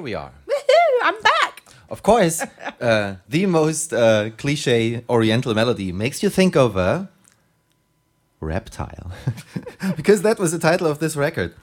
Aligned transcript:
Here 0.00 0.04
we 0.04 0.14
are. 0.14 0.32
Woohoo! 0.46 0.98
I'm 1.02 1.20
back. 1.20 1.62
Of 1.90 2.02
course, 2.02 2.40
uh, 2.80 3.16
the 3.28 3.44
most 3.44 3.92
uh, 3.92 4.30
cliche 4.38 5.04
Oriental 5.10 5.52
melody 5.52 5.92
makes 5.92 6.22
you 6.22 6.30
think 6.30 6.56
of 6.56 6.74
a 6.78 7.10
reptile, 8.40 9.12
because 9.96 10.22
that 10.22 10.38
was 10.38 10.52
the 10.52 10.58
title 10.58 10.86
of 10.86 11.00
this 11.00 11.16
record. 11.16 11.54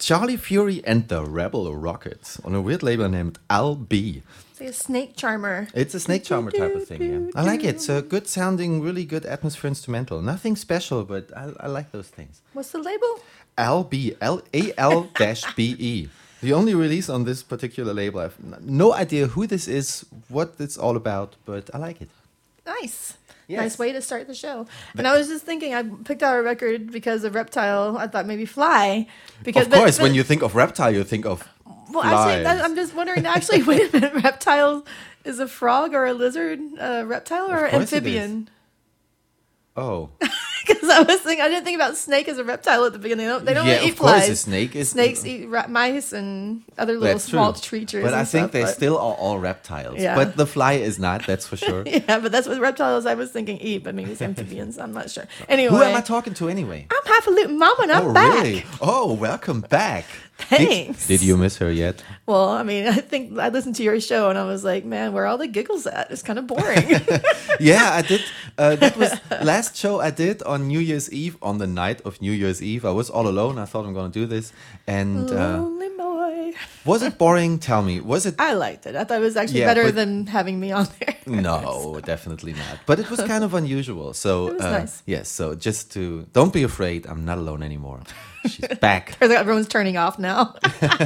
Charlie 0.00 0.36
Fury 0.36 0.82
and 0.84 1.06
the 1.06 1.24
Rebel 1.24 1.72
Rockets 1.72 2.40
on 2.44 2.52
a 2.52 2.60
weird 2.60 2.82
label 2.82 3.08
named 3.08 3.38
Al 3.48 3.76
B. 3.76 4.24
It's 4.50 4.60
like 4.60 4.70
a 4.70 4.72
snake 4.72 5.16
charmer. 5.16 5.68
It's 5.72 5.94
a 5.94 6.00
snake 6.00 6.24
charmer 6.24 6.50
type 6.50 6.74
of 6.74 6.88
thing. 6.88 7.00
Yeah. 7.00 7.40
I 7.40 7.44
like 7.44 7.62
it. 7.62 7.76
It's 7.76 7.88
a 7.88 8.02
good 8.02 8.26
sounding, 8.26 8.82
really 8.82 9.04
good 9.04 9.24
atmosphere 9.24 9.68
instrumental. 9.68 10.20
Nothing 10.20 10.56
special, 10.56 11.04
but 11.04 11.30
I, 11.36 11.52
I 11.60 11.68
like 11.68 11.92
those 11.92 12.08
things. 12.08 12.42
What's 12.54 12.72
the 12.72 12.78
label? 12.78 13.20
LB, 13.56 14.16
L 14.20 14.42
A 14.52 14.72
L 14.76 15.08
dash 15.14 15.54
B 15.54 15.76
E. 15.78 16.08
The 16.44 16.52
only 16.52 16.74
release 16.74 17.08
on 17.08 17.24
this 17.24 17.42
particular 17.42 17.94
label. 17.94 18.20
I've 18.20 18.36
no 18.60 18.92
idea 18.92 19.28
who 19.28 19.46
this 19.46 19.66
is, 19.66 20.04
what 20.28 20.56
it's 20.58 20.76
all 20.76 20.94
about, 20.94 21.36
but 21.46 21.70
I 21.72 21.78
like 21.78 22.02
it. 22.02 22.10
Nice. 22.66 23.16
Yes. 23.48 23.60
Nice 23.60 23.78
way 23.78 23.92
to 23.92 24.02
start 24.02 24.26
the 24.26 24.34
show. 24.34 24.66
And 24.94 25.08
I 25.08 25.16
was 25.16 25.28
just 25.28 25.46
thinking, 25.46 25.74
I 25.74 25.82
picked 25.82 26.22
out 26.22 26.36
a 26.38 26.42
record 26.42 26.92
because 26.92 27.24
of 27.24 27.34
Reptile. 27.34 27.96
I 27.96 28.08
thought 28.08 28.26
maybe 28.26 28.44
Fly. 28.44 29.06
Because 29.42 29.64
of 29.64 29.70
but- 29.70 29.78
course, 29.78 29.98
when 29.98 30.14
you 30.14 30.22
think 30.22 30.42
of 30.42 30.54
reptile, 30.54 30.92
you 30.92 31.02
think 31.02 31.24
of 31.24 31.48
well, 31.90 32.04
actually, 32.04 32.42
that, 32.42 32.62
I'm 32.62 32.74
just 32.74 32.94
wondering. 32.94 33.24
Actually, 33.24 33.62
wait 33.70 33.88
a 33.88 33.92
minute. 33.92 34.22
Reptile 34.22 34.84
is 35.24 35.38
a 35.38 35.48
frog 35.48 35.94
or 35.94 36.04
a 36.04 36.12
lizard? 36.12 36.60
A 36.78 37.06
reptile 37.06 37.50
or 37.50 37.64
an 37.64 37.70
course 37.70 37.92
amphibian? 37.92 38.50
Oh, 39.76 40.10
Because 40.66 40.88
I 40.88 41.02
was 41.02 41.20
thinking, 41.20 41.44
I 41.44 41.48
didn't 41.48 41.64
think 41.64 41.76
about 41.76 41.96
snake 41.96 42.26
as 42.26 42.38
a 42.38 42.44
reptile 42.44 42.84
at 42.86 42.92
the 42.94 42.98
beginning. 42.98 43.26
They 43.26 43.32
don't, 43.32 43.44
they 43.44 43.54
don't 43.54 43.66
yeah, 43.66 43.74
really 43.74 43.88
eat 43.88 43.96
flies. 43.96 44.28
a 44.30 44.36
snake 44.36 44.74
is 44.74 44.90
Snakes 44.90 45.24
eat 45.26 45.46
ra- 45.46 45.66
mice 45.68 46.12
and 46.12 46.62
other 46.78 46.94
little 46.94 47.08
That's 47.08 47.24
small 47.24 47.52
true. 47.52 47.68
creatures. 47.68 48.02
But 48.02 48.14
I 48.14 48.24
think 48.24 48.44
stuff, 48.44 48.52
they 48.52 48.62
but- 48.62 48.74
still 48.74 48.96
are 48.96 49.14
all 49.14 49.38
reptiles. 49.38 49.98
Yeah. 49.98 50.14
But 50.14 50.36
the 50.36 50.46
fly 50.46 50.74
is 50.74 50.98
not. 50.98 51.26
That's 51.26 51.46
for 51.46 51.56
sure. 51.56 51.84
Yeah, 51.94 52.18
but 52.18 52.32
that's 52.32 52.48
what 52.48 52.58
reptiles 52.60 53.06
I 53.06 53.14
was 53.14 53.30
thinking 53.30 53.58
eat, 53.58 53.84
but 53.84 53.94
maybe 53.94 54.12
it's 54.12 54.22
amphibians. 54.22 54.78
I'm 54.78 54.92
not 54.92 55.10
sure. 55.10 55.26
Anyway, 55.48 55.70
Who 55.76 55.82
am 55.82 55.96
I 55.96 56.00
talking 56.00 56.34
to 56.34 56.48
anyway? 56.48 56.86
I'm 56.90 57.12
half 57.12 57.26
a 57.26 57.30
loot 57.30 57.50
mama 57.50 57.82
and 57.82 57.92
I'm 57.92 58.06
oh, 58.08 58.12
back. 58.12 58.42
really? 58.42 58.64
Oh, 58.80 59.12
welcome 59.12 59.60
back. 59.60 60.06
Thanks. 60.48 61.06
Did, 61.06 61.20
did 61.20 61.26
you 61.26 61.36
miss 61.36 61.56
her 61.58 61.70
yet? 61.70 62.02
Well, 62.26 62.48
I 62.48 62.62
mean, 62.62 62.86
I 62.86 62.94
think 63.10 63.38
I 63.38 63.48
listened 63.48 63.76
to 63.76 63.82
your 63.82 64.00
show 64.00 64.30
and 64.30 64.38
I 64.38 64.44
was 64.44 64.64
like, 64.64 64.84
man, 64.84 65.12
where 65.12 65.24
are 65.24 65.26
all 65.26 65.38
the 65.38 65.46
giggles 65.48 65.86
at? 65.86 66.10
It's 66.10 66.22
kind 66.22 66.38
of 66.38 66.46
boring. 66.46 66.88
yeah, 67.60 67.90
I 67.92 68.02
did. 68.02 68.22
Uh, 68.56 68.76
that 68.76 68.96
was 68.96 69.12
last 69.42 69.76
show 69.76 70.00
I 70.00 70.10
did 70.10 70.42
on 70.42 70.68
New 70.68 70.80
Year's 70.80 71.10
Eve. 71.12 71.36
On 71.42 71.58
the 71.58 71.66
night 71.66 72.00
of 72.02 72.20
New 72.20 72.32
Year's 72.32 72.62
Eve, 72.62 72.84
I 72.84 72.90
was 72.92 73.10
all 73.10 73.26
alone. 73.28 73.58
I 73.58 73.64
thought 73.66 73.84
I'm 73.86 73.94
gonna 73.94 74.08
do 74.12 74.26
this, 74.26 74.52
and 74.86 75.30
uh, 75.30 75.64
was 76.84 77.02
it 77.02 77.18
boring? 77.18 77.58
Tell 77.58 77.82
me, 77.82 78.00
was 78.00 78.26
it? 78.26 78.34
I 78.38 78.52
liked 78.54 78.86
it. 78.86 78.94
I 78.96 79.04
thought 79.04 79.18
it 79.18 79.22
was 79.22 79.36
actually 79.36 79.60
Yeah, 79.60 79.66
better 79.66 79.84
but- 79.84 79.94
than 79.94 80.26
having 80.26 80.58
me 80.60 80.72
on 80.72 80.86
there. 81.00 81.14
No, 81.26 81.98
definitely 82.04 82.52
not. 82.52 82.80
But 82.84 82.98
it 83.00 83.08
was 83.10 83.18
kind 83.22 83.44
of 83.44 83.54
unusual. 83.54 84.12
So 84.12 84.48
uh, 84.58 84.70
nice. 84.80 85.02
yes. 85.06 85.26
So 85.30 85.54
just 85.54 85.90
to 85.92 86.26
don't 86.34 86.52
be 86.52 86.62
afraid. 86.64 87.06
I'm 87.06 87.24
not 87.24 87.38
alone 87.38 87.62
anymore. 87.62 88.00
She's 88.46 88.78
back. 88.78 89.16
Everyone's 89.22 89.68
turning 89.68 89.96
off 89.96 90.18
now. 90.18 90.54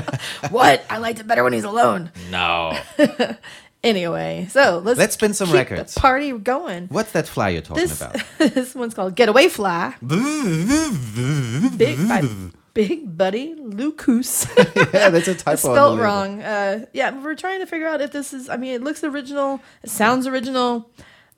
what? 0.50 0.84
I 0.90 0.98
liked 0.98 1.20
it 1.20 1.26
better 1.26 1.44
when 1.44 1.52
he's 1.52 1.64
alone. 1.64 2.10
no. 2.30 2.78
Anyway, 3.84 4.48
so 4.50 4.82
let's 4.84 4.98
Let's 4.98 5.14
spin 5.14 5.34
some 5.34 5.46
keep 5.46 5.54
records. 5.54 5.94
The 5.94 6.00
party 6.00 6.32
going. 6.32 6.88
What's 6.88 7.12
that 7.12 7.28
fly 7.28 7.50
you're 7.50 7.62
talking 7.62 7.84
This 7.84 8.00
about? 8.00 8.16
this 8.38 8.74
one's 8.74 8.92
called 8.92 9.14
Getaway 9.14 9.46
Fly. 9.48 9.94
Big 11.76 12.08
by 12.08 12.28
Big 12.74 13.16
Buddy 13.16 13.54
Lucas. 13.54 14.46
yeah, 14.92 15.10
that's 15.10 15.28
a 15.28 15.34
typo. 15.36 15.56
spelled 15.56 16.00
wrong. 16.00 16.42
Uh, 16.42 16.86
yeah, 16.92 17.16
we're 17.22 17.36
trying 17.36 17.60
to 17.60 17.66
figure 17.66 17.86
out 17.86 18.00
if 18.00 18.10
this 18.10 18.32
is. 18.32 18.48
I 18.48 18.56
mean, 18.56 18.74
it 18.74 18.82
looks 18.82 19.04
original. 19.04 19.60
It 19.84 19.90
sounds 19.90 20.26
original, 20.26 20.90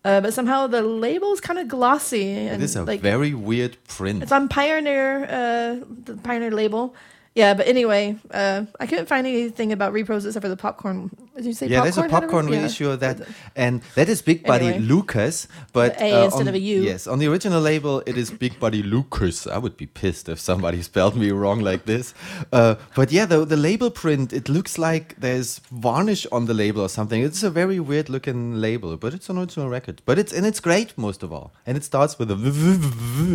uh, 0.04 0.20
but 0.20 0.32
somehow 0.32 0.66
the 0.66 0.82
label 0.82 1.32
is 1.32 1.40
kind 1.40 1.58
of 1.58 1.68
glossy 1.68 2.30
and 2.32 2.62
It 2.62 2.64
is 2.64 2.76
a 2.76 2.84
like 2.84 3.00
very 3.00 3.34
weird 3.34 3.76
print. 3.88 4.22
it's 4.22 4.32
on 4.32 4.48
Pioneer, 4.48 5.24
uh, 5.24 5.84
the 6.04 6.16
Pioneer 6.22 6.50
label. 6.50 6.94
Yeah, 7.34 7.54
but 7.54 7.68
anyway, 7.68 8.16
uh, 8.32 8.64
I 8.80 8.86
couldn't 8.86 9.06
find 9.06 9.24
anything 9.24 9.70
about 9.70 9.92
repros 9.92 10.26
except 10.26 10.42
for 10.42 10.48
the 10.48 10.56
popcorn. 10.56 11.10
Did 11.36 11.44
you 11.46 11.52
say 11.52 11.68
yeah, 11.68 11.78
popcorn? 11.78 11.94
there's 11.94 11.96
a 11.96 12.20
popcorn 12.20 12.46
re- 12.46 12.58
yeah. 12.58 12.92
of 12.92 13.00
that, 13.00 13.20
and 13.54 13.82
that 13.94 14.08
is 14.08 14.20
Big 14.20 14.44
Buddy 14.44 14.66
Anyway. 14.66 14.84
Lucas, 14.84 15.46
but 15.72 15.96
A 16.00 16.12
uh, 16.12 16.24
instead 16.24 16.40
on- 16.42 16.48
of 16.48 16.54
a 16.54 16.58
U. 16.58 16.82
Yes, 16.82 17.06
on 17.06 17.20
the 17.20 17.28
original 17.28 17.60
label 17.60 18.02
it 18.04 18.16
is 18.18 18.32
Big 18.32 18.58
Buddy 18.58 18.82
Lucas. 18.82 19.46
I 19.46 19.58
would 19.58 19.76
be 19.76 19.86
pissed 19.86 20.28
if 20.28 20.40
somebody 20.40 20.82
spelled 20.90 21.16
me 21.16 21.30
wrong 21.30 21.60
like 21.60 21.84
this. 21.84 22.14
Uh, 22.52 22.74
but 22.96 23.12
yeah, 23.12 23.26
the 23.26 23.44
the 23.44 23.56
label 23.56 23.90
print 23.90 24.32
it 24.32 24.48
looks 24.48 24.76
like 24.76 25.14
there's 25.20 25.60
varnish 25.70 26.26
on 26.32 26.46
the 26.46 26.54
label 26.54 26.82
or 26.82 26.88
something. 26.88 27.22
It's 27.22 27.44
a 27.44 27.50
very 27.50 27.78
weird 27.78 28.08
looking 28.08 28.56
label, 28.56 28.96
but 28.96 29.14
it's 29.14 29.28
an 29.28 29.38
original 29.38 29.68
record. 29.68 30.02
But 30.04 30.18
it's 30.18 30.32
and 30.32 30.44
it's 30.44 30.58
great 30.58 30.98
most 30.98 31.22
of 31.22 31.32
all, 31.32 31.52
and 31.64 31.76
it 31.76 31.84
starts 31.84 32.18
with 32.18 32.28
a. 32.32 32.36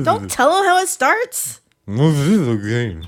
Don't 0.03 0.30
tell 0.30 0.51
them 0.53 0.65
how 0.65 0.80
it 0.80 0.89
starts. 0.89 1.62
again. 1.88 3.07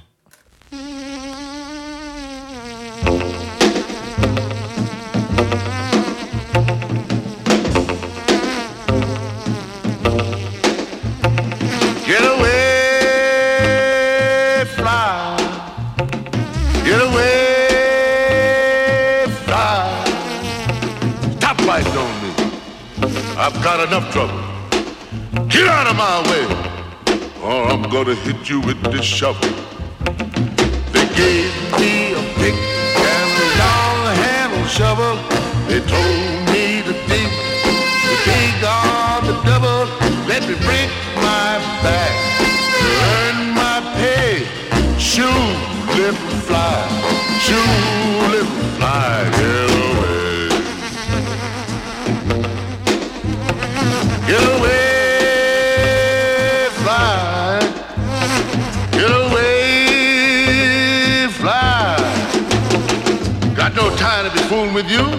I've 23.47 23.63
got 23.63 23.79
enough 23.87 24.11
trouble. 24.11 24.35
Get 25.47 25.69
out 25.69 25.87
of 25.87 25.95
my 25.95 26.19
way, 26.29 26.43
or 27.41 27.69
I'm 27.71 27.83
gonna 27.83 28.13
hit 28.13 28.49
you 28.49 28.59
with 28.59 28.77
this 28.91 29.05
shovel. 29.05 29.39
They 30.91 31.07
gave 31.15 31.53
me 31.79 32.11
a 32.11 32.23
pick 32.35 32.55
and 33.15 33.31
a 33.43 33.47
long 33.63 34.15
handle 34.19 34.67
shovel. 34.67 35.15
They 35.69 35.79
told 35.79 36.35
me 36.51 36.83
to 36.87 36.93
dig, 37.07 37.31
dig 38.27 38.63
on 38.67 39.23
the 39.27 39.41
double. 39.47 39.87
Let 40.27 40.43
me 40.43 40.55
break 40.67 40.86
with 64.77 64.91
you. 64.91 65.09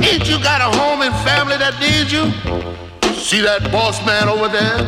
Ain't 0.00 0.24
you 0.30 0.40
got 0.40 0.64
a 0.64 0.70
home 0.80 1.02
and 1.04 1.12
family 1.20 1.58
that 1.60 1.76
needs 1.76 2.08
you? 2.08 2.24
See 3.20 3.44
that 3.44 3.68
boss 3.68 4.00
man 4.08 4.32
over 4.32 4.48
there? 4.48 4.80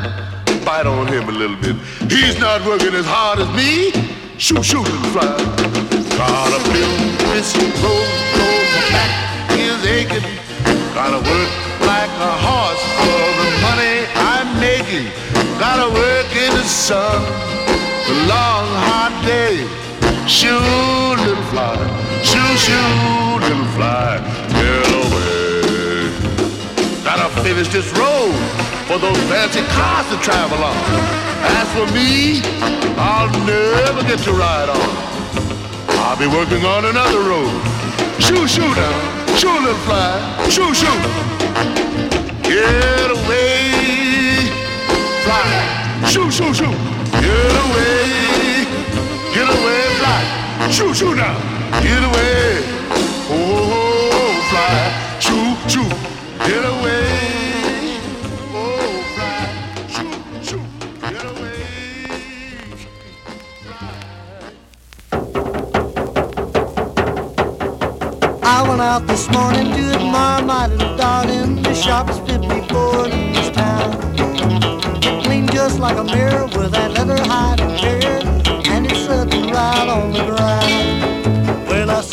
Bite 0.64 0.88
on 0.88 1.04
him 1.04 1.28
a 1.28 1.36
little 1.36 1.60
bit. 1.60 1.76
He's 2.08 2.40
not 2.40 2.64
working 2.64 2.96
as 2.96 3.04
hard 3.04 3.44
as 3.44 3.50
me. 3.52 3.92
Shoot, 4.40 4.64
shoot, 4.64 4.88
little 4.88 5.12
fly. 5.12 5.36
Gotta 6.16 6.60
build 6.72 6.96
this 7.28 7.52
road, 7.84 8.08
road, 8.40 8.68
back 8.88 9.52
is 9.60 9.84
aching. 9.84 10.24
Gotta 10.96 11.20
work 11.20 11.50
like 11.84 12.12
a 12.24 12.34
horse 12.40 12.84
for 13.04 13.20
the 13.36 13.48
money 13.68 14.08
I'm 14.16 14.48
making. 14.64 15.12
Gotta 15.60 15.92
work 15.92 16.30
in 16.40 16.50
the 16.56 16.64
sun, 16.64 17.20
the 18.08 18.16
long 18.32 18.64
hot 18.88 19.12
day. 19.28 19.89
Shoot, 20.26 21.16
little 21.24 21.44
fly, 21.50 21.76
shoot, 22.22 22.58
shoot, 22.58 23.40
little 23.40 23.64
fly, 23.74 24.18
get 24.50 24.86
away. 25.02 26.10
Gotta 27.04 27.28
finish 27.42 27.68
this 27.68 27.90
road 27.98 28.34
for 28.86 28.98
those 28.98 29.16
fancy 29.28 29.62
cars 29.74 30.06
to 30.10 30.16
travel 30.22 30.62
on. 30.62 30.76
As 31.42 31.68
for 31.74 31.86
me, 31.94 32.42
I'll 32.96 33.30
never 33.44 34.02
get 34.02 34.18
to 34.20 34.32
ride 34.32 34.68
on. 34.68 35.10
I'll 36.02 36.18
be 36.18 36.26
working 36.26 36.64
on 36.64 36.84
another 36.84 37.20
road. 37.20 37.50
Shoo, 38.18 38.46
shoo 38.46 38.74
now. 38.74 39.36
Shoo, 39.36 39.48
little 39.48 39.74
fly. 39.86 40.20
Shoo, 40.48 40.74
shoo. 40.74 40.96
Get 42.42 43.10
away, 43.10 44.50
fly. 45.24 46.06
Shoo, 46.10 46.30
shoo, 46.30 46.52
shoo. 46.52 46.72
Get 47.24 47.54
away. 47.64 48.66
Get 49.34 49.48
away. 49.48 49.79
Shoo, 50.68 50.94
shoo 50.94 51.14
now. 51.14 51.34
Get 51.82 52.02
away. 52.04 52.62
Oh, 53.28 54.46
fly. 54.50 55.18
Shoo, 55.18 55.56
shoo. 55.68 55.88
Get 56.46 56.64
away. 56.64 57.04
Oh. 58.54 59.02
Get 61.10 61.24
away. 61.24 61.58
I 68.42 68.68
went 68.68 68.80
out 68.80 69.06
this 69.06 69.28
morning 69.30 69.72
to 69.72 69.94
admire 69.94 70.42
my 70.44 70.66
little 70.68 70.96
darling. 70.96 71.62
The 71.62 71.74
sharpest 71.74 72.20
54 72.26 73.08
in 73.08 73.32
this 73.32 73.50
town. 73.50 73.90
It 75.02 75.24
cleaned 75.24 75.50
just 75.52 75.80
like 75.80 75.96
a 75.96 76.04
mirror 76.04 76.44
with 76.46 76.70
that 76.72 76.92
leather 76.92 77.18
hide 77.18 77.60
and 77.60 77.72
interior, 77.72 78.20
and 78.70 78.86
it's 78.86 79.00
sitting 79.00 79.50
right 79.50 79.88
on 79.88 80.12
the 80.12 80.24
ground. 80.24 80.39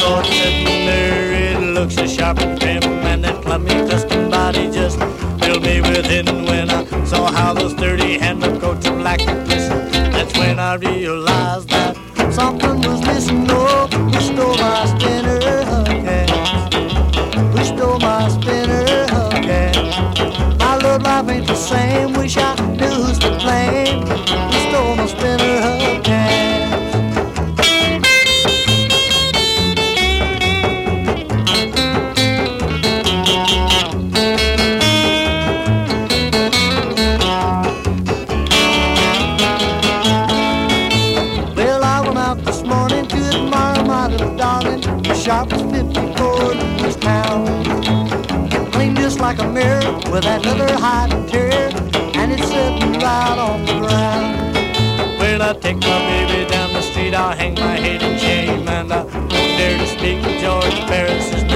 Well, 0.07 0.19
I 0.19 0.24
saw 0.24 0.30
it 0.30 0.33
sitting 0.33 0.86
there. 0.86 1.33
It 1.33 1.74
looks 1.74 1.95
so 1.95 2.07
sharp 2.07 2.39
and 2.39 2.59
trim, 2.59 2.81
and 2.83 3.24
that 3.25 3.42
clumsy 3.44 3.75
custom 3.92 4.30
body 4.30 4.71
just 4.71 4.98
filled 5.44 5.63
me 5.63 5.81
within 5.81 6.45
when 6.45 6.69
I 6.69 6.86
saw 7.04 7.30
how 7.30 7.54
those 7.54 7.74
handle 7.74 8.57
coats 8.57 8.88
of 8.88 8.98
black 9.00 9.19
glisten. 9.19 9.92
That's 10.12 10.33
when 10.38 10.59
I 10.59 10.75
realized 10.75 11.69
that 11.69 11.98
something 12.33 12.81
was 12.81 13.01
missing. 13.06 13.48
Oh, 13.50 13.88
who 13.92 14.21
stole 14.21 14.57
my 14.57 14.86
spinner 14.86 15.39
hubcaps? 15.65 16.74
Who 17.51 17.65
stole 17.65 18.00
my 18.00 18.30
spinner 18.30 18.86
hubcaps? 19.07 20.57
My 20.59 20.77
love 20.77 21.01
life 21.01 21.30
ain't 21.30 21.48
the 21.48 21.56
same. 21.56 22.16
With 50.12 50.24
that 50.24 50.45
leather 50.45 50.74
hide 50.75 51.13
interior, 51.13 51.69
and 52.15 52.31
it's 52.31 52.48
sitting 52.48 52.94
right 53.00 53.38
on 53.38 53.65
the 53.65 53.74
ground. 53.74 54.56
Well, 55.19 55.42
I 55.42 55.54
take 55.54 55.77
my 55.77 56.00
baby 56.07 56.50
down 56.50 56.74
the 56.74 56.81
street, 56.81 57.13
I'll 57.13 57.36
hang 57.36 57.56
my 57.56 57.77
head 57.77 58.01
in 58.01 58.18
shame, 58.18 58.68
and 58.68 58.92
I 58.92 59.04
dare 59.57 59.77
to 59.77 59.88
speak 59.88 60.24
to 60.24 60.39
George 60.39 60.80
Ferris's 60.88 61.46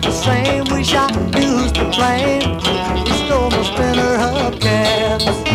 ain't 0.00 0.04
the 0.04 0.12
same. 0.12 0.64
Wish 0.64 0.94
I 0.94 1.10
knew 1.30 1.58
who's 1.58 1.72
to 1.72 1.84
blame. 1.90 2.60
Who 3.06 3.12
stole 3.26 3.50
my 3.50 3.62
spinner 3.62 4.16
hubcaps? 4.18 5.48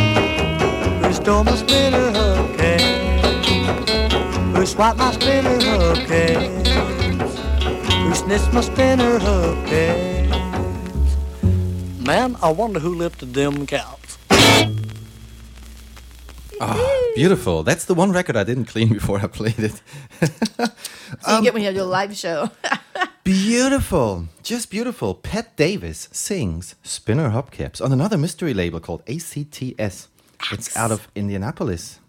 Who 1.06 1.14
stole 1.14 1.44
my 1.44 1.56
spinner 1.56 2.12
hubcaps? 2.12 3.46
Who 4.56 4.66
swiped 4.66 4.98
my 4.98 5.12
spinner 5.14 5.60
hubcaps? 5.60 6.68
Who 7.92 8.16
snitched 8.16 8.54
my 8.54 8.62
spinner 8.62 9.20
hubcaps? 9.20 10.34
Man, 12.06 12.36
I 12.42 12.52
wonder 12.52 12.80
who 12.80 12.94
lifted 12.94 13.34
them 13.34 13.66
caps. 13.66 14.18
Ah, 16.62 17.12
beautiful. 17.16 17.64
That's 17.64 17.86
the 17.86 17.94
one 17.94 18.12
record 18.12 18.38
I 18.38 18.44
didn't 18.44 18.66
clean 18.66 18.94
before 19.00 19.20
I 19.20 19.28
played 19.28 19.60
it. 19.60 19.82
So 21.22 21.38
you 21.38 21.44
get 21.44 21.54
when 21.54 21.64
you 21.64 21.68
have 21.68 21.76
your 21.76 21.86
live 21.86 22.16
show. 22.16 22.50
Beautiful. 23.24 24.28
Just 24.46 24.70
beautiful. 24.70 25.16
Pat 25.16 25.58
Davis 25.58 26.08
sings 26.12 26.76
Spinner 26.84 27.32
Hubcaps 27.32 27.84
on 27.84 27.92
another 27.92 28.16
mystery 28.16 28.54
label 28.54 28.80
called 28.80 29.02
ACTS. 29.10 30.08
It's 30.52 30.78
out 30.78 30.92
of 30.92 31.08
Indianapolis. 31.16 32.00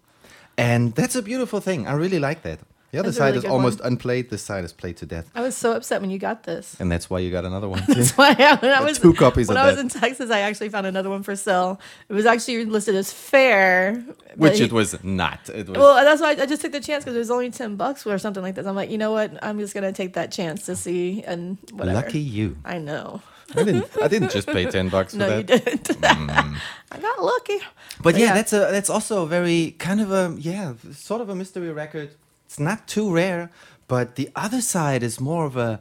And 0.59 0.95
that's 0.95 1.17
a 1.17 1.23
beautiful 1.23 1.61
thing. 1.61 1.87
I 1.87 1.95
really 1.95 2.19
like 2.19 2.43
that. 2.43 2.59
The 2.97 3.01
other 3.03 3.13
side 3.13 3.35
really 3.35 3.39
is 3.39 3.45
almost 3.45 3.81
one. 3.81 3.93
unplayed. 3.93 4.31
This 4.31 4.43
side 4.43 4.65
is 4.65 4.73
played 4.73 4.97
to 4.99 5.07
death. 5.07 5.31
I 5.35 5.43
was 5.43 5.55
so 5.55 5.73
upset 5.73 6.01
when 6.01 6.11
you 6.11 6.19
got 6.19 6.45
this. 6.45 6.77
And 6.81 6.91
that's 6.91 7.11
why 7.11 7.19
you 7.19 7.31
got 7.31 7.45
another 7.45 7.69
one. 7.69 7.83
too. 7.87 7.95
That's 7.95 8.17
why 8.17 8.35
I, 8.39 8.57
when 8.57 8.73
I 8.73 8.81
was 8.83 8.99
two 8.99 9.13
copies 9.13 9.49
when 9.49 9.57
I 9.59 9.67
was 9.67 9.77
that. 9.77 9.83
in 9.83 9.89
Texas, 9.89 10.31
I 10.31 10.41
actually 10.41 10.71
found 10.71 10.87
another 10.87 11.11
one 11.11 11.23
for 11.23 11.37
sale. 11.37 11.79
It 12.09 12.15
was 12.15 12.25
actually 12.27 12.65
listed 12.65 12.95
as 12.95 13.13
fair, 13.13 14.03
Which 14.37 14.59
he- 14.59 14.65
it 14.65 14.73
was 14.73 15.03
not. 15.05 15.49
It 15.51 15.69
was 15.69 15.77
Well, 15.79 15.95
that's 16.05 16.21
why 16.23 16.29
I, 16.31 16.43
I 16.43 16.47
just 16.47 16.63
took 16.63 16.73
the 16.73 16.81
chance 16.81 17.05
because 17.05 17.17
it 17.17 17.19
was 17.19 17.31
only 17.31 17.51
ten 17.51 17.77
bucks 17.77 18.07
or 18.07 18.17
something 18.19 18.43
like 18.43 18.55
this. 18.55 18.67
I'm 18.67 18.75
like, 18.75 18.91
you 18.91 18.99
know 18.99 19.13
what? 19.13 19.39
I'm 19.45 19.59
just 19.59 19.75
gonna 19.75 19.93
take 19.93 20.15
that 20.15 20.33
chance 20.33 20.65
to 20.67 20.75
see 20.75 21.23
and 21.25 21.59
whatever. 21.73 21.97
lucky 22.01 22.21
you. 22.21 22.57
I 22.65 22.79
know. 22.79 23.21
I 23.55 23.63
didn't 23.63 23.87
I 24.03 24.09
didn't 24.09 24.33
just 24.33 24.49
pay 24.49 24.65
10 24.65 24.89
bucks 24.89 25.13
for 25.13 25.19
No, 25.23 25.29
that. 25.29 25.39
you 25.39 25.59
didn't. 25.59 25.85
Mm. 26.07 26.57
I 26.91 26.99
got 26.99 27.23
lucky. 27.23 27.59
But 28.03 28.17
yeah, 28.17 28.27
yeah. 28.27 28.35
that's 28.35 28.53
a 28.53 28.59
that's 28.71 28.91
also 28.91 29.23
a 29.23 29.27
very 29.27 29.75
kind 29.79 30.01
of 30.01 30.11
a 30.11 30.35
yeah, 30.39 30.75
sort 30.93 31.21
of 31.21 31.29
a 31.29 31.35
mystery 31.35 31.73
record. 31.73 32.11
It's 32.57 32.61
not 32.63 32.89
too 32.89 33.13
rare, 33.13 33.51
but 33.87 34.15
the 34.15 34.31
other 34.35 34.63
side 34.63 35.03
is 35.03 35.21
more 35.21 35.45
of 35.45 35.59
a 35.59 35.79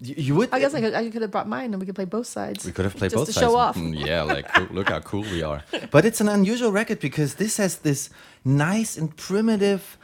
you, 0.00 0.14
you 0.16 0.34
would 0.36 0.48
I 0.52 0.58
guess 0.58 0.72
I 0.72 0.80
could, 0.80 0.94
I 0.94 1.10
could 1.10 1.20
have 1.20 1.30
brought 1.30 1.46
mine 1.46 1.74
and 1.74 1.80
we 1.80 1.84
could 1.84 1.94
play 1.94 2.06
both 2.06 2.26
sides. 2.26 2.64
we 2.64 2.72
could 2.72 2.86
have 2.86 2.96
played 2.96 3.10
just 3.10 3.20
both 3.20 3.26
to 3.26 3.32
sides. 3.34 3.46
show 3.46 3.54
off. 3.56 3.76
Mm, 3.76 4.06
yeah, 4.06 4.22
like 4.22 4.46
look 4.70 4.88
how 4.88 5.00
cool 5.00 5.20
we 5.20 5.42
are. 5.42 5.62
But 5.90 6.06
it's 6.06 6.22
an 6.22 6.30
unusual 6.30 6.72
record 6.72 6.98
because 6.98 7.34
this 7.34 7.58
has 7.58 7.76
this 7.88 8.08
nice 8.42 8.96
and 8.96 9.14
primitive 9.14 9.98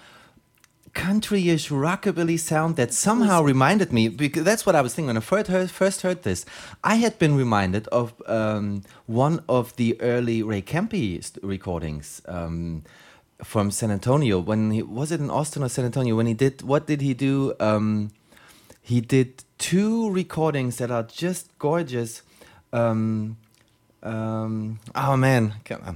country-ish 0.93 1.71
rockabilly 1.71 2.39
sound 2.39 2.77
that 2.77 2.93
somehow 2.93 3.43
reminded 3.43 3.91
me 3.91 4.09
because 4.09 4.45
that's 4.45 4.67
what 4.67 4.75
I 4.75 4.83
was 4.83 4.93
thinking 4.93 5.07
when 5.07 5.17
I 5.17 5.21
first 5.21 5.49
heard, 5.49 5.71
first 5.71 6.03
heard 6.03 6.23
this. 6.23 6.45
I 6.85 6.97
had 6.97 7.19
been 7.19 7.35
reminded 7.35 7.89
of 7.89 8.13
um, 8.27 8.83
one 9.07 9.43
of 9.49 9.75
the 9.77 9.99
early 10.03 10.43
Ray 10.43 10.61
Campi 10.61 11.23
recordings 11.43 12.21
um, 12.29 12.83
from 13.45 13.71
San 13.71 13.91
Antonio. 13.91 14.39
When 14.39 14.71
he 14.71 14.83
was 14.83 15.13
it 15.13 15.21
in 15.21 15.31
Austin 15.31 15.63
or 15.63 15.69
San 15.69 15.85
Antonio? 15.85 16.17
When 16.17 16.27
he 16.27 16.35
did 16.35 16.63
what 16.63 16.87
did 16.87 17.01
he 17.01 17.15
do? 17.15 17.55
Um, 17.61 18.11
he 18.83 19.01
did 19.01 19.45
two 19.59 20.11
recordings 20.11 20.77
that 20.77 20.91
are 20.91 21.03
just 21.05 21.57
gorgeous. 21.59 22.23
Um, 22.73 23.37
um, 24.03 24.81
oh 24.95 25.17
man, 25.17 25.55
I 25.71 25.95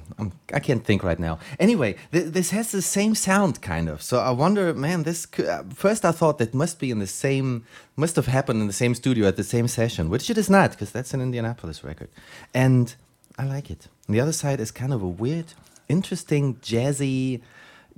I 0.53 0.61
can't 0.61 0.85
think 0.85 1.03
right 1.03 1.19
now. 1.19 1.39
Anyway, 1.59 1.97
th- 2.13 2.33
this 2.33 2.51
has 2.51 2.71
the 2.71 2.83
same 2.83 3.15
sound 3.15 3.63
kind 3.63 3.89
of. 3.89 4.03
So 4.03 4.19
I 4.19 4.31
wonder, 4.31 4.75
man, 4.75 5.05
this 5.05 5.25
could, 5.25 5.47
uh, 5.47 5.63
first 5.75 6.05
I 6.05 6.13
thought 6.13 6.37
that 6.39 6.53
must 6.53 6.79
be 6.79 6.91
in 6.91 6.99
the 6.99 7.07
same, 7.07 7.65
must 7.97 8.17
have 8.17 8.27
happened 8.27 8.61
in 8.61 8.67
the 8.67 8.75
same 8.75 8.95
studio 8.95 9.27
at 9.27 9.37
the 9.37 9.45
same 9.45 9.69
session, 9.69 10.11
which 10.11 10.29
it 10.29 10.37
is 10.37 10.51
not 10.51 10.73
because 10.73 10.93
that's 10.93 11.15
an 11.15 11.23
Indianapolis 11.23 11.83
record, 11.83 12.11
and 12.53 12.95
I 13.39 13.45
like 13.45 13.71
it. 13.71 13.89
And 14.07 14.15
the 14.15 14.21
other 14.21 14.33
side 14.33 14.61
is 14.61 14.71
kind 14.71 14.93
of 14.93 15.03
a 15.03 15.09
weird, 15.09 15.55
interesting, 15.89 16.57
jazzy, 16.57 17.41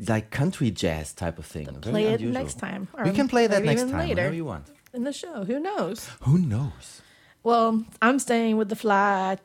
like 0.08 0.30
country 0.30 0.70
jazz 0.70 1.12
type 1.12 1.38
of 1.38 1.46
thing. 1.46 1.66
Very 1.66 1.80
Play 1.92 2.04
it 2.04 2.20
unusual. 2.20 2.32
next 2.32 2.58
time. 2.58 2.88
We 3.04 3.12
can 3.12 3.28
play 3.28 3.46
that 3.46 3.62
next 3.64 3.82
time, 3.82 3.92
later 4.00 4.14
whenever 4.14 4.34
you 4.34 4.44
want. 4.44 4.66
in 4.92 5.04
the 5.04 5.12
show. 5.12 5.44
Who 5.44 5.58
knows? 5.60 6.08
Who 6.22 6.38
knows? 6.38 7.02
Well, 7.42 7.84
I'm 8.02 8.18
staying 8.18 8.56
with 8.56 8.68
the 8.68 8.76
fly, 8.76 9.38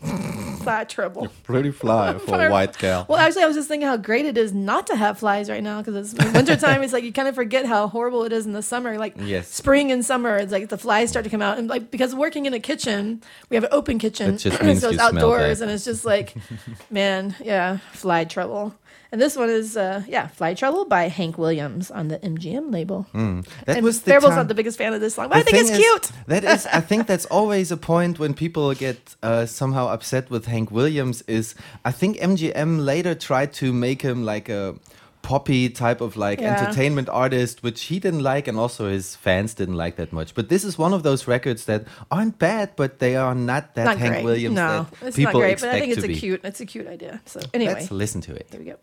fly 0.62 0.84
trouble. 0.84 1.28
Pretty 1.42 1.70
fly 1.70 2.16
for 2.18 2.46
a 2.46 2.50
white 2.50 2.76
gal. 2.78 3.06
Well, 3.08 3.18
actually, 3.18 3.42
I 3.42 3.46
was 3.46 3.56
just 3.56 3.68
thinking 3.68 3.88
how 3.88 3.96
great 3.96 4.26
it 4.26 4.36
is 4.38 4.52
not 4.52 4.86
to 4.88 4.96
have 4.96 5.18
flies 5.18 5.50
right 5.50 5.62
now 5.62 5.80
because 5.82 6.12
it's 6.14 6.32
wintertime. 6.32 6.82
It's 6.82 6.92
like 6.92 7.04
you 7.04 7.12
kind 7.12 7.28
of 7.28 7.34
forget 7.34 7.66
how 7.66 7.88
horrible 7.88 8.24
it 8.24 8.32
is 8.32 8.46
in 8.46 8.52
the 8.52 8.62
summer. 8.62 8.98
Like 8.98 9.14
Yes. 9.18 9.48
spring 9.48 9.90
and 9.90 10.04
summer, 10.04 10.36
it's 10.36 10.52
like 10.52 10.68
the 10.68 10.78
flies 10.78 11.10
start 11.10 11.24
to 11.24 11.30
come 11.30 11.42
out. 11.42 11.58
And 11.58 11.68
like 11.68 11.90
because 11.90 12.14
working 12.14 12.46
in 12.46 12.54
a 12.54 12.60
kitchen, 12.60 13.22
we 13.50 13.56
have 13.56 13.64
an 13.64 13.70
open 13.72 13.98
kitchen, 13.98 14.32
means 14.62 14.80
so 14.80 14.90
it's 14.90 14.98
outdoors, 14.98 15.60
and 15.60 15.70
it's 15.70 15.84
just 15.84 16.04
like, 16.04 16.34
man, 16.90 17.34
yeah, 17.42 17.78
fly 17.92 18.24
trouble. 18.24 18.74
And 19.10 19.20
this 19.20 19.36
one 19.36 19.48
is, 19.48 19.76
uh, 19.76 20.02
yeah, 20.06 20.26
Fly 20.28 20.52
Trouble 20.54 20.84
by 20.84 21.08
Hank 21.08 21.38
Williams 21.38 21.90
on 21.90 22.08
the 22.08 22.18
MGM 22.18 22.70
label. 22.72 23.06
That 23.14 23.76
and 23.78 23.82
was 23.82 24.02
the 24.02 24.10
Faribault's 24.10 24.36
not 24.36 24.48
the 24.48 24.54
biggest 24.54 24.76
fan 24.76 24.92
of 24.92 25.00
this 25.00 25.14
song, 25.14 25.28
but 25.30 25.38
I 25.38 25.42
think 25.42 25.56
it's 25.56 25.70
is, 25.70 25.78
cute. 25.78 26.10
that 26.26 26.44
is, 26.44 26.66
I 26.66 26.80
think 26.80 27.06
that's 27.06 27.24
always 27.30 27.70
a 27.72 27.76
point 27.78 28.18
when 28.18 28.34
people 28.34 28.74
get 28.74 29.16
uh, 29.22 29.46
somehow 29.46 29.88
upset 29.88 30.28
with 30.30 30.44
Hank 30.46 30.70
Williams. 30.70 31.22
Is 31.22 31.54
I 31.86 31.92
think 31.92 32.18
MGM 32.18 32.84
later 32.84 33.14
tried 33.14 33.52
to 33.54 33.72
make 33.72 34.02
him 34.02 34.24
like 34.24 34.50
a 34.50 34.74
poppy 35.22 35.68
type 35.70 36.00
of 36.02 36.16
like 36.16 36.40
Yeah. 36.40 36.56
entertainment 36.60 37.08
artist, 37.08 37.62
which 37.62 37.84
he 37.84 37.98
didn't 37.98 38.22
like, 38.22 38.46
and 38.46 38.58
also 38.58 38.88
his 38.90 39.16
fans 39.16 39.54
didn't 39.54 39.76
like 39.76 39.96
that 39.96 40.12
much. 40.12 40.34
But 40.34 40.48
this 40.50 40.64
is 40.64 40.76
one 40.78 40.92
of 40.92 41.02
those 41.02 41.26
records 41.26 41.64
that 41.64 41.84
aren't 42.10 42.38
bad, 42.38 42.70
but 42.76 42.98
they 42.98 43.16
are 43.16 43.34
not 43.34 43.74
that 43.74 43.84
Not 43.84 43.98
Hank 43.98 44.12
great. 44.14 44.24
Williams 44.24 44.54
no, 44.56 44.86
that 45.00 45.08
it's 45.08 45.16
people 45.16 45.32
not 45.32 45.38
great, 45.40 45.52
expect 45.52 45.72
but 45.72 45.76
I 45.76 45.80
think 45.80 45.92
it's 45.96 46.04
a 46.04 46.08
be. 46.08 46.16
cute, 46.18 46.40
it's 46.44 46.60
a 46.60 46.66
cute 46.66 46.86
idea. 46.86 47.20
So 47.24 47.40
anyway, 47.54 47.74
Let's 47.74 47.90
listen 47.90 48.20
to 48.22 48.34
it. 48.34 48.46
here 48.50 48.60
we 48.60 48.66
go. 48.66 48.76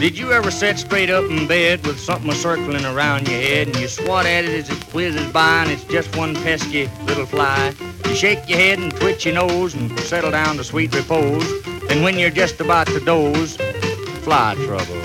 Did 0.00 0.16
you 0.16 0.30
ever 0.30 0.52
sit 0.52 0.78
straight 0.78 1.10
up 1.10 1.28
in 1.28 1.48
bed 1.48 1.84
with 1.84 1.98
something 1.98 2.32
circling 2.32 2.84
around 2.84 3.26
your 3.26 3.40
head 3.40 3.66
and 3.66 3.76
you 3.76 3.88
swat 3.88 4.26
at 4.26 4.44
it 4.44 4.50
as 4.50 4.70
it 4.70 4.82
whizzes 4.94 5.30
by 5.32 5.62
and 5.64 5.72
it's 5.72 5.82
just 5.84 6.16
one 6.16 6.36
pesky 6.36 6.88
little 7.04 7.26
fly? 7.26 7.74
You 8.06 8.14
shake 8.14 8.48
your 8.48 8.58
head 8.58 8.78
and 8.78 8.94
twitch 8.94 9.26
your 9.26 9.34
nose 9.34 9.74
and 9.74 9.98
settle 9.98 10.30
down 10.30 10.56
to 10.58 10.64
sweet 10.64 10.94
repose. 10.94 11.62
Then 11.88 12.04
when 12.04 12.16
you're 12.16 12.30
just 12.30 12.60
about 12.60 12.86
to 12.86 13.00
doze, 13.00 13.56
fly 14.22 14.54
trouble. 14.64 15.02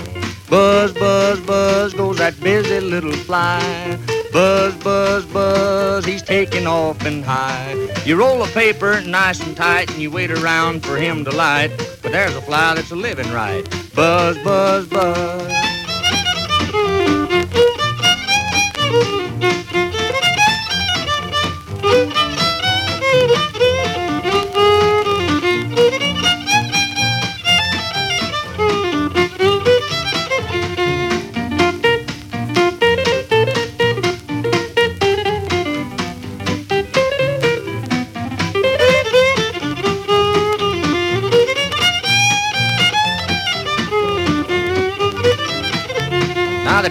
Buzz, 0.48 0.92
buzz, 0.92 1.40
buzz 1.40 1.92
goes 1.92 2.18
that 2.18 2.38
busy 2.40 2.78
little 2.78 3.12
fly. 3.12 4.13
Buzz, 4.34 4.74
buzz, 4.82 5.24
buzz, 5.26 6.04
he's 6.04 6.20
taking 6.20 6.66
off 6.66 7.00
and 7.06 7.24
high. 7.24 7.72
You 8.04 8.16
roll 8.16 8.42
a 8.42 8.48
paper 8.48 9.00
nice 9.02 9.40
and 9.46 9.56
tight 9.56 9.88
and 9.92 10.02
you 10.02 10.10
wait 10.10 10.32
around 10.32 10.84
for 10.84 10.96
him 10.96 11.24
to 11.26 11.30
light. 11.30 11.70
But 12.02 12.10
there's 12.10 12.34
a 12.34 12.42
fly 12.42 12.74
that's 12.74 12.90
a 12.90 12.96
living 12.96 13.30
right. 13.30 13.62
Buzz, 13.94 14.36
buzz, 14.38 14.88
buzz. 14.88 15.63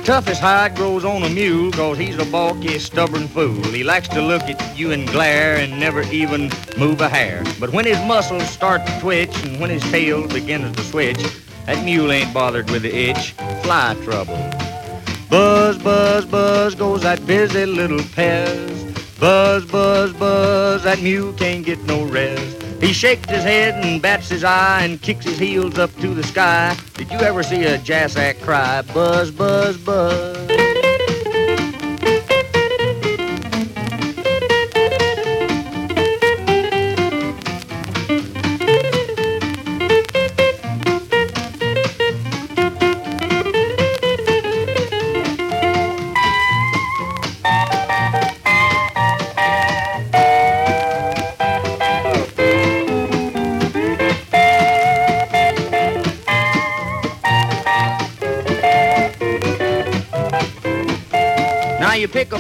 Toughest 0.04 0.42
hide 0.42 0.76
grows 0.76 1.06
on 1.06 1.24
a 1.24 1.30
mule 1.30 1.72
cause 1.72 1.98
he's 1.98 2.18
a 2.18 2.26
balky, 2.26 2.78
stubborn 2.78 3.28
fool. 3.28 3.62
He 3.72 3.84
likes 3.84 4.10
to 4.10 4.22
look 4.22 4.44
at 4.44 4.78
you 4.78 4.92
and 4.92 5.08
glare 5.08 5.56
and 5.56 5.80
never 5.80 6.02
even 6.04 6.52
move 6.78 7.00
a 7.00 7.08
hair. 7.08 7.44
But 7.60 7.72
when 7.72 7.86
his 7.86 8.00
muscles 8.00 8.48
start 8.50 8.86
to 8.86 9.00
twitch 9.00 9.36
and 9.46 9.62
when 9.62 9.70
his 9.70 9.84
tail 9.92 10.28
begins 10.28 10.76
to 10.76 10.84
switch, 10.84 11.24
that 11.66 11.84
mule 11.86 12.12
ain't 12.12 12.34
bothered 12.34 12.70
with 12.70 12.82
the 12.82 12.94
itch. 12.94 13.32
Fly 13.64 13.96
trouble. 14.04 14.38
Buzz, 15.30 15.78
buzz, 15.78 16.26
buzz 16.26 16.76
goes 16.76 17.04
that 17.04 17.26
busy 17.26 17.66
little 17.66 18.00
Pez. 18.00 19.20
Buzz, 19.20 19.66
buzz, 19.66 20.12
buzz, 20.14 20.84
that 20.84 21.02
mule 21.02 21.32
can't 21.34 21.66
get 21.66 21.82
no 21.86 22.04
rest. 22.06 22.63
He 22.84 22.92
shakes 22.92 23.30
his 23.30 23.46
head 23.46 23.82
and 23.86 24.02
bats 24.02 24.28
his 24.28 24.44
eye 24.44 24.82
and 24.84 25.02
kicks 25.02 25.24
his 25.24 25.40
heels 25.40 25.80
up 25.80 25.96
to 26.02 26.14
the 26.14 26.22
sky. 26.22 26.76
Did 26.96 27.10
you 27.12 27.20
ever 27.20 27.42
see 27.42 27.64
a 27.64 27.78
jassack 27.78 28.42
cry? 28.42 28.82
Buzz, 28.94 29.32
buzz, 29.32 29.78
buzz. 29.78 30.73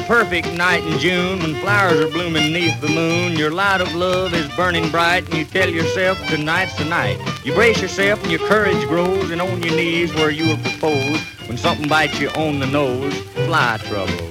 Perfect 0.07 0.51
night 0.53 0.83
in 0.83 0.99
June 0.99 1.39
when 1.39 1.55
flowers 1.55 1.99
are 1.99 2.09
blooming 2.09 2.51
neath 2.51 2.79
the 2.81 2.89
moon. 2.89 3.33
Your 3.33 3.51
light 3.51 3.81
of 3.81 3.93
love 3.95 4.33
is 4.33 4.47
burning 4.55 4.89
bright 4.89 5.25
and 5.25 5.33
you 5.33 5.45
tell 5.45 5.69
yourself 5.69 6.17
tonight's 6.27 6.75
the 6.77 6.85
night. 6.85 7.17
You 7.43 7.53
brace 7.53 7.81
yourself 7.81 8.21
and 8.23 8.31
your 8.31 8.47
courage 8.47 8.87
grows 8.87 9.31
and 9.31 9.41
on 9.41 9.61
your 9.61 9.75
knees 9.75 10.13
where 10.15 10.31
you 10.31 10.47
will 10.47 10.57
propose 10.57 11.19
when 11.47 11.57
something 11.57 11.87
bites 11.87 12.19
you 12.19 12.29
on 12.29 12.59
the 12.59 12.67
nose. 12.67 13.15
Fly 13.45 13.77
trouble. 13.83 14.29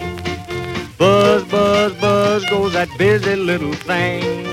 Buzz, 0.99 1.45
buzz, 1.45 1.93
buzz 2.01 2.45
goes 2.47 2.75
that 2.75 2.89
busy 2.99 3.37
little 3.37 3.73
thing. 3.73 4.45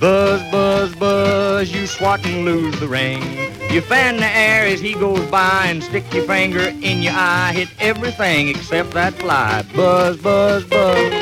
Buzz, 0.00 0.40
buzz, 0.50 0.94
buzz, 0.94 1.72
you 1.72 1.86
swat 1.86 2.24
and 2.24 2.44
lose 2.44 2.78
the 2.80 2.88
ring. 2.88 3.57
You 3.70 3.82
fan 3.82 4.16
the 4.16 4.26
air 4.26 4.66
as 4.66 4.80
he 4.80 4.94
goes 4.94 5.24
by 5.30 5.66
and 5.66 5.82
stick 5.82 6.12
your 6.14 6.24
finger 6.24 6.72
in 6.82 7.02
your 7.02 7.12
eye. 7.14 7.52
Hit 7.54 7.68
everything 7.80 8.48
except 8.48 8.92
that 8.92 9.12
fly. 9.14 9.62
Buzz, 9.74 10.16
buzz, 10.16 10.64
buzz. 10.64 11.17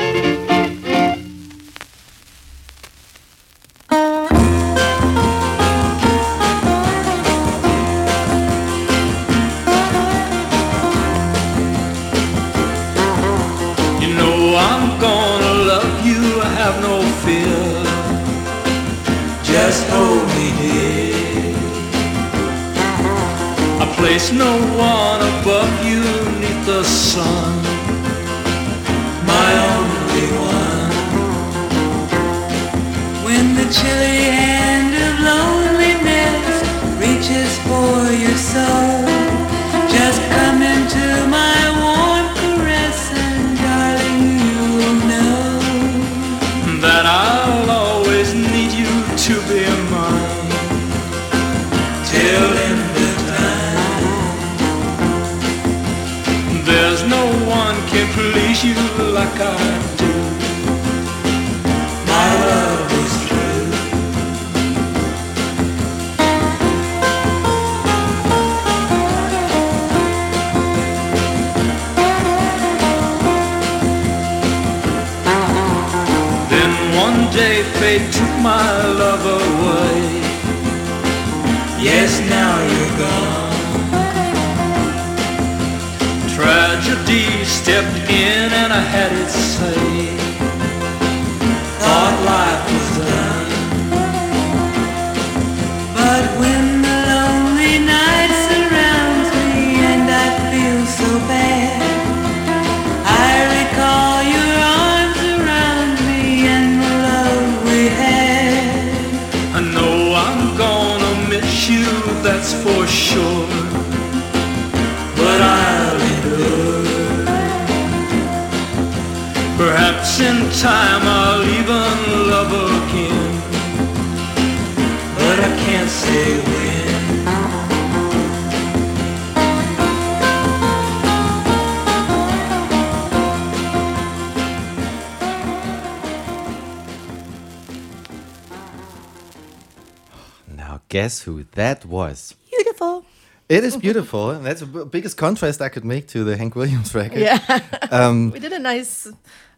Guess 140.89 141.21
who 141.23 141.45
that 141.53 141.85
was? 141.85 142.35
Beautiful. 142.49 143.05
It 143.49 143.63
is 143.63 143.77
beautiful, 143.77 144.31
and 144.31 144.45
that's 144.47 144.61
the 144.61 144.85
biggest 144.85 145.17
contrast 145.17 145.61
I 145.61 145.69
could 145.69 145.85
make 145.85 146.07
to 146.09 146.23
the 146.23 146.35
Hank 146.37 146.55
Williams 146.55 146.93
record. 146.93 147.19
Yeah. 147.19 147.39
Um, 147.89 148.31
we 148.31 148.39
did 148.39 148.51
a 148.51 148.59
nice 148.59 149.07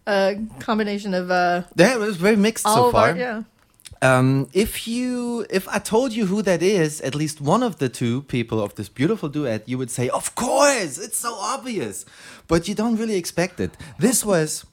uh, 0.06 0.34
combination 0.60 1.16
of 1.16 1.32
uh, 1.32 1.64
yeah, 1.76 1.96
it 1.96 2.00
was 2.00 2.18
very 2.18 2.36
mixed 2.36 2.64
so 2.64 2.92
far. 2.92 3.10
our, 3.10 3.18
yeah. 3.18 3.44
Um, 4.04 4.48
if 4.54 4.88
you, 4.88 5.48
if 5.50 5.68
I 5.68 5.80
told 5.80 6.14
you 6.14 6.28
who 6.28 6.44
that 6.44 6.62
is, 6.62 7.02
at 7.02 7.16
least 7.16 7.42
one 7.42 7.64
of 7.64 7.80
the 7.80 7.90
two 7.90 8.22
people 8.24 8.62
of 8.62 8.76
this 8.76 8.88
beautiful 8.88 9.30
duet, 9.30 9.68
you 9.68 9.80
would 9.80 9.90
say, 9.90 10.10
"Of 10.10 10.36
course, 10.36 11.00
it's 11.00 11.18
so 11.18 11.34
obvious," 11.34 12.06
but 12.48 12.68
you 12.68 12.76
don't 12.76 12.98
really 12.98 13.16
expect 13.16 13.60
it. 13.60 13.72
This 13.98 14.24
was 14.24 14.64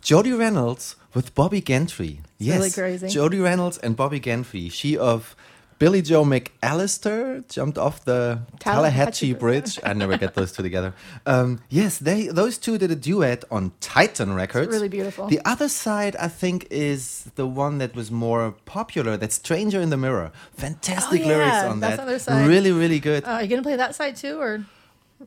Jody 0.00 0.32
Reynolds 0.32 0.96
with 1.12 1.34
Bobbie 1.34 1.60
Gentry. 1.60 2.20
yes, 2.38 2.56
really 2.56 2.70
crazy. 2.70 3.08
Jody 3.08 3.38
Reynolds 3.40 3.76
and 3.78 3.96
Bobbie 3.96 4.20
Gentry. 4.20 4.70
She 4.70 4.96
of 4.96 5.36
Billie 5.78 6.02
Joe 6.02 6.24
McAllister 6.24 7.46
jumped 7.48 7.78
off 7.78 8.04
the 8.04 8.40
Tallahatchie 8.60 8.60
Tallahatchie 8.60 9.32
Bridge. 9.34 9.78
I 9.84 9.92
never 9.92 10.16
get 10.16 10.34
those 10.34 10.52
two 10.52 10.62
together. 10.62 10.94
Um, 11.26 11.60
yes, 11.68 11.98
they 11.98 12.28
those 12.28 12.58
two 12.58 12.78
did 12.78 12.90
a 12.90 12.96
duet 12.96 13.44
on 13.50 13.72
Titan 13.80 14.34
Records. 14.34 14.68
really 14.68 14.88
beautiful. 14.88 15.26
The 15.28 15.40
other 15.44 15.68
side, 15.68 16.16
I 16.16 16.28
think, 16.28 16.66
is 16.70 17.30
the 17.34 17.46
one 17.46 17.78
that 17.78 17.94
was 17.94 18.10
more 18.10 18.52
popular. 18.64 19.16
That's 19.16 19.34
Stranger 19.36 19.80
in 19.80 19.90
the 19.90 19.96
Mirror. 19.96 20.32
Fantastic 20.56 21.22
Oh, 21.22 21.26
lyrics 21.28 21.64
on 21.64 21.80
that. 21.80 21.98
other 22.00 22.18
side. 22.18 22.46
Really, 22.48 22.72
really 22.72 23.00
good. 23.00 23.24
Uh, 23.24 23.30
are 23.32 23.42
you 23.42 23.48
gonna 23.48 23.62
play 23.62 23.76
that 23.76 23.94
side 23.94 24.16
too, 24.16 24.40
or 24.40 24.64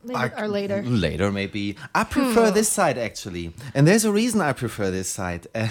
maybe, 0.04 0.16
I- 0.18 0.42
or 0.42 0.48
later? 0.48 0.82
Later, 0.82 1.30
maybe. 1.32 1.76
I 1.94 2.04
prefer 2.04 2.50
this 2.50 2.68
side 2.68 2.98
actually, 2.98 3.52
and 3.74 3.86
there's 3.86 4.04
a 4.04 4.12
reason 4.12 4.40
I 4.40 4.52
prefer 4.52 4.90
this 4.90 5.08
side, 5.08 5.46
and 5.54 5.70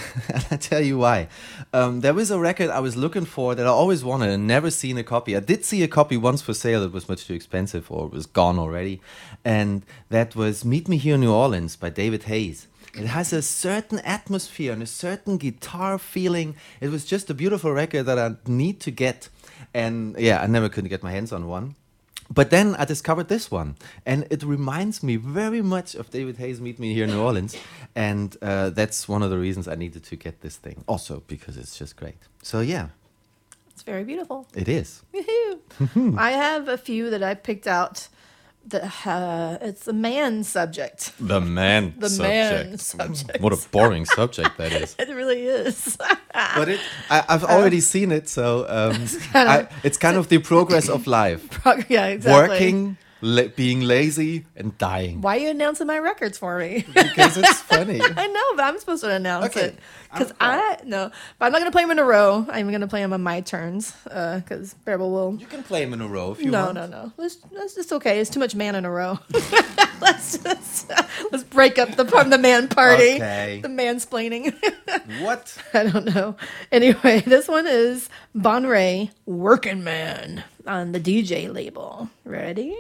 I 0.52 0.56
tell 0.58 0.82
you 0.82 0.98
why. 0.98 1.28
Um, 1.74 2.02
there 2.02 2.14
was 2.14 2.32
a 2.32 2.40
record 2.40 2.70
I 2.70 2.80
was 2.80 2.96
looking 2.96 3.26
for 3.26 3.56
that 3.56 3.66
I 3.66 3.70
always 3.70 4.04
wanted 4.04 4.30
and 4.30 4.48
never 4.48 4.70
seen 4.72 4.98
a 4.98 5.04
copy. 5.04 5.36
I 5.36 5.40
did 5.40 5.66
see 5.66 5.84
a 5.84 5.88
copy 5.88 6.18
once 6.18 6.42
for 6.42 6.54
sale. 6.54 6.84
It 6.84 6.92
was 6.92 7.08
much 7.10 7.26
too 7.28 7.34
expensive, 7.34 7.92
or 7.92 8.06
it 8.08 8.14
was 8.14 8.26
gone 8.26 8.58
already, 8.60 9.02
and 9.46 9.84
that 10.10 10.36
was 10.36 10.64
"Meet 10.66 10.88
Me 10.88 10.98
Here 10.98 11.16
in 11.16 11.22
New 11.22 11.34
Orleans" 11.34 11.76
by 11.76 11.90
David 11.90 12.24
Hayes. 12.24 12.68
It 12.94 13.06
has 13.08 13.32
a 13.32 13.44
certain 13.44 14.00
atmosphere 14.00 14.74
and 14.74 14.82
a 14.82 14.88
certain 14.88 15.38
guitar 15.38 16.00
feeling. 16.00 16.56
It 16.82 16.90
was 16.90 17.06
just 17.06 17.30
a 17.30 17.34
beautiful 17.36 17.72
record 17.72 18.04
that 18.08 18.18
I 18.18 18.36
need 18.48 18.80
to 18.82 18.92
get, 18.92 19.30
and 19.74 20.16
yeah, 20.18 20.42
I 20.42 20.48
never 20.48 20.68
could 20.70 20.90
get 20.90 21.04
my 21.04 21.12
hands 21.12 21.32
on 21.32 21.48
one. 21.48 21.76
But 22.34 22.50
then 22.50 22.76
I 22.76 22.86
discovered 22.86 23.28
this 23.30 23.50
one, 23.50 23.76
and 24.06 24.28
it 24.30 24.44
reminds 24.44 25.02
me 25.02 25.16
very 25.16 25.62
much 25.62 25.96
of 25.96 26.10
David 26.10 26.38
Hayes' 26.38 26.60
Meet 26.60 26.78
Me 26.80 26.94
Here 26.94 27.06
in 27.06 27.12
New 27.12 27.22
Orleans, 27.22 27.56
and 27.96 28.36
uh, 28.42 28.70
that's 28.72 29.08
one 29.08 29.24
of 29.24 29.30
the 29.30 29.38
reasons 29.38 29.68
I 29.68 29.76
needed 29.76 30.04
to 30.04 30.16
get 30.16 30.42
this 30.42 30.58
thing. 30.58 30.84
Also 30.88 31.24
because 31.28 31.58
it's 31.58 31.78
just 31.78 31.96
great. 31.96 32.18
So 32.44 32.60
yeah, 32.60 32.88
It's 33.72 33.84
very 33.84 34.04
beautiful. 34.04 34.46
it 34.56 34.68
is. 34.68 35.04
Woohoo. 35.14 36.18
I 36.30 36.32
have 36.32 36.68
a 36.68 36.78
few 36.78 37.10
that 37.12 37.24
I 37.24 37.34
picked 37.36 37.68
out. 37.68 38.08
That 38.68 39.08
uh, 39.08 39.58
it's 39.62 39.88
a 39.88 39.94
man 39.94 40.44
subject. 40.44 41.14
The 41.20 41.40
man 41.40 41.94
The 42.00 42.10
man 42.22 42.78
subject. 42.78 43.40
What 43.40 43.54
a 43.54 43.70
boring 43.70 44.06
subject 44.06 44.58
that 44.58 44.74
is. 44.74 44.96
It 45.00 45.10
really 45.10 45.48
is. 45.48 45.98
But 46.56 46.70
it, 46.70 46.80
I, 47.10 47.24
I've 47.30 47.44
already 47.44 47.80
seen 47.80 48.12
it, 48.12 48.30
so 48.30 48.66
um, 48.70 49.08
I, 49.34 49.68
it's 49.84 49.98
kind 49.98 50.18
of 50.18 50.28
the 50.28 50.38
progress 50.38 50.88
of 50.88 51.08
life: 51.08 51.42
yeah, 51.90 52.06
exactly. 52.08 52.32
working, 52.32 52.98
la- 53.22 53.48
being 53.56 53.82
lazy, 53.82 54.46
and 54.56 54.78
dying. 54.78 55.22
Why 55.22 55.38
are 55.38 55.40
you 55.40 55.50
announcing 55.50 55.88
my 55.88 56.00
records 56.00 56.38
for 56.38 56.58
me? 56.60 56.86
Because 56.94 57.38
it's 57.38 57.62
funny. 57.74 58.00
I 58.02 58.28
know, 58.28 58.56
but 58.56 58.66
I'm 58.66 58.80
supposed 58.80 59.04
to 59.04 59.10
announce 59.12 59.46
Okay. 59.48 59.68
it 59.68 59.80
because 60.14 60.34
I 60.40 60.78
no, 60.86 61.12
but 61.38 61.46
I'm 61.46 61.52
not 61.52 61.60
gonna 61.60 61.72
play 61.72 61.84
them 61.84 61.92
in 61.92 62.00
a 62.00 62.04
row. 62.06 62.46
I'm 62.50 62.72
gonna 62.72 62.88
play 62.88 63.02
them 63.02 63.14
on 63.14 63.22
my 63.22 63.42
turns 63.42 63.94
uh, 64.10 64.40
because 64.40 64.74
Bearable 64.74 65.12
will. 65.12 65.36
You 65.40 65.46
can 65.48 65.64
play 65.64 65.84
them 65.84 65.94
in 65.94 66.02
a 66.02 66.08
row 66.08 66.32
if 66.32 66.42
you 66.42 66.52
No, 66.52 66.66
want. 66.66 66.76
no, 66.76 66.88
no. 66.88 67.12
Let's, 67.18 67.38
let's 67.52 67.76
just 67.76 67.92
okay. 67.94 68.20
It's 68.20 68.30
too 68.30 68.40
much 68.40 68.56
man 68.56 68.76
in 68.76 68.86
a 68.86 68.92
row. 68.92 69.20
let's 70.02 70.38
just 70.38 70.90
let's 71.32 71.44
break 71.44 71.78
up 71.80 71.96
the 71.96 72.06
from 72.06 72.30
the 72.30 72.38
man 72.38 72.68
party. 72.68 73.16
Okay. 73.16 73.60
The 73.62 73.68
mansplaining. 73.70 74.56
What? 75.22 75.58
I 75.74 75.84
don't 75.86 76.06
know. 76.14 76.36
Anyway, 76.72 77.22
this 77.22 77.48
one 77.48 77.66
is 77.66 78.10
Von 78.36 78.66
Ray, 78.66 79.10
Working 79.26 79.82
Man 79.84 80.44
on 80.68 80.92
the 80.92 81.00
Dee 81.00 81.24
Jay 81.24 81.48
label. 81.48 82.10
Ready? 82.26 82.76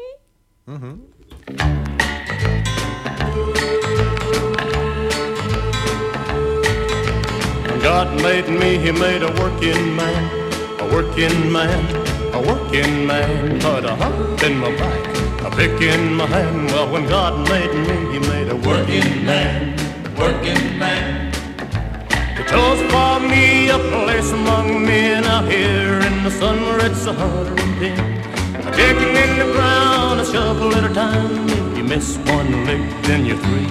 When 7.67 7.79
God 7.81 8.21
made 8.21 8.47
me, 8.49 8.77
He 8.77 8.91
made 8.91 9.23
a 9.23 9.31
working 9.41 9.95
man, 9.95 10.23
a 10.79 10.85
working 10.93 11.51
man, 11.51 11.79
a 12.33 12.39
working 12.39 13.05
man. 13.07 13.59
Put 13.59 13.85
a 13.85 13.95
hump 13.95 14.41
in 14.43 14.57
my 14.57 14.71
back, 14.77 15.03
a 15.45 15.49
pick 15.55 15.81
in 15.81 16.13
my 16.13 16.25
hand. 16.27 16.67
Well, 16.71 16.91
when 16.91 17.07
God 17.07 17.47
made 17.49 17.73
me, 17.87 17.97
He 18.13 18.19
made 18.31 18.49
a 18.49 18.55
working 18.55 19.25
man, 19.25 19.75
working 20.17 20.79
man. 20.79 21.06
Chose 22.49 22.79
for 22.89 23.19
me 23.19 23.67
a 23.67 23.77
place 23.77 24.31
among 24.31 24.85
men 24.85 25.25
out 25.25 25.51
here 25.51 25.99
in 25.99 26.23
the 26.23 26.31
sun 26.31 26.61
where 26.61 26.85
it's 26.85 27.05
a 27.05 27.11
hundred 27.11 27.59
and 27.59 27.75
ten. 27.77 27.99
A 28.65 28.71
digging 28.71 29.15
in 29.23 29.31
the 29.37 29.51
ground, 29.51 30.21
a 30.21 30.25
shovel 30.25 30.73
at 30.73 30.89
a 30.89 30.93
time. 30.93 31.49
If 31.49 31.77
you 31.77 31.83
miss 31.83 32.17
one 32.19 32.65
lick, 32.65 32.79
then 33.03 33.25
you're 33.25 33.37
three 33.37 33.67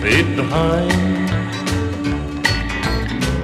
feet 0.00 0.36
behind. 0.36 1.28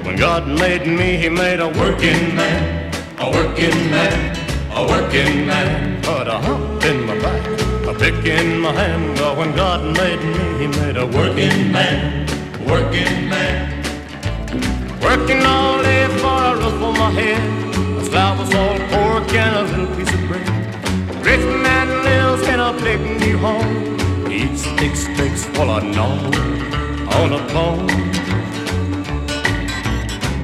When 0.07 0.15
God 0.15 0.47
made 0.47 0.87
me, 0.87 1.17
He 1.17 1.29
made 1.29 1.59
a 1.59 1.69
working 1.69 2.37
man, 2.37 2.95
a 3.19 3.31
working 3.33 3.91
man, 3.91 4.37
a 4.71 4.87
working 4.87 5.49
man. 5.49 6.01
Put 6.03 6.29
a 6.29 6.39
hump 6.39 6.85
in 6.85 7.05
my 7.07 7.19
back, 7.19 7.45
a 7.89 7.93
pick 7.93 8.25
in 8.25 8.61
my 8.61 8.71
hand. 8.71 9.19
Well, 9.19 9.35
when 9.35 9.57
God 9.57 9.81
made 9.99 10.23
me, 10.23 10.59
He 10.61 10.67
made 10.69 10.97
a 10.97 11.07
working 11.07 11.73
man, 11.73 12.29
working 12.69 13.29
man. 13.29 13.74
Working 15.05 15.45
all 15.45 15.83
day 15.83 16.09
for 16.19 16.39
a 16.51 16.57
roof 16.57 16.83
on 16.83 16.99
my 16.99 17.11
head, 17.11 17.43
a 18.01 18.05
slab 18.07 18.41
of 18.41 18.51
salt 18.51 18.81
pork 18.91 19.35
and 19.35 19.55
a 19.55 19.63
little 19.63 19.97
piece 19.97 20.13
of 20.15 20.27
bread. 20.27 20.49
Rich 21.23 21.45
man 21.63 21.89
lives 22.09 22.49
in 22.49 22.59
a 22.59 22.73
big 22.83 23.01
new 23.21 23.37
home. 23.37 23.99
He 24.27 24.45
eats 24.45 24.65
thick 24.79 24.97
steaks 24.97 25.45
full 25.45 25.69
of 25.69 25.85
gnaw 25.85 26.17
on 27.21 27.33
a 27.35 27.43
bone. 27.53 27.87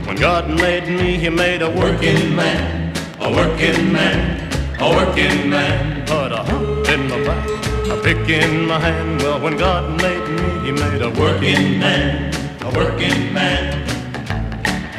When 0.06 0.16
God 0.16 0.50
made 0.50 0.88
me, 0.88 1.16
He 1.16 1.30
made 1.30 1.62
a 1.62 1.70
working 1.70 2.36
man, 2.36 2.94
a 3.18 3.30
working 3.32 3.90
man, 3.90 4.52
a 4.78 4.90
working 4.90 5.48
man. 5.48 6.04
Put 6.06 6.32
a 6.32 6.42
hump 6.42 6.86
in 6.86 7.08
my 7.08 7.24
back, 7.24 7.48
a 7.88 7.96
pick 8.02 8.28
in 8.28 8.66
my 8.66 8.78
hand. 8.78 9.22
Well, 9.22 9.40
when 9.40 9.56
God 9.56 10.02
made 10.02 10.28
me, 10.28 10.66
He 10.66 10.72
made 10.72 11.00
a 11.00 11.10
working 11.18 11.78
man, 11.78 12.34
a 12.60 12.70
working 12.76 13.32
man. 13.32 13.79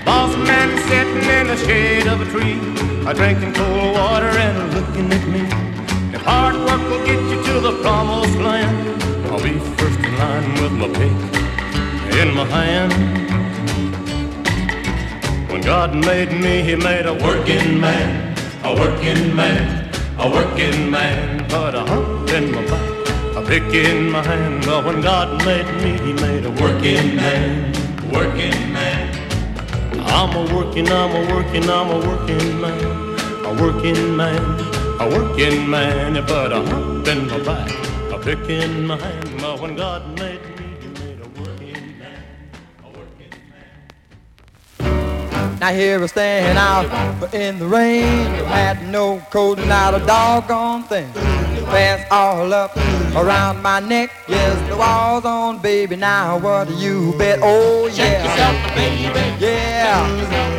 Boss 0.05 0.35
man 0.47 0.69
sitting 0.89 1.23
in 1.37 1.47
the 1.47 1.57
shade 1.57 2.07
of 2.07 2.21
a 2.21 2.25
tree, 2.31 2.57
a 3.07 3.13
drinking 3.13 3.53
cold 3.53 3.93
water 3.93 4.27
and 4.27 4.73
looking 4.73 5.11
at 5.11 5.27
me. 5.27 5.41
If 6.15 6.21
hard 6.21 6.55
work 6.55 6.81
will 6.89 7.05
get 7.05 7.21
you 7.31 7.43
to 7.43 7.59
the 7.59 7.81
promised 7.81 8.37
land, 8.37 9.03
I'll 9.31 9.41
be 9.41 9.59
first 9.77 9.99
in 9.99 10.17
line 10.17 10.53
with 10.61 10.73
my 10.73 10.87
pick 10.87 11.41
in 12.21 12.35
my 12.35 12.45
hand. 12.45 12.91
When 15.51 15.61
God 15.61 15.95
made 15.95 16.31
me, 16.31 16.63
He 16.63 16.75
made 16.75 17.05
a 17.05 17.13
working 17.13 17.79
man, 17.79 18.35
a 18.63 18.73
working 18.73 19.35
man, 19.35 19.89
a 20.17 20.29
working 20.29 20.89
man. 20.89 21.47
Put 21.47 21.75
a 21.75 21.83
hump 21.85 22.29
in 22.29 22.51
my 22.51 22.65
back, 22.65 23.37
a 23.37 23.41
pick 23.45 23.73
in 23.73 24.09
my 24.09 24.23
hand. 24.23 24.65
Well, 24.65 24.83
when 24.83 25.01
God 25.01 25.45
made 25.45 25.69
me, 25.83 25.91
He 26.05 26.13
made 26.13 26.45
a 26.45 26.51
working 26.51 27.15
man, 27.15 27.73
working 28.11 28.73
man. 28.73 29.00
I'm 30.13 30.35
a 30.35 30.55
working, 30.55 30.87
I'm 30.89 31.11
a 31.15 31.33
working, 31.33 31.69
I'm 31.69 31.89
a 31.89 31.99
working 32.07 32.59
man, 32.59 33.45
a 33.45 33.53
working 33.61 34.15
man, 34.15 34.59
a 34.99 35.07
working 35.09 35.69
man. 35.69 36.13
but 36.13 36.27
put 36.27 36.51
a 36.51 36.61
hump 36.69 37.07
in 37.07 37.27
my 37.27 37.39
back, 37.43 37.71
a 38.11 38.19
pick 38.19 38.49
in 38.49 38.85
my 38.85 38.97
hand. 38.97 39.41
Well, 39.41 39.57
when 39.57 39.75
God 39.75 40.19
made 40.19 40.41
me, 40.59 40.65
He 40.81 40.87
made 41.01 41.19
a 41.21 41.29
working 41.39 41.97
man, 41.97 42.23
a 42.83 42.87
working 42.89 43.33
man. 43.49 43.99
Now 45.59 45.73
here 45.73 45.99
we're 45.99 46.07
staying 46.07 46.57
out 46.57 46.85
in 47.33 47.57
the 47.57 47.65
rain. 47.67 48.35
You 48.35 48.43
had 48.43 48.87
no 48.89 49.19
coat, 49.31 49.57
not 49.59 49.95
a 49.95 50.05
doggone 50.05 50.83
thing. 50.83 51.11
Pants 51.71 52.03
all 52.11 52.53
up 52.53 52.75
around 53.15 53.61
my 53.61 53.79
neck. 53.79 54.11
Yes, 54.27 54.69
the 54.69 54.75
walls 54.75 55.23
on, 55.23 55.59
baby. 55.59 55.95
Now 55.95 56.37
what 56.37 56.67
do 56.67 56.73
you 56.75 57.13
bet? 57.17 57.39
Oh 57.41 57.87
yeah. 57.87 57.95
Check 57.95 58.25
yourself, 58.25 58.75
baby. 58.75 59.45
Yeah. 59.45 59.90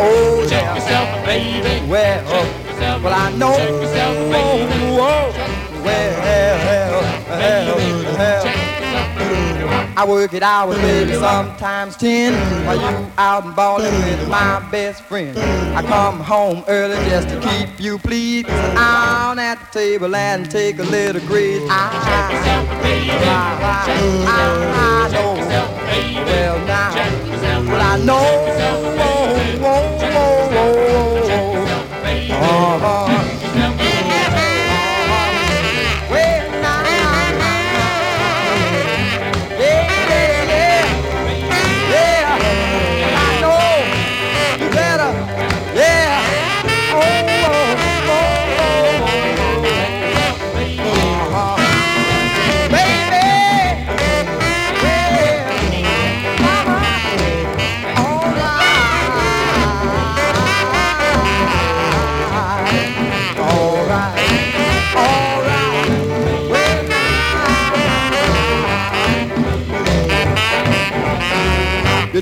Oh 0.01 0.47
Check 0.49 0.63
yeah. 0.63 0.75
yourself, 0.75 1.27
baby. 1.27 1.91
Well, 1.91 2.25
yourself. 2.25 3.03
well 3.03 3.15
I 3.15 3.31
know. 3.37 3.57
Check 3.57 3.71
yourself, 3.71 4.17
baby. 4.31 4.97
Whoa. 4.97 5.33
Oh, 5.35 5.83
well, 5.85 6.21
hell, 6.21 7.03
hell, 7.31 7.83
hell. 8.17 8.73
I 9.95 10.07
work 10.07 10.33
it 10.33 10.43
hours, 10.43 10.79
baby, 10.79 11.13
sometimes 11.15 11.97
ten. 11.97 12.33
While 12.67 12.77
you 12.77 13.07
out 13.19 13.45
and 13.45 13.55
ballin' 13.55 13.95
with 14.05 14.29
my 14.29 14.67
best 14.71 15.03
friend. 15.03 15.39
I 15.39 15.83
come 15.83 16.19
home 16.19 16.65
early 16.67 16.97
just 17.11 17.29
to 17.29 17.41
keep 17.41 17.79
you 17.79 17.99
pleased. 17.99 18.49
Down 18.49 19.39
at 19.39 19.59
the 19.61 19.79
table 19.79 20.15
and 20.17 20.51
take 20.51 20.79
a 20.79 20.83
little 20.85 21.21
grease. 21.27 21.63
I, 21.71 21.91
I, 23.29 23.87
I, 24.27 25.07
I 25.07 25.13
know. 25.13 25.35
Well 26.25 26.59
now, 26.67 26.95
well 27.69 27.81
I 27.81 28.05
know. 28.05 29.02
oh. 32.45 33.22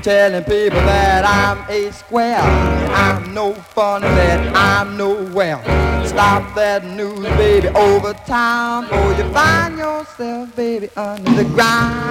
Telling 0.01 0.43
people 0.43 0.79
that 0.79 1.23
I'm 1.25 1.69
a 1.69 1.91
square. 1.91 2.39
I'm 2.39 3.33
no 3.33 3.53
fun, 3.53 4.01
that 4.01 4.55
I'm 4.55 4.97
nowhere. 4.97 5.61
Stop 6.05 6.55
that 6.55 6.83
news, 6.83 7.19
baby, 7.37 7.67
over 7.69 8.13
town. 8.25 8.85
Or 8.85 9.13
you 9.13 9.31
find 9.31 9.77
yourself, 9.77 10.55
baby, 10.55 10.89
under 10.95 11.31
the 11.31 11.43
ground. 11.43 12.01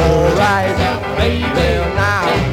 All 0.00 0.34
right, 0.36 0.74
well 1.54 1.94
now, 1.94 2.51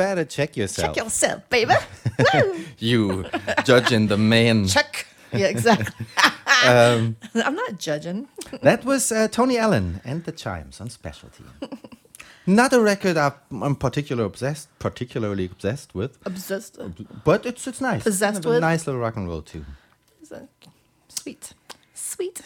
better 0.00 0.24
check 0.24 0.56
yourself. 0.56 0.94
Check 0.94 1.04
yourself, 1.04 1.40
baby. 1.50 1.74
You 2.78 3.24
judging 3.64 4.08
the 4.08 4.16
man. 4.16 4.66
Check. 4.66 5.06
Yeah, 5.32 5.48
exactly. 5.48 6.06
Um, 6.66 7.16
I'm 7.34 7.54
not 7.54 7.78
judging. 7.78 8.28
that 8.62 8.84
was 8.84 9.10
uh, 9.12 9.28
Tony 9.28 9.56
Allen 9.56 10.00
and 10.04 10.24
the 10.24 10.32
Chimes 10.32 10.78
on 10.80 10.90
Specialty. 10.90 11.44
Not 12.46 12.72
a 12.74 12.80
record 12.80 13.16
I'm 13.16 13.62
I'm 13.62 13.76
particular 13.76 14.24
obsessed, 14.24 14.68
particularly 14.78 15.46
obsessed 15.46 15.94
with, 15.94 16.18
Obsessed. 16.26 16.78
but 17.24 17.46
it's 17.46 17.66
it's 17.66 17.80
nice. 17.80 18.02
Possessed 18.02 18.44
a 18.44 18.48
with? 18.48 18.60
nice 18.60 18.86
little 18.86 19.00
rock 19.00 19.16
and 19.16 19.26
roll 19.28 19.42
too. 19.42 19.64
Sweet. 21.08 21.54
Sweet. 21.94 22.42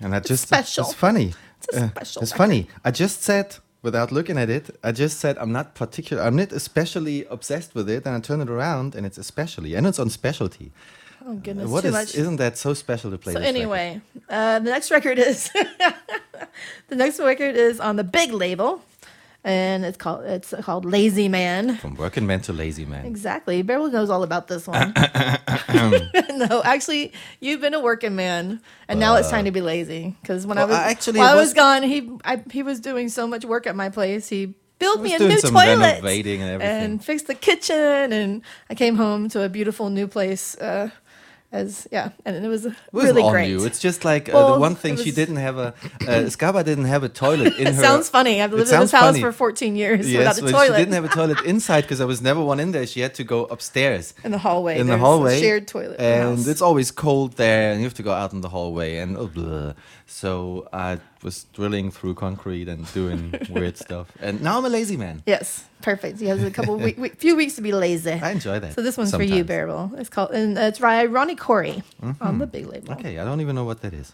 And 0.00 0.14
I 0.14 0.20
just 0.20 0.42
special. 0.44 0.84
It's 0.84 0.94
funny. 0.94 1.34
It's 1.58 1.76
a 1.76 1.80
Uh, 1.84 1.88
special 1.90 2.22
it's 2.22 2.32
funny. 2.32 2.66
I 2.84 2.90
just 2.90 3.22
said 3.22 3.56
without 3.82 4.12
looking 4.12 4.38
at 4.38 4.50
it. 4.50 4.78
I 4.82 4.92
just 4.92 5.18
said 5.18 5.38
I'm 5.38 5.52
not 5.52 5.74
particular. 5.74 6.22
I'm 6.22 6.36
not 6.36 6.52
especially 6.52 7.24
obsessed 7.26 7.74
with 7.74 7.88
it, 7.88 8.06
and 8.06 8.14
I 8.14 8.20
turn 8.20 8.40
it 8.40 8.50
around, 8.50 8.94
and 8.94 9.06
it's 9.06 9.18
especially, 9.18 9.74
and 9.74 9.86
it's 9.86 9.98
on 9.98 10.10
specialty. 10.10 10.72
Oh, 11.26 11.34
goodness. 11.34 11.68
What 11.68 11.82
too 11.82 11.88
is? 11.88 11.92
much. 11.92 12.14
Isn't 12.14 12.36
that 12.36 12.56
so 12.56 12.74
special 12.74 13.10
to 13.10 13.18
play? 13.18 13.34
So 13.34 13.40
anyway, 13.40 14.00
uh, 14.28 14.58
the 14.58 14.70
next 14.70 14.90
record 14.90 15.18
is 15.18 15.50
the 16.88 16.96
next 16.96 17.20
record 17.20 17.56
is 17.56 17.78
on 17.78 17.96
the 17.96 18.04
big 18.04 18.32
label, 18.32 18.82
and 19.44 19.84
it's 19.84 19.96
called 19.96 20.24
it's 20.24 20.52
called 20.60 20.84
Lazy 20.84 21.28
Man. 21.28 21.76
from 21.76 21.94
working 21.96 22.26
man 22.26 22.40
to 22.42 22.52
lazy 22.52 22.84
man. 22.84 23.06
Exactly. 23.06 23.62
Beryl 23.62 23.88
knows 23.88 24.10
all 24.10 24.22
about 24.22 24.48
this 24.48 24.66
one. 24.66 24.92
no, 26.34 26.62
actually, 26.64 27.12
you've 27.40 27.60
been 27.60 27.74
a 27.74 27.80
working 27.80 28.16
man, 28.16 28.60
and 28.88 29.00
now 29.00 29.16
it's 29.16 29.30
time 29.30 29.44
to 29.46 29.50
be 29.50 29.60
lazy. 29.60 30.16
Because 30.20 30.46
when 30.46 30.58
I 30.58 30.64
was 30.64 30.76
I 30.76 30.90
actually 30.90 31.18
while 31.20 31.28
I 31.28 31.34
was- 31.34 31.48
was 31.48 31.54
gone, 31.54 31.82
he 31.82 32.10
I, 32.24 32.42
he 32.50 32.62
was 32.62 32.80
doing 32.80 33.08
so 33.08 33.26
much 33.26 33.44
work 33.44 33.66
at 33.66 33.76
my 33.76 33.88
place. 33.88 34.28
He 34.28 34.54
built 34.78 35.00
me 35.02 35.14
a 35.14 35.18
new 35.18 35.38
toilet 35.40 35.82
and 35.82 36.06
everything. 36.06 36.60
and 36.60 37.04
fixed 37.04 37.26
the 37.26 37.34
kitchen, 37.34 38.12
and 38.12 38.42
I 38.68 38.74
came 38.74 38.96
home 38.96 39.28
to 39.30 39.42
a 39.42 39.48
beautiful 39.48 39.90
new 39.90 40.06
place. 40.06 40.56
Uh, 40.56 40.90
as 41.52 41.88
yeah, 41.90 42.10
and 42.24 42.44
it 42.44 42.48
was 42.48 42.64
It 42.66 42.74
really 42.92 43.22
all 43.22 43.32
great. 43.32 43.48
new. 43.48 43.64
It's 43.64 43.80
just 43.80 44.04
like 44.04 44.28
uh, 44.28 44.32
Well, 44.34 44.54
the 44.54 44.60
one 44.60 44.76
thing 44.76 44.96
she 44.96 45.10
didn't 45.10 45.36
have 45.36 45.58
a 45.58 45.68
uh, 46.06 46.28
Scaba 46.30 46.64
didn't 46.64 46.84
have 46.84 47.02
a 47.02 47.08
toilet 47.08 47.54
in 47.58 47.66
It 47.68 47.74
her. 47.74 47.82
sounds 47.82 48.08
funny. 48.08 48.40
I've 48.40 48.52
lived 48.52 48.70
in 48.72 48.80
this 48.80 48.92
house 48.92 49.06
funny. 49.06 49.20
for 49.20 49.32
14 49.32 49.74
years 49.74 50.08
Yes, 50.10 50.18
without 50.18 50.48
a 50.48 50.52
toilet. 50.52 50.76
she 50.76 50.82
didn't 50.84 50.94
have 50.94 51.04
a 51.04 51.08
toilet 51.08 51.40
inside 51.44 51.80
because 51.82 51.98
there 51.98 52.06
was 52.06 52.22
never 52.22 52.40
one 52.42 52.60
in 52.60 52.70
there. 52.72 52.86
She 52.86 53.00
had 53.00 53.14
to 53.14 53.24
go 53.24 53.46
upstairs 53.46 54.14
in 54.22 54.30
the 54.30 54.38
hallway. 54.38 54.78
in 54.78 54.86
the 54.86 54.98
hallway, 54.98 55.40
shared 55.40 55.66
toilet. 55.66 55.98
and 56.00 56.46
it's 56.46 56.62
always 56.62 56.90
cold 56.92 57.32
there, 57.36 57.72
and 57.72 57.80
you 57.80 57.84
have 57.86 57.94
to 57.94 58.04
go 58.04 58.12
out 58.12 58.32
in 58.32 58.40
the 58.42 58.48
hallway, 58.50 58.98
and 58.98 59.16
oh, 59.16 59.26
blah. 59.26 59.72
so 60.06 60.68
I 60.72 60.98
was 61.22 61.44
drilling 61.52 61.90
through 61.90 62.14
concrete 62.14 62.68
and 62.68 62.92
doing 62.92 63.34
weird 63.50 63.76
stuff, 63.76 64.10
and 64.20 64.42
now 64.42 64.58
I'm 64.58 64.64
a 64.64 64.68
lazy 64.68 64.96
man. 64.96 65.22
Yes, 65.26 65.64
perfect. 65.82 66.20
He 66.20 66.26
has 66.26 66.42
a 66.42 66.50
couple 66.50 66.76
week, 66.76 66.98
week, 66.98 67.16
few 67.16 67.36
weeks 67.36 67.54
to 67.56 67.62
be 67.62 67.72
lazy. 67.72 68.12
I 68.12 68.30
enjoy 68.30 68.58
that. 68.60 68.74
So 68.74 68.82
this 68.82 68.96
one's 68.96 69.14
for 69.14 69.22
you. 69.22 69.44
Bearable. 69.44 69.92
It's 69.96 70.08
called 70.08 70.30
and 70.32 70.56
it's 70.56 70.78
by 70.78 71.04
Ronnie 71.06 71.36
Corey 71.36 71.82
on 72.02 72.14
mm-hmm. 72.14 72.38
the 72.38 72.46
big 72.46 72.66
label. 72.66 72.92
Okay, 72.94 73.18
I 73.18 73.24
don't 73.24 73.40
even 73.40 73.54
know 73.54 73.64
what 73.64 73.80
that 73.82 73.94
is. 73.94 74.12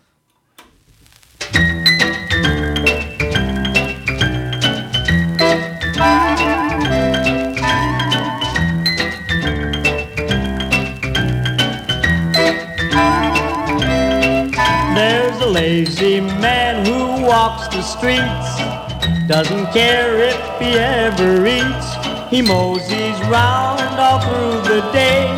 A 15.46 15.48
lazy 15.48 16.20
man 16.20 16.84
who 16.84 17.24
walks 17.24 17.68
the 17.68 17.80
streets. 17.80 18.50
Doesn't 19.28 19.66
care 19.72 20.18
if 20.18 20.40
he 20.58 20.76
ever 20.76 21.46
eats. 21.46 21.88
He 22.32 22.42
moseys 22.42 23.18
round 23.30 23.94
all 23.96 24.18
through 24.26 24.74
the 24.74 24.80
day 24.90 25.28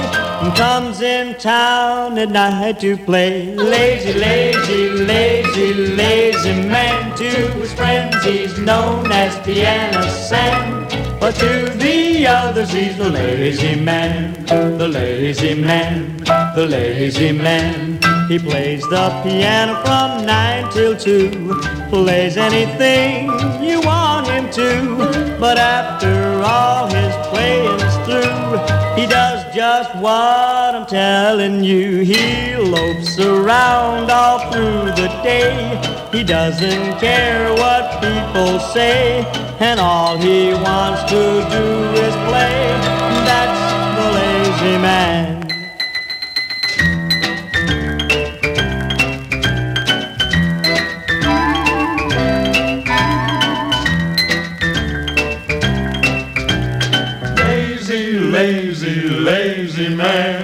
and 0.41 0.57
comes 0.57 1.03
in 1.03 1.35
town 1.35 2.17
at 2.17 2.31
night 2.31 2.81
to 2.81 2.97
play. 2.97 3.55
Lazy, 3.55 4.19
lazy, 4.19 4.89
lazy, 4.89 5.75
lazy 5.75 6.55
man. 6.67 7.15
To 7.19 7.31
his 7.61 7.75
friends 7.75 8.17
he's 8.25 8.59
known 8.59 9.13
as 9.13 9.39
Piano 9.45 10.09
Sam. 10.09 10.89
But 11.21 11.35
to 11.35 11.69
the 11.77 12.27
others 12.27 12.73
he's 12.73 12.97
the 12.97 13.11
lazy 13.11 13.79
man, 13.79 14.33
the 14.47 14.89
lazy 14.89 15.55
man, 15.55 16.17
the 16.55 16.67
lazy 16.67 17.33
man. 17.33 17.88
He 18.29 18.39
plays 18.39 18.83
the 18.83 19.09
piano 19.23 19.83
from 19.83 20.27
nine 20.27 20.71
till 20.71 20.95
two, 20.95 21.31
plays 21.89 22.37
anything 22.37 23.25
you 23.63 23.81
want 23.81 24.29
him 24.29 24.51
to. 24.51 25.39
But 25.41 25.57
after 25.57 26.43
all 26.45 26.89
his 26.89 27.15
playing's 27.29 27.95
through, 28.05 29.01
he 29.01 29.07
does 29.07 29.55
just 29.55 29.95
what 29.97 30.75
I'm 30.75 30.85
telling 30.85 31.65
you. 31.65 32.01
He 32.01 32.55
lopes 32.57 33.19
around 33.19 34.11
all 34.11 34.53
through 34.53 34.93
the 34.93 35.09
day. 35.23 35.81
He 36.13 36.23
doesn't 36.23 36.99
care 37.01 37.51
what 37.55 38.03
people 38.03 38.61
say, 38.61 39.25
and 39.59 39.81
all 39.81 40.19
he 40.19 40.53
wants 40.53 41.05
to 41.05 41.49
do 41.49 41.67
is 42.05 42.15
play. 42.29 42.61
That's 43.25 43.63
the 43.97 44.07
lazy 44.19 44.77
man. 44.83 45.48
Lazy, 58.39 59.09
lazy, 59.09 59.89
man. 59.97 60.41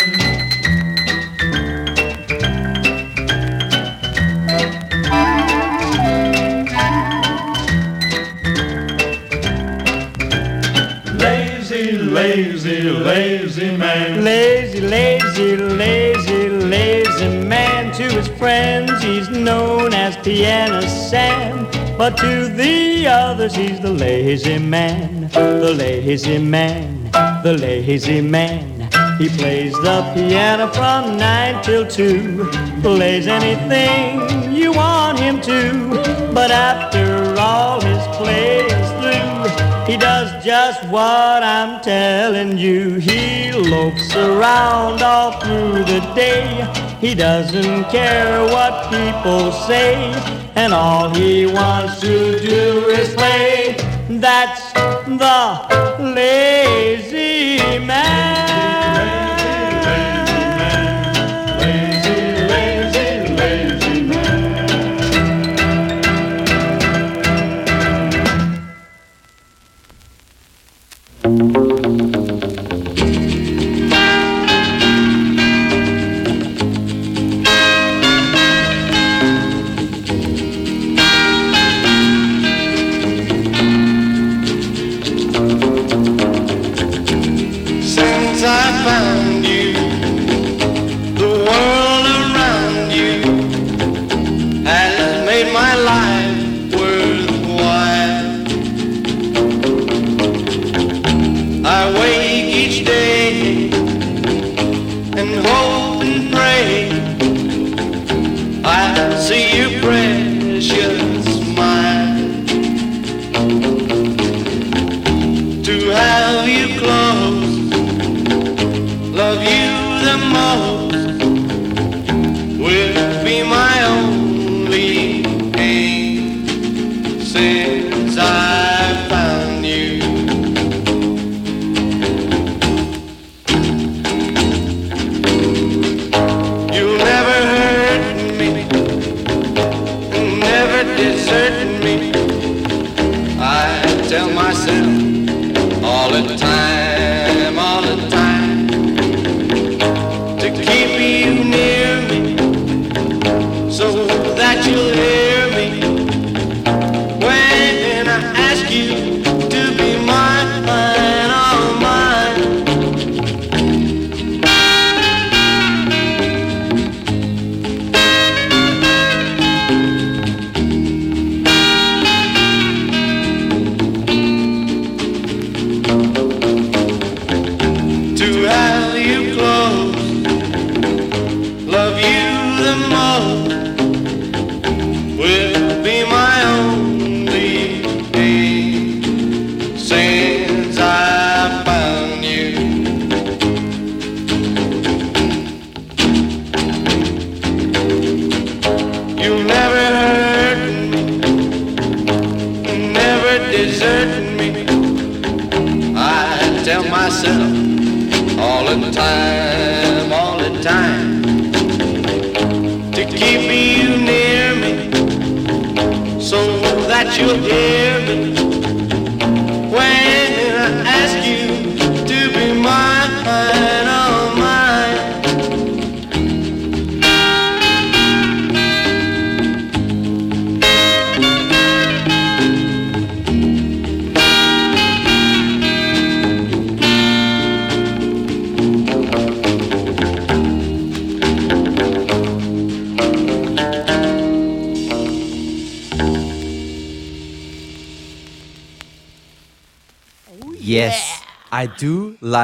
Lazy, 11.17 11.93
lazy, 11.93 12.83
lazy 12.83 13.77
man. 13.77 14.25
Lazy, 14.25 14.81
lazy, 14.81 15.57
lazy, 15.57 16.49
lazy 16.49 17.29
man. 17.47 17.93
To 17.93 18.03
his 18.03 18.27
friends, 18.27 18.91
he's 19.05 19.31
known 19.31 19.95
as 19.95 20.17
Piano 20.17 20.81
Sam. 20.81 21.69
But 21.97 22.17
to 22.17 22.49
the 22.49 23.07
others, 23.07 23.55
he's 23.55 23.79
the 23.79 23.93
lazy 23.93 24.59
man. 24.59 25.29
The 25.29 25.73
lazy 25.79 26.39
man. 26.39 26.94
The 27.45 27.59
lazy 27.59 28.23
man. 28.23 28.89
He 29.19 29.29
plays 29.29 29.75
the 29.75 30.11
piano 30.15 30.67
from 30.73 31.19
nine 31.19 31.63
till 31.63 31.87
two. 31.87 32.49
Plays 32.81 33.27
anything 33.27 34.51
you 34.51 34.73
want 34.73 35.19
him 35.19 35.43
to. 35.43 36.33
But 36.33 36.51
after 36.51 37.39
all 37.39 37.83
his 37.83 38.03
play 38.17 38.61
is 38.61 38.89
through, 38.99 39.85
he 39.85 39.99
does 39.99 40.43
just 40.43 40.89
what 40.89 41.43
I'm 41.43 41.83
telling 41.83 42.57
you. 42.57 42.95
He 42.95 43.53
lopes 43.53 44.17
around 44.17 45.03
all 45.03 45.33
through 45.39 45.85
the 45.85 46.01
day. 46.15 46.49
He 46.99 47.15
doesn't 47.15 47.91
care 47.91 48.41
what 48.45 48.89
people 48.89 49.53
say. 49.53 49.97
And 50.57 50.73
all 50.73 51.11
he 51.11 51.45
wants 51.45 52.01
to 52.01 52.41
do 52.41 52.89
is 52.89 53.15
play. 53.15 53.77
That's 54.09 54.73
the 54.73 56.05
lazy 56.15 57.14
man. 57.87 58.34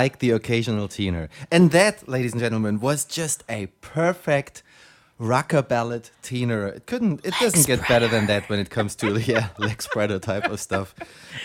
Like 0.00 0.20
the 0.20 0.30
occasional 0.30 0.88
tenor. 0.88 1.28
And 1.50 1.72
that, 1.72 2.08
ladies 2.08 2.32
and 2.32 2.40
gentlemen, 2.40 2.80
was 2.80 3.04
just 3.04 3.44
a 3.50 3.66
perfect 3.82 4.62
rocker 5.18 5.60
ballad 5.60 6.08
tenor. 6.22 6.68
It 6.68 6.86
couldn't 6.86 7.20
it 7.22 7.34
doesn't 7.38 7.66
get 7.66 7.86
better 7.86 8.08
than 8.08 8.24
that 8.26 8.48
when 8.48 8.58
it 8.58 8.70
comes 8.70 8.94
to 8.96 9.20
yeah, 9.32 9.48
leg 9.58 9.82
spreader 9.82 10.18
type 10.18 10.46
of 10.46 10.58
stuff. 10.58 10.94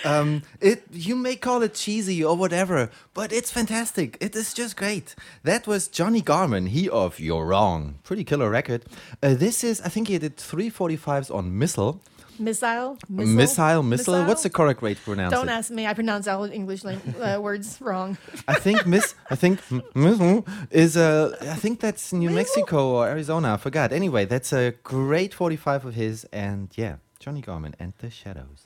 Um, 0.05 0.43
it 0.61 0.83
you 0.93 1.17
may 1.17 1.35
call 1.35 1.63
it 1.63 1.73
cheesy 1.73 2.23
or 2.23 2.37
whatever, 2.37 2.89
but 3.13 3.33
it's 3.33 3.51
fantastic. 3.51 4.17
It 4.21 4.33
is 4.37 4.53
just 4.53 4.77
great. 4.77 5.15
That 5.43 5.67
was 5.67 5.89
Johnny 5.89 6.21
Garmon, 6.21 6.69
he 6.69 6.87
of 6.87 7.19
You're 7.19 7.45
Wrong. 7.45 7.95
Pretty 8.03 8.23
killer 8.23 8.49
record. 8.49 8.85
Uh, 9.21 9.33
this 9.33 9.65
is 9.65 9.81
I 9.81 9.89
think 9.89 10.07
he 10.07 10.17
did 10.17 10.37
345s 10.37 11.29
on 11.29 11.57
Missile. 11.59 11.99
Missile? 12.39 12.97
Missile, 13.09 13.83
missile. 13.83 14.25
What's 14.25 14.43
the 14.43 14.49
correct 14.49 14.81
way 14.81 14.93
to 14.93 15.01
pronounce 15.01 15.33
Don't 15.33 15.49
it? 15.49 15.51
ask 15.51 15.71
me. 15.71 15.87
I 15.87 15.93
pronounce 15.93 16.27
all 16.27 16.43
English 16.45 16.83
uh, 16.85 17.39
words 17.41 17.79
wrong. 17.81 18.17
I 18.47 18.55
think 18.55 18.85
Miss. 18.85 19.15
I 19.29 19.35
think 19.35 19.61
is 20.71 20.97
uh, 20.97 21.35
I 21.41 21.55
think 21.55 21.79
that's 21.79 22.13
New 22.13 22.29
Mexico 22.29 22.89
or 22.95 23.07
Arizona. 23.07 23.53
I 23.53 23.57
forgot. 23.57 23.91
Anyway, 23.91 24.25
that's 24.25 24.51
a 24.53 24.73
great 24.83 25.33
45 25.33 25.85
of 25.85 25.93
his, 25.95 26.25
and 26.31 26.69
yeah, 26.75 26.95
Johnny 27.19 27.41
Garmon 27.41 27.73
and 27.79 27.93
the 27.99 28.09
Shadows. 28.09 28.64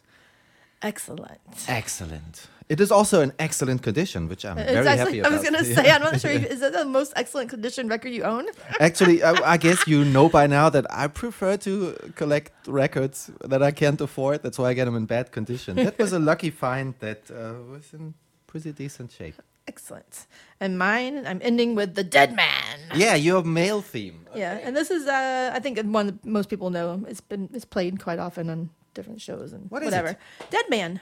Excellent. 0.81 1.65
Excellent. 1.67 2.47
It 2.69 2.79
is 2.79 2.91
also 2.91 3.21
an 3.21 3.33
excellent 3.39 3.81
condition, 3.81 4.29
which 4.29 4.45
I'm 4.45 4.59
It's 4.59 4.71
very 4.71 4.87
actually, 4.87 5.17
happy 5.17 5.23
I 5.23 5.29
was 5.29 5.41
going 5.41 5.55
to 5.63 5.75
say, 5.75 5.89
I'm 5.89 6.03
not 6.03 6.21
sure. 6.21 6.29
If, 6.29 6.45
is 6.45 6.59
that 6.59 6.71
the 6.71 6.85
most 6.85 7.13
excellent 7.15 7.49
condition 7.49 7.87
record 7.87 8.09
you 8.13 8.23
own? 8.23 8.45
Actually, 8.79 9.23
I, 9.23 9.53
I 9.53 9.57
guess 9.57 9.87
you 9.87 10.05
know 10.05 10.29
by 10.29 10.45
now 10.45 10.69
that 10.69 10.85
I 10.91 11.07
prefer 11.07 11.57
to 11.57 11.95
collect 12.15 12.67
records 12.67 13.31
that 13.43 13.63
I 13.63 13.71
can't 13.71 13.99
afford. 13.99 14.43
That's 14.43 14.59
why 14.59 14.69
I 14.69 14.73
get 14.75 14.85
them 14.85 14.95
in 14.95 15.05
bad 15.05 15.31
condition. 15.31 15.77
That 15.77 15.97
was 15.97 16.13
a 16.13 16.19
lucky 16.19 16.51
find 16.51 16.93
that 16.99 17.31
uh, 17.31 17.55
was 17.71 17.91
in 17.91 18.13
pretty 18.45 18.71
decent 18.71 19.11
shape. 19.11 19.41
Excellent. 19.67 20.27
And 20.59 20.77
mine, 20.77 21.25
I'm 21.25 21.39
ending 21.43 21.73
with 21.75 21.95
The 21.95 22.03
Dead 22.03 22.35
Man. 22.35 22.79
Yeah, 22.95 23.15
your 23.15 23.43
male 23.43 23.81
theme. 23.81 24.27
Yeah, 24.35 24.59
and 24.63 24.75
this 24.75 24.91
is, 24.91 25.07
uh, 25.07 25.51
I 25.53 25.59
think, 25.59 25.79
one 25.79 26.05
that 26.07 26.25
most 26.25 26.49
people 26.49 26.69
know. 26.69 27.03
It's 27.07 27.21
been 27.21 27.49
it's 27.53 27.65
played 27.65 27.99
quite 27.99 28.19
often 28.19 28.49
on 28.49 28.69
different 28.93 29.21
shows 29.21 29.53
and 29.53 29.69
What 29.71 29.83
whatever. 29.83 30.17
Dead 30.49 30.65
Man. 30.69 30.99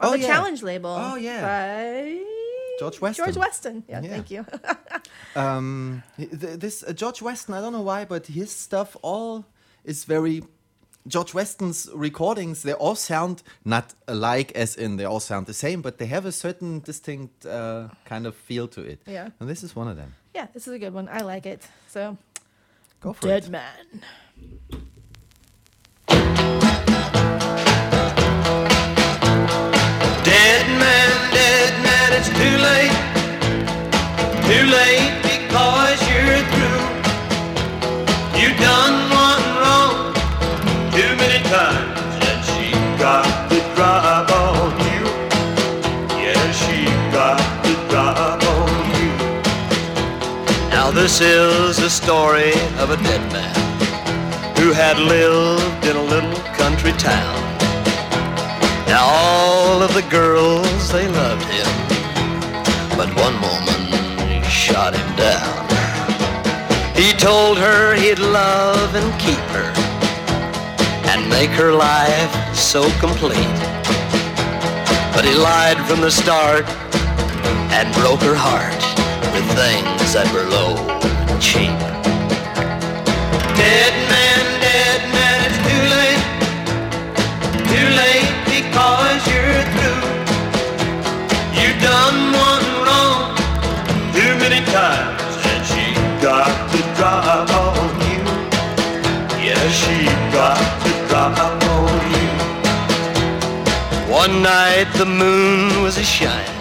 On 0.00 0.08
Oh, 0.08 0.12
the 0.12 0.20
yeah. 0.20 0.26
Challenge 0.26 0.62
label. 0.62 0.90
Oh, 0.90 1.16
yeah. 1.16 1.40
By 1.42 2.24
George 2.80 3.00
Weston. 3.00 3.24
George 3.24 3.36
Weston. 3.36 3.84
Yeah, 3.88 4.00
Yeah. 4.02 4.08
thank 4.10 4.30
you. 4.30 4.44
Um, 5.36 6.02
this 6.18 6.82
uh, 6.82 6.92
George 6.92 7.22
Weston, 7.22 7.54
I 7.54 7.60
don't 7.60 7.72
know 7.72 7.82
why, 7.82 8.04
but 8.04 8.26
his 8.26 8.50
stuff 8.50 8.96
all 9.02 9.44
is 9.84 10.04
very. 10.04 10.42
George 11.06 11.32
Weston's 11.32 11.88
recordings, 11.94 12.62
they 12.62 12.72
all 12.74 12.94
sound 12.96 13.42
not 13.64 13.94
alike, 14.08 14.52
as 14.54 14.74
in 14.76 14.96
they 14.96 15.04
all 15.04 15.20
sound 15.20 15.46
the 15.46 15.54
same, 15.54 15.80
but 15.80 15.98
they 15.98 16.06
have 16.06 16.26
a 16.26 16.32
certain 16.32 16.80
distinct 16.80 17.46
uh, 17.46 17.88
kind 18.04 18.26
of 18.26 18.34
feel 18.34 18.68
to 18.68 18.80
it. 18.82 19.00
Yeah. 19.06 19.28
And 19.40 19.48
this 19.48 19.62
is 19.62 19.74
one 19.76 19.88
of 19.88 19.96
them. 19.96 20.14
yeah, 20.34 20.48
this 20.52 20.66
is 20.66 20.74
a 20.74 20.78
good 20.78 20.92
one. 20.92 21.08
I 21.08 21.20
like 21.20 21.46
it. 21.46 21.62
So, 21.88 22.16
Go 23.00 23.12
for 23.12 23.28
Dead 23.28 23.44
it. 23.44 23.50
Man. 23.50 24.02
Too 34.48 34.64
late 34.64 35.12
because 35.20 36.00
you're 36.08 36.40
through. 36.52 36.84
You 38.40 38.48
done 38.56 38.96
one 39.12 39.44
wrong 39.60 40.14
too 40.90 41.12
many 41.16 41.44
times, 41.50 42.46
she 42.48 42.72
got 42.98 43.28
the 43.50 43.60
drop 43.74 44.30
on 44.30 44.72
you. 44.88 45.04
Yeah, 46.16 46.50
she 46.52 46.86
got 47.12 47.38
the 47.62 47.74
drop 47.90 48.42
on 48.42 48.72
you. 48.96 49.12
Now 50.70 50.90
this 50.92 51.20
is 51.20 51.76
the 51.76 51.90
story 51.90 52.52
of 52.78 52.88
a 52.88 52.96
dead 52.96 53.20
man 53.30 53.54
who 54.56 54.72
had 54.72 54.98
lived 54.98 55.84
in 55.84 55.94
a 55.94 56.02
little 56.02 56.40
country 56.56 56.92
town. 56.92 57.36
Now 58.86 59.04
all 59.04 59.82
of 59.82 59.92
the 59.92 60.06
girls, 60.08 60.90
they 60.90 61.06
loved 61.06 61.44
him, 61.44 61.70
but 62.96 63.14
one 63.14 63.38
woman 63.42 63.77
shot 64.68 64.94
him 64.94 65.10
down. 65.16 65.56
He 66.94 67.12
told 67.12 67.56
her 67.58 67.94
he'd 67.94 68.18
love 68.18 68.94
and 68.94 69.08
keep 69.18 69.44
her, 69.56 69.70
and 71.10 71.20
make 71.30 71.50
her 71.50 71.72
life 71.72 72.32
so 72.54 72.82
complete. 73.00 73.60
But 75.14 75.24
he 75.24 75.34
lied 75.34 75.78
from 75.88 76.00
the 76.02 76.10
start 76.10 76.64
and 77.76 77.86
broke 77.94 78.20
her 78.30 78.36
heart 78.36 78.82
with 79.32 79.46
things 79.56 80.12
that 80.16 80.28
were 80.34 80.46
low 80.56 80.76
and 81.30 81.40
cheap. 81.40 81.78
Dead 83.56 83.94
man, 84.12 84.44
dead 84.68 85.00
man, 85.16 85.38
it's 85.48 85.60
too 85.68 85.84
late. 85.96 86.24
Too 87.72 87.88
late 88.02 88.32
because 88.56 89.20
you're 89.30 89.64
through. 89.74 90.04
You 91.60 91.68
done 91.80 92.18
one 92.48 92.67
and 94.78 95.64
she 95.66 95.84
got 96.22 96.46
to 96.70 96.78
drop 96.96 97.50
on 97.50 97.90
you. 98.10 98.22
Yeah, 99.44 99.58
she 99.70 100.04
got 100.32 100.58
to 100.84 100.92
drop 101.08 101.38
on 101.38 101.90
you. 102.14 102.30
One 104.12 104.42
night 104.42 104.86
the 104.96 105.06
moon 105.06 105.82
was 105.82 105.98
a 105.98 106.04
shining. 106.04 106.54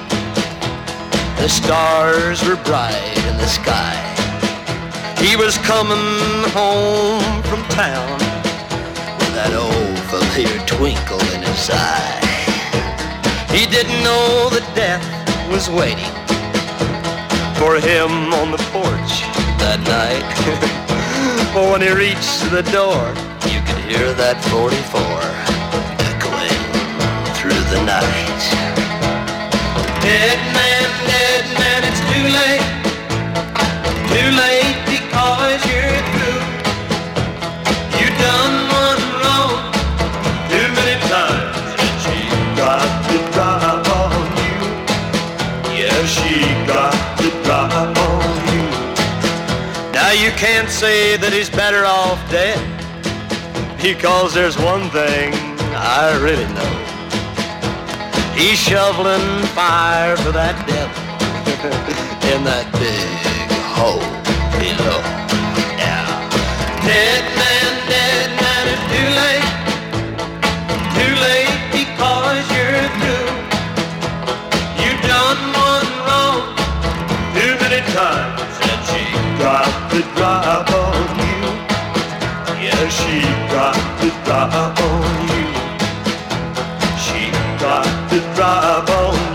The 1.38 1.48
stars 1.48 2.44
were 2.48 2.60
bright 2.64 3.18
in 3.30 3.38
the 3.38 3.48
sky. 3.48 3.96
He 5.20 5.36
was 5.36 5.58
coming 5.60 6.08
home 6.52 7.44
from 7.44 7.62
town 7.70 8.20
with 9.20 9.34
that 9.38 9.54
old 9.54 10.00
familiar 10.10 10.60
twinkle 10.66 11.22
in 11.36 11.42
his 11.42 11.70
eye. 11.72 12.22
He 13.56 13.66
didn't 13.66 14.02
know 14.04 14.50
that 14.50 14.66
death 14.76 15.06
was 15.50 15.70
waiting 15.70 16.37
for 17.58 17.76
him 17.76 18.12
on 18.38 18.52
the 18.52 18.62
porch 18.70 19.14
that 19.58 19.82
night. 19.82 20.22
but 20.46 21.58
oh, 21.58 21.72
when 21.72 21.82
he 21.82 21.90
reached 21.90 22.46
the 22.54 22.62
door, 22.70 23.02
you 23.50 23.60
could 23.66 23.82
hear 23.90 24.14
that 24.14 24.38
44 24.54 24.78
echoing 26.06 26.64
through 27.34 27.64
the 27.74 27.82
night. 27.82 28.42
Dead 30.06 30.40
man, 30.54 30.88
dead 31.10 31.46
man, 31.58 31.82
it's 31.90 32.04
too 32.14 32.26
late. 32.30 32.66
Too 34.14 34.30
late 34.38 34.67
you 50.18 50.32
can't 50.32 50.70
say 50.70 51.16
that 51.18 51.32
he's 51.32 51.50
better 51.50 51.86
off 51.86 52.18
dead, 52.32 52.58
because 53.82 54.34
there's 54.34 54.58
one 54.58 54.90
thing 54.90 55.34
I 55.78 56.18
really 56.18 56.50
know. 56.58 56.74
He's 58.34 58.58
shoveling 58.58 59.46
fire 59.54 60.18
for 60.18 60.32
that 60.34 60.58
devil 60.66 60.98
in 62.34 62.42
that 62.50 62.66
big 62.82 63.50
hole 63.78 64.02
below. 64.58 65.02
Yeah. 65.78 66.06
Dead 66.82 67.24
man, 67.38 67.72
dead 67.86 68.30
man, 68.42 68.64
it's 68.74 68.86
too 68.94 69.10
late. 69.22 69.50
Too 70.98 71.14
late 71.26 71.58
because 71.74 72.42
you're 72.58 72.90
through. 73.02 73.30
You've 74.82 75.04
done 75.06 75.42
one 75.54 75.90
wrong 76.06 76.42
too 77.38 77.54
many 77.62 77.82
times, 77.94 78.37
got 79.48 79.92
to 79.92 80.02
drop 80.16 80.70
on 80.84 81.20
you. 81.24 81.42
Yeah, 82.66 82.90
she 82.98 83.22
got 83.54 83.76
the 84.02 84.10
drop 84.26 84.80
on 84.90 85.14
you. 85.32 85.48
She 87.04 87.32
got 87.64 87.86
to 88.10 88.20
drop 88.36 88.90
on 88.90 89.16
you. 89.22 89.27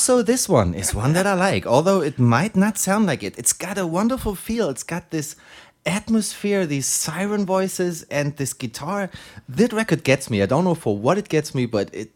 Also 0.00 0.22
this 0.22 0.48
one 0.48 0.72
is 0.72 0.94
one 0.94 1.12
that 1.12 1.26
I 1.26 1.34
like. 1.34 1.66
Although 1.66 2.00
it 2.00 2.18
might 2.18 2.56
not 2.56 2.78
sound 2.78 3.04
like 3.04 3.22
it, 3.22 3.38
it's 3.38 3.52
got 3.52 3.76
a 3.76 3.86
wonderful 3.86 4.34
feel. 4.34 4.70
It's 4.70 4.82
got 4.82 5.10
this 5.10 5.36
atmosphere, 5.84 6.64
these 6.64 6.86
siren 6.86 7.44
voices, 7.44 8.04
and 8.04 8.34
this 8.38 8.54
guitar. 8.54 9.10
That 9.46 9.74
record 9.74 10.02
gets 10.02 10.30
me. 10.30 10.40
I 10.40 10.46
don't 10.46 10.64
know 10.64 10.74
for 10.74 10.96
what 10.96 11.18
it 11.18 11.28
gets 11.28 11.54
me, 11.54 11.66
but 11.66 11.94
it. 11.94 12.12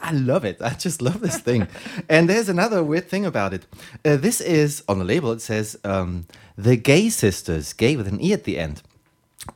I 0.00 0.12
love 0.12 0.44
it. 0.44 0.62
I 0.62 0.74
just 0.74 1.02
love 1.02 1.20
this 1.20 1.40
thing. 1.40 1.66
and 2.08 2.30
there's 2.30 2.48
another 2.48 2.84
weird 2.84 3.08
thing 3.08 3.26
about 3.26 3.52
it. 3.52 3.66
Uh, 4.04 4.14
this 4.14 4.40
is 4.40 4.84
on 4.88 5.00
the 5.00 5.04
label. 5.04 5.32
It 5.32 5.40
says 5.40 5.76
um, 5.82 6.24
the 6.56 6.76
Gaye 6.76 7.08
Sisters, 7.08 7.72
gay 7.72 7.96
with 7.96 8.06
an 8.06 8.22
e 8.22 8.32
at 8.32 8.44
the 8.44 8.60
end. 8.60 8.80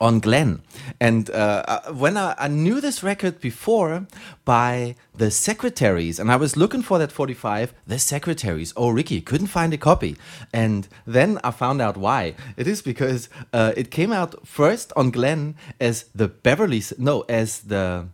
On 0.00 0.20
Glenn. 0.20 0.62
And 1.00 1.28
uh, 1.30 1.64
uh, 1.66 1.92
when 1.92 2.16
I, 2.16 2.34
I 2.38 2.48
knew 2.48 2.80
this 2.80 3.02
record 3.02 3.40
before 3.40 4.06
by 4.44 4.94
the 5.14 5.30
Secretaries, 5.30 6.18
and 6.18 6.30
I 6.30 6.36
was 6.36 6.56
looking 6.56 6.82
for 6.82 6.98
that 6.98 7.12
45, 7.12 7.74
the 7.86 7.98
Secretaries. 7.98 8.72
Oh, 8.76 8.90
Ricky, 8.90 9.20
couldn't 9.20 9.48
find 9.48 9.74
a 9.74 9.78
copy. 9.78 10.16
And 10.52 10.88
then 11.06 11.38
I 11.44 11.50
found 11.50 11.82
out 11.82 11.96
why. 11.96 12.34
It 12.56 12.66
is 12.66 12.80
because 12.80 13.28
uh, 13.52 13.72
it 13.76 13.90
came 13.90 14.12
out 14.12 14.46
first 14.46 14.92
on 14.96 15.10
Glenn 15.10 15.56
as 15.80 16.04
the 16.14 16.28
Beverly, 16.28 16.82
no, 16.96 17.22
as 17.22 17.60
the, 17.60 18.06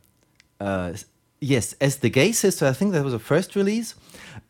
uh, 0.61 0.95
yes, 1.39 1.75
as 1.81 1.99
the 1.99 2.11
Gaye 2.11 2.33
Sister. 2.33 2.67
I 2.67 2.73
think 2.73 2.93
that 2.93 3.05
was 3.05 3.13
the 3.13 3.19
first 3.19 3.55
release. 3.55 3.95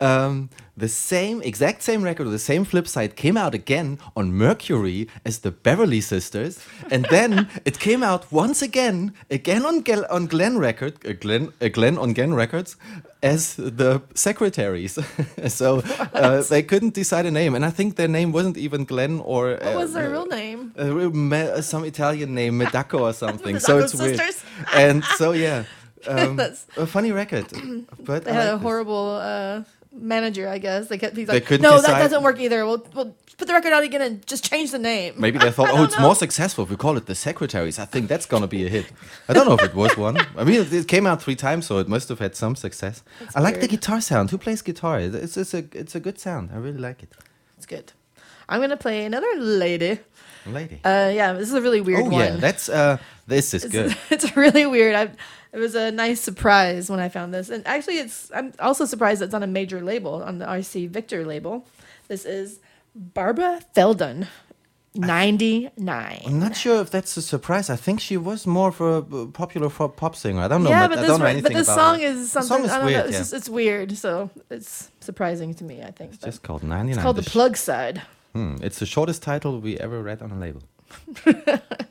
Um, 0.00 0.50
the 0.76 0.88
same, 0.88 1.42
exact 1.42 1.82
same 1.82 2.02
record, 2.04 2.28
the 2.30 2.38
same 2.38 2.64
flip 2.64 2.86
side 2.86 3.16
came 3.16 3.36
out 3.36 3.52
again 3.52 3.98
on 4.14 4.32
Mercury 4.32 5.08
as 5.24 5.40
the 5.40 5.50
Beverley 5.50 6.00
Sisters, 6.00 6.60
and 6.88 7.04
then 7.10 7.48
it 7.64 7.80
came 7.80 8.04
out 8.04 8.30
once 8.30 8.62
again, 8.62 9.12
again 9.28 9.66
on 9.66 9.82
Gel- 9.82 10.06
on 10.08 10.26
Glenn 10.28 10.56
record, 10.56 11.04
uh, 11.04 11.14
Glenn, 11.20 11.52
uh, 11.60 11.66
Glenn 11.66 11.98
on 11.98 12.12
Glenn 12.12 12.32
Records, 12.32 12.76
as 13.24 13.56
the 13.56 14.00
Secretaries. 14.14 15.00
so 15.48 15.82
uh, 16.14 16.42
they 16.42 16.62
couldn't 16.62 16.94
decide 16.94 17.26
a 17.26 17.32
name, 17.32 17.56
and 17.56 17.64
I 17.64 17.70
think 17.70 17.96
their 17.96 18.06
name 18.08 18.30
wasn't 18.30 18.56
even 18.56 18.84
Glen 18.84 19.18
or 19.24 19.58
What 19.60 19.74
was 19.74 19.94
their 19.94 20.10
real 20.10 20.26
name? 20.26 20.72
me- 21.28 21.50
uh, 21.50 21.60
some 21.60 21.84
Italian 21.84 22.34
name, 22.36 22.56
Medaco 22.56 23.00
or 23.00 23.12
something. 23.24 23.58
so 23.58 23.78
it's 23.78 23.94
weird. 23.94 24.16
Sisters. 24.16 24.44
And 24.76 25.02
so 25.18 25.32
yeah, 25.32 25.64
um, 26.06 26.38
a 26.76 26.86
funny 26.86 27.10
record, 27.10 27.46
but 28.04 28.24
They 28.24 28.30
I 28.30 28.34
had 28.34 28.44
like 28.52 28.54
a 28.54 28.58
horrible 28.58 29.18
uh, 29.20 29.62
manager, 30.00 30.48
I 30.48 30.58
guess. 30.58 30.88
They 30.88 30.98
kept 30.98 31.16
he's 31.16 31.26
They 31.26 31.40
like, 31.40 31.50
no, 31.50 31.76
decide- 31.76 31.92
that 31.92 31.98
doesn't 32.00 32.22
work 32.22 32.40
either. 32.40 32.64
We'll, 32.66 32.86
we'll 32.94 33.16
put 33.36 33.46
the 33.46 33.54
record 33.54 33.72
out 33.72 33.82
again 33.84 34.02
and 34.02 34.26
just 34.26 34.48
change 34.50 34.70
the 34.72 34.78
name. 34.78 35.14
Maybe 35.16 35.38
they 35.44 35.50
thought, 35.50 35.70
oh, 35.70 35.84
it's 35.84 35.96
know. 35.96 36.02
more 36.02 36.14
successful 36.14 36.64
if 36.64 36.70
we 36.70 36.76
call 36.76 36.96
it 36.96 37.06
the 37.06 37.14
Secretaries. 37.14 37.78
I 37.78 37.84
think 37.84 38.08
that's 38.08 38.26
gonna 38.26 38.46
be 38.46 38.66
a 38.66 38.68
hit. 38.68 38.86
I 39.28 39.32
don't 39.32 39.46
know 39.46 39.54
if 39.54 39.62
it 39.62 39.74
was 39.74 39.96
one. 39.96 40.18
I 40.36 40.44
mean, 40.44 40.66
it, 40.70 40.88
came 40.88 41.06
out 41.06 41.22
three 41.22 41.36
times, 41.36 41.66
so 41.66 41.78
it 41.78 41.88
must 41.88 42.08
have 42.08 42.18
had 42.18 42.34
some 42.34 42.56
success. 42.56 43.02
I 43.34 43.40
like 43.40 43.60
the 43.60 43.68
guitar 43.68 44.00
sound. 44.00 44.30
Who 44.30 44.38
plays 44.38 44.62
guitar? 44.62 45.00
It's, 45.00 45.36
it's 45.36 45.54
a 45.54 45.64
it's 45.72 45.94
a 45.94 46.00
good 46.00 46.18
sound. 46.18 46.50
I 46.52 46.56
really 46.56 46.78
like 46.78 47.02
it. 47.02 47.12
It's 47.56 47.66
good. 47.66 47.92
I'm 48.48 48.60
gonna 48.60 48.76
play 48.76 49.04
another 49.04 49.32
lady. 49.36 50.00
Lady. 50.46 50.80
Uh, 50.84 51.10
yeah, 51.12 51.34
this 51.34 51.48
is 51.48 51.54
a 51.54 51.60
really 51.60 51.80
weird 51.80 52.00
oh 52.00 52.04
one. 52.04 52.12
yeah, 52.20 52.36
that's 52.36 52.68
uh, 52.68 52.96
this 53.26 53.52
is 53.52 53.64
good. 53.66 53.96
it's 54.10 54.36
really 54.36 54.66
weird. 54.66 54.94
I, 54.94 55.10
it 55.52 55.58
was 55.58 55.74
a 55.74 55.90
nice 55.90 56.20
surprise 56.20 56.90
when 56.90 57.00
I 57.00 57.08
found 57.08 57.32
this, 57.34 57.48
and 57.50 57.66
actually, 57.66 57.98
it's. 57.98 58.30
I'm 58.34 58.52
also 58.58 58.84
surprised 58.84 59.22
it's 59.22 59.34
on 59.34 59.42
a 59.42 59.46
major 59.46 59.80
label 59.80 60.22
on 60.22 60.38
the 60.38 60.46
RCA 60.46 60.88
Victor 60.90 61.24
label. 61.24 61.66
This 62.08 62.24
is 62.24 62.60
Barbara 62.94 63.60
Feldon, 63.74 64.26
ninety 64.94 65.70
nine. 65.76 66.22
I'm 66.26 66.38
not 66.40 66.56
sure 66.56 66.80
if 66.80 66.90
that's 66.90 67.16
a 67.16 67.22
surprise. 67.22 67.70
I 67.70 67.76
think 67.76 68.00
she 68.00 68.16
was 68.16 68.46
more 68.46 68.68
of 68.68 68.80
a 68.80 68.98
uh, 69.16 69.26
popular 69.26 69.68
pop 69.70 70.16
singer. 70.16 70.40
I 70.42 70.48
don't 70.48 70.62
know. 70.64 70.70
Yeah, 70.70 70.88
but 70.88 70.96
but 70.96 70.98
I 71.04 71.06
this, 71.08 71.18
know 71.18 71.24
anything 71.26 71.42
but 71.44 71.58
this 71.58 71.68
about 71.68 71.76
song 71.76 72.00
her. 72.00 72.06
is 72.06 72.32
The 72.32 72.42
something. 72.42 72.48
song 72.48 72.64
is 72.66 72.70
I 72.72 72.76
don't 72.78 72.86
weird. 72.86 72.98
know. 72.98 73.04
It's, 73.04 73.12
yeah. 73.12 73.18
just, 73.20 73.32
it's 73.34 73.48
weird, 73.48 73.96
so 73.96 74.30
it's 74.50 74.90
surprising 75.00 75.54
to 75.54 75.64
me. 75.64 75.82
I 75.82 75.90
think. 75.90 76.14
It's 76.14 76.24
just 76.24 76.42
called 76.42 76.62
99. 76.62 76.90
it's 76.94 77.02
called 77.02 77.16
the 77.16 77.22
plug 77.30 77.56
side. 77.56 78.02
Hmm, 78.34 78.56
it's 78.62 78.78
the 78.78 78.86
shortest 78.86 79.22
title 79.22 79.60
we 79.60 79.78
ever 79.78 80.02
read 80.02 80.20
on 80.22 80.30
a 80.30 80.38
label. 80.38 80.62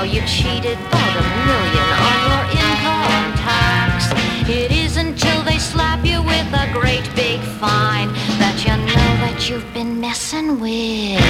how 0.00 0.06
you 0.06 0.22
cheated 0.22 0.78
about 0.78 1.14
a 1.14 1.22
million 1.44 1.88
on 2.08 2.18
your 2.30 2.44
income 2.56 3.28
tax. 3.36 4.08
It 4.48 4.72
isn't 4.72 5.18
till 5.18 5.42
they 5.42 5.58
slap 5.58 6.06
you 6.06 6.22
with 6.22 6.50
a 6.54 6.70
great 6.72 7.04
big 7.14 7.38
fine 7.60 8.08
that 8.40 8.64
you 8.64 8.74
know 8.88 9.16
that 9.20 9.50
you've 9.50 9.70
been 9.74 10.00
messing 10.00 10.58
with 10.58 11.20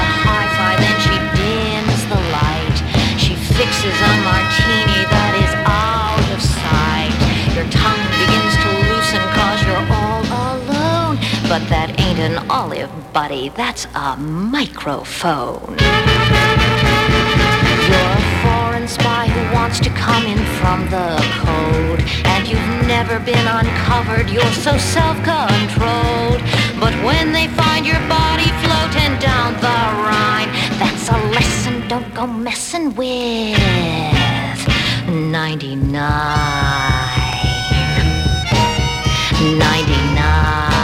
olive, 12.50 12.90
buddy, 13.12 13.50
that's 13.50 13.86
a 13.94 14.16
microphone. 14.16 15.76
You're 17.88 18.12
a 18.16 18.24
foreign 18.42 18.88
spy 18.88 19.28
who 19.28 19.54
wants 19.54 19.80
to 19.80 19.90
come 19.90 20.24
in 20.26 20.38
from 20.58 20.88
the 20.90 21.16
code. 21.44 22.00
And 22.24 22.48
you've 22.48 22.86
never 22.86 23.18
been 23.20 23.46
uncovered, 23.46 24.30
you're 24.30 24.52
so 24.52 24.76
self-controlled. 24.78 26.40
But 26.80 26.94
when 27.04 27.32
they 27.32 27.48
find 27.48 27.86
your 27.86 28.00
body 28.08 28.50
floating 28.64 29.18
down 29.18 29.54
the 29.60 29.78
Rhine, 30.06 30.50
that's 30.78 31.08
a 31.08 31.18
lesson 31.36 31.86
don't 31.88 32.14
go 32.14 32.26
messing 32.26 32.94
with 32.94 33.58
99. 35.06 35.98
99. 39.58 40.77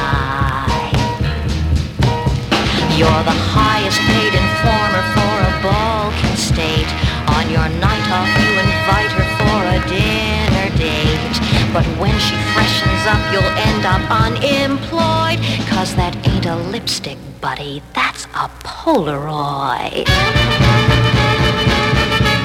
You're 2.94 3.24
the 3.26 3.34
highest 3.34 3.98
paid 4.06 4.30
informer 4.38 5.02
for 5.18 5.34
a 5.50 5.52
Balkan 5.66 6.36
state. 6.38 6.86
On 7.34 7.50
your 7.50 7.66
night 7.82 8.06
off, 8.14 8.30
you 8.38 8.54
invite 8.54 9.10
her 9.18 9.26
for 9.34 9.60
a 9.66 9.82
dinner 9.90 10.70
date. 10.78 11.36
But 11.74 11.82
when 11.98 12.14
she 12.22 12.38
freshens 12.54 13.02
up, 13.10 13.18
you'll 13.34 13.42
end 13.66 13.84
up 13.84 13.98
unemployed. 14.08 15.42
Cause 15.66 15.96
that 15.96 16.14
ain't 16.28 16.46
a 16.46 16.54
lipstick, 16.54 17.18
buddy, 17.40 17.82
that's 17.94 18.26
a 18.26 18.46
Polaroid. 18.62 20.06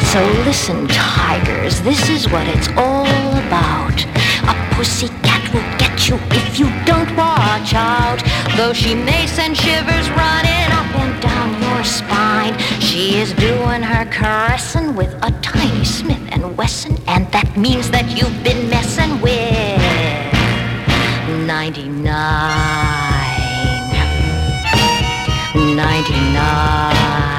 So 0.10 0.20
listen, 0.50 0.88
tigers, 0.88 1.80
this 1.82 2.10
is 2.10 2.28
what 2.28 2.48
it's 2.48 2.70
all 2.70 3.06
about. 3.46 4.04
A 4.50 4.56
pussycat 4.74 5.29
will 5.54 5.70
get 5.78 6.08
you 6.08 6.18
if 6.32 6.60
you 6.60 6.68
don't 6.86 7.16
watch 7.16 7.74
out. 7.74 8.22
Though 8.58 8.74
she 8.74 8.96
may 8.96 9.28
send 9.28 9.58
shivers 9.58 10.10
running 10.12 10.72
up 10.80 10.96
and 10.96 11.22
down 11.22 11.62
your 11.62 11.84
spine, 11.84 12.58
she 12.80 13.18
is 13.18 13.34
doing 13.34 13.82
her 13.82 14.06
caressing 14.06 14.96
with 14.96 15.14
a 15.24 15.32
tiny 15.42 15.86
Smith 15.86 16.22
and 16.32 16.58
Wesson, 16.58 16.98
and 17.08 17.32
that 17.32 17.58
means 17.58 17.90
that 17.92 18.10
you've 18.18 18.44
been 18.44 18.70
messing 18.70 19.22
with 19.22 20.30
99. 21.48 22.04
99. 25.56 25.76
99. 25.76 27.39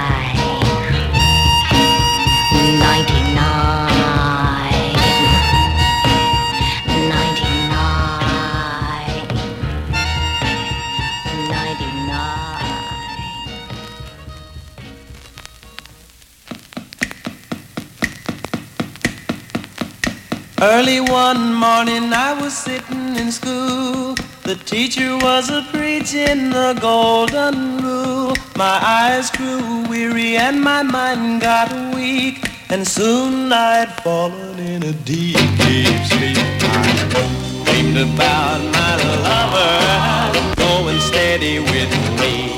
Early 20.62 21.00
one 21.00 21.54
morning 21.54 22.12
I 22.12 22.36
was 22.38 22.52
sitting 22.52 23.16
in 23.16 23.32
school. 23.32 24.14
The 24.42 24.60
teacher 24.66 25.16
was 25.16 25.48
a 25.48 25.62
preaching 25.72 26.50
the 26.50 26.76
golden 26.78 27.78
rule. 27.78 28.34
My 28.56 28.78
eyes 28.82 29.30
grew 29.30 29.88
weary 29.88 30.36
and 30.36 30.60
my 30.60 30.82
mind 30.82 31.40
got 31.40 31.72
weak. 31.94 32.44
And 32.68 32.86
soon 32.86 33.50
I'd 33.50 33.90
fallen 34.02 34.58
in 34.58 34.82
a 34.82 34.92
deep, 34.92 35.38
deep 35.64 35.96
sleep. 36.12 36.36
I 36.36 37.62
dreamed 37.64 37.96
about 37.96 38.60
my 38.76 38.92
lover, 39.24 40.56
going 40.56 41.00
steady 41.00 41.60
with 41.60 41.92
me. 42.20 42.52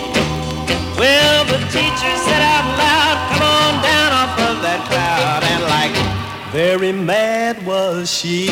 Well, 0.98 1.44
the 1.44 1.58
teacher 1.70 2.14
said 2.26 2.42
out 2.42 2.66
loud, 2.82 3.16
come 3.30 3.42
on 3.46 3.82
down 3.84 4.01
very 6.52 6.92
mad 6.92 7.64
was 7.64 8.12
she. 8.12 8.46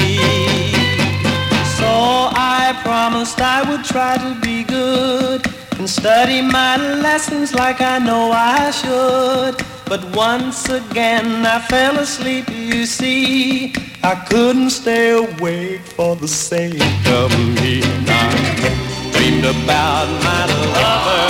So 1.76 1.92
I 2.32 2.78
promised 2.82 3.40
I 3.40 3.61
would 3.68 3.84
try 3.84 4.16
to 4.16 4.40
be 4.40 4.64
good 4.64 5.46
and 5.78 5.88
study 5.88 6.40
my 6.40 6.76
lessons 6.76 7.55
like 7.55 7.82
I 7.82 7.98
know 7.98 8.32
I 8.32 8.70
should. 8.70 9.57
But 9.84 10.03
once 10.16 10.68
again 10.70 11.44
I 11.44 11.61
fell 11.61 11.98
asleep, 11.98 12.48
you 12.48 12.86
see. 12.86 13.74
I 14.03 14.14
couldn't 14.30 14.70
stay 14.70 15.11
awake 15.11 15.82
for 15.82 16.16
the 16.16 16.28
sake 16.28 16.80
of 17.07 17.30
me. 17.61 17.82
And 17.82 18.09
I 18.09 19.11
dreamed 19.12 19.44
about 19.44 20.09
my 20.24 20.42
lover. 20.74 21.22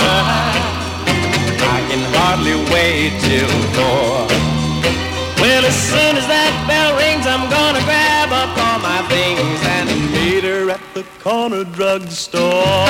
I 1.75 1.79
can 1.89 2.03
hardly 2.15 2.55
wait 2.71 3.11
till 3.27 3.73
dawn. 3.75 4.50
Well, 5.41 5.65
as 5.65 5.75
soon 5.75 6.17
as 6.17 6.27
that 6.27 6.53
bell 6.69 6.93
rings, 7.01 7.25
I'm 7.25 7.49
gonna 7.49 7.81
grab 7.81 8.29
up 8.29 8.53
all 8.61 8.77
my 8.77 9.01
things 9.09 9.59
and 9.73 9.89
meet 10.13 10.43
her 10.43 10.69
at 10.69 10.81
the 10.93 11.03
corner 11.19 11.63
drugstore. 11.63 12.85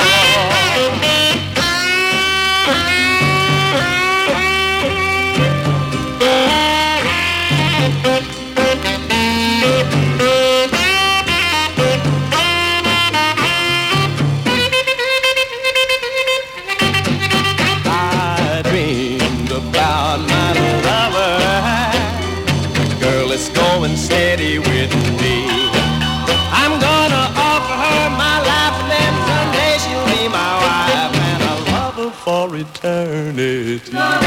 Eternity. 33.88 34.21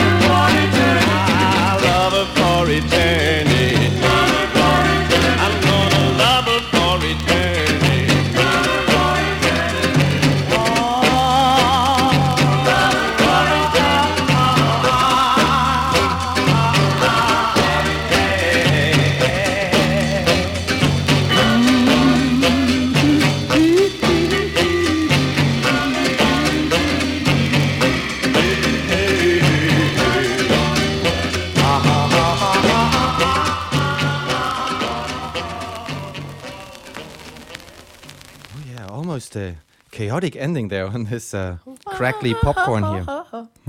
Chaotic 40.15 40.35
ending 40.37 40.69
there 40.69 40.87
on 40.87 41.03
this 41.05 41.33
uh, 41.33 41.57
crackly 41.85 42.33
popcorn 42.35 42.83
here. 42.83 43.03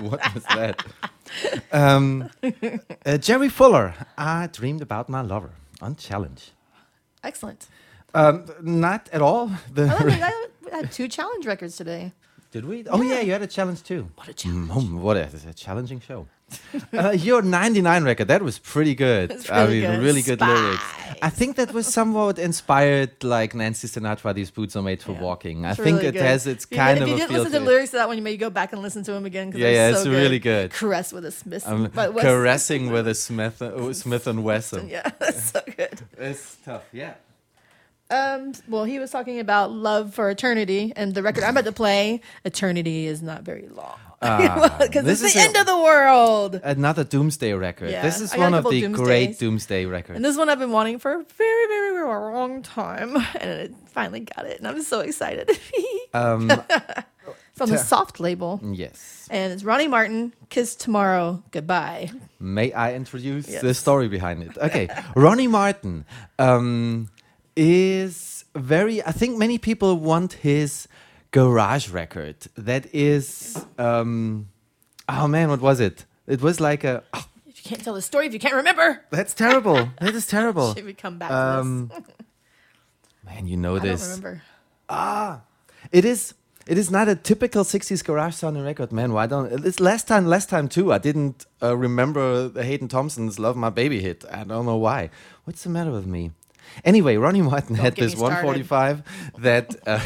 what 0.00 0.34
was 0.34 0.44
that? 0.54 0.84
Um, 1.72 2.30
uh, 3.04 3.18
Jerry 3.18 3.48
Fuller, 3.48 3.94
I 4.16 4.48
dreamed 4.52 4.80
about 4.80 5.08
my 5.08 5.22
lover 5.22 5.50
on 5.82 5.96
challenge. 5.96 6.52
Excellent. 7.24 7.66
Um, 8.14 8.44
not 8.62 9.08
at 9.12 9.20
all. 9.20 9.50
The 9.72 9.86
I, 9.86 10.04
like, 10.04 10.22
I 10.22 10.76
had 10.76 10.92
two 10.92 11.08
challenge 11.08 11.46
records 11.46 11.76
today. 11.76 12.12
Did 12.52 12.64
we? 12.64 12.84
Oh 12.86 13.02
yeah, 13.02 13.20
you 13.20 13.32
had 13.32 13.42
a 13.42 13.46
challenge 13.48 13.82
too. 13.82 14.08
What 14.14 14.28
a 14.28 14.34
challenge! 14.34 14.90
what 14.92 15.16
a, 15.16 15.28
a 15.48 15.52
challenging 15.52 16.00
show. 16.00 16.28
uh, 16.92 17.10
your 17.10 17.42
'99 17.42 18.04
record 18.04 18.28
that 18.28 18.42
was 18.42 18.58
pretty 18.58 18.94
good. 18.94 19.32
I 19.50 19.64
really 19.64 19.80
mean, 19.80 19.90
good. 19.90 20.02
really 20.02 20.22
good 20.22 20.40
lyrics. 20.40 20.82
I 21.20 21.30
think 21.30 21.56
that 21.56 21.72
was 21.72 21.86
somewhat 21.86 22.38
inspired, 22.38 23.22
like 23.24 23.54
Nancy 23.54 23.88
Sinatra. 23.88 24.34
These 24.34 24.50
boots 24.50 24.76
are 24.76 24.82
made 24.82 25.02
for 25.02 25.12
walking. 25.12 25.64
I 25.66 25.70
It's 25.70 25.78
think 25.80 25.96
really 25.96 26.08
it 26.08 26.12
good. 26.12 26.22
has 26.22 26.46
its 26.46 26.64
kind 26.64 26.98
of 26.98 27.08
If 27.08 27.08
you 27.08 27.16
didn't 27.16 27.32
listen 27.32 27.52
to 27.52 27.58
the 27.58 27.64
lyrics 27.64 27.90
to 27.90 27.96
that 27.96 28.08
one, 28.08 28.16
you 28.16 28.22
may 28.22 28.36
go 28.36 28.50
back 28.50 28.72
and 28.72 28.82
listen 28.82 29.02
to 29.04 29.12
them 29.12 29.24
again. 29.26 29.52
Yeah, 29.54 29.68
yeah, 29.68 29.90
so 29.92 29.96
it's 29.98 30.04
good. 30.04 30.12
really 30.12 30.38
good. 30.38 30.72
Caress 30.72 31.12
with 31.12 31.24
a 31.24 31.30
Smith. 31.32 31.66
Wes- 31.66 32.22
caressing 32.22 32.90
with 32.90 33.08
a 33.08 33.14
Smith, 33.26 33.60
uh, 33.60 33.92
Smith 33.92 34.26
and 34.26 34.44
Wesson. 34.44 34.88
Yeah, 34.88 35.08
that's 35.18 35.50
so 35.50 35.60
good. 35.76 36.00
It's 36.16 36.56
tough. 36.64 36.84
Yeah. 36.92 37.14
Um, 38.10 38.52
well, 38.68 38.84
he 38.84 38.98
was 38.98 39.10
talking 39.10 39.38
about 39.38 39.70
love 39.70 40.14
for 40.14 40.30
eternity, 40.30 40.92
and 40.96 41.14
the 41.14 41.22
record 41.22 41.44
I'm 41.44 41.50
about 41.50 41.64
to 41.66 41.72
play, 41.72 42.22
"Eternity 42.44 43.06
is 43.06 43.20
not 43.20 43.42
very 43.42 43.68
long," 43.68 43.98
because 44.20 45.04
this 45.04 45.22
it's 45.22 45.28
is 45.28 45.34
the 45.34 45.40
a- 45.40 45.42
end 45.44 45.56
of 45.56 45.66
the 45.66 45.76
world. 45.78 46.60
Another 46.64 47.04
Doomsday 47.04 47.52
record. 47.52 47.90
Yeah, 47.90 48.02
This 48.02 48.20
is 48.20 48.32
I 48.34 48.38
one 48.38 48.52
of 48.54 48.68
the 48.68 48.88
great 48.88 49.38
Doomsday 49.38 49.86
records. 49.86 50.16
And 50.16 50.24
this 50.24 50.36
one 50.36 50.48
I've 50.48 50.58
been 50.58 50.72
wanting 50.72 50.98
for 50.98 51.12
a 51.12 51.22
very, 51.22 51.66
very, 51.68 51.90
very 51.92 52.08
long 52.08 52.62
time, 52.62 53.16
and 53.40 53.50
it 53.50 53.74
finally 53.86 54.20
got 54.20 54.44
it, 54.46 54.58
and 54.58 54.66
I'm 54.66 54.82
so 54.82 55.00
excited. 55.00 55.48
um, 56.14 56.50
it's 56.50 57.60
on 57.60 57.68
the 57.70 57.78
soft 57.78 58.18
label, 58.18 58.60
yes. 58.64 59.28
and 59.30 59.52
it's 59.52 59.62
Ronnie 59.62 59.88
Martin. 59.88 60.32
Kiss 60.48 60.74
tomorrow, 60.74 61.42
goodbye. 61.52 62.10
May 62.40 62.72
I 62.72 62.94
introduce 62.94 63.48
Yes. 63.48 63.62
the 63.62 63.74
story 63.74 64.08
behind 64.08 64.42
it? 64.42 64.56
Okay, 64.58 64.88
Ronnie 65.14 65.46
Martin 65.48 66.04
um, 66.40 67.08
is 67.56 68.44
very. 68.56 69.02
I 69.04 69.12
think 69.12 69.38
many 69.38 69.58
people 69.58 69.96
want 69.98 70.32
his 70.34 70.88
garage 71.30 71.88
record. 71.90 72.36
That 72.56 72.92
is. 72.94 73.64
Um, 73.78 74.48
oh 75.08 75.28
man, 75.28 75.48
what 75.50 75.60
was 75.60 75.80
it? 75.80 76.04
It 76.26 76.40
was 76.42 76.60
like 76.60 76.84
a. 76.84 77.02
oh, 77.14 77.24
If 77.46 77.64
you 77.64 77.70
can't 77.70 77.82
tell 77.84 77.94
the 77.94 78.02
story, 78.02 78.26
if 78.26 78.32
you 78.32 78.38
can't 78.38 78.54
remember, 78.54 79.02
that's 79.10 79.34
terrible. 79.34 79.88
that 80.00 80.14
is 80.14 80.26
terrible. 80.26 80.74
should 80.76 80.84
we 80.84 80.94
come 80.94 81.18
back 81.18 81.30
to 81.30 81.36
Um, 81.36 81.88
this? 81.88 82.02
man, 83.24 83.46
you 83.46 83.56
know 83.56 83.76
I 83.76 83.78
don't 83.78 83.88
this. 83.88 84.02
remember. 84.02 84.42
Ah, 84.88 85.40
it 85.92 86.04
is. 86.04 86.34
It 86.66 86.76
is 86.76 86.90
not 86.90 87.08
a 87.08 87.14
typical 87.16 87.64
'60s 87.64 88.04
garage 88.04 88.34
sounding 88.34 88.62
record, 88.62 88.92
man. 88.92 89.14
Why 89.14 89.26
don't? 89.26 89.48
This 89.62 89.80
last 89.80 90.06
time, 90.06 90.26
last 90.26 90.50
time 90.50 90.68
too. 90.68 90.92
I 90.92 90.98
didn't 90.98 91.46
uh, 91.62 91.74
remember 91.74 92.46
the 92.48 92.62
Hayden 92.62 92.88
Thompson's 92.88 93.38
"Love 93.38 93.56
My 93.56 93.70
Baby" 93.70 94.00
hit. 94.02 94.22
I 94.30 94.44
don't 94.44 94.66
know 94.66 94.76
why. 94.76 95.08
What's 95.44 95.62
the 95.64 95.70
matter 95.70 95.90
with 95.90 96.04
me? 96.06 96.32
Anyway, 96.84 97.16
Ronnie 97.16 97.42
Martin 97.42 97.76
had 97.76 97.96
this 97.96 98.14
145 98.14 99.02
that 99.38 99.76
uh, 99.86 100.00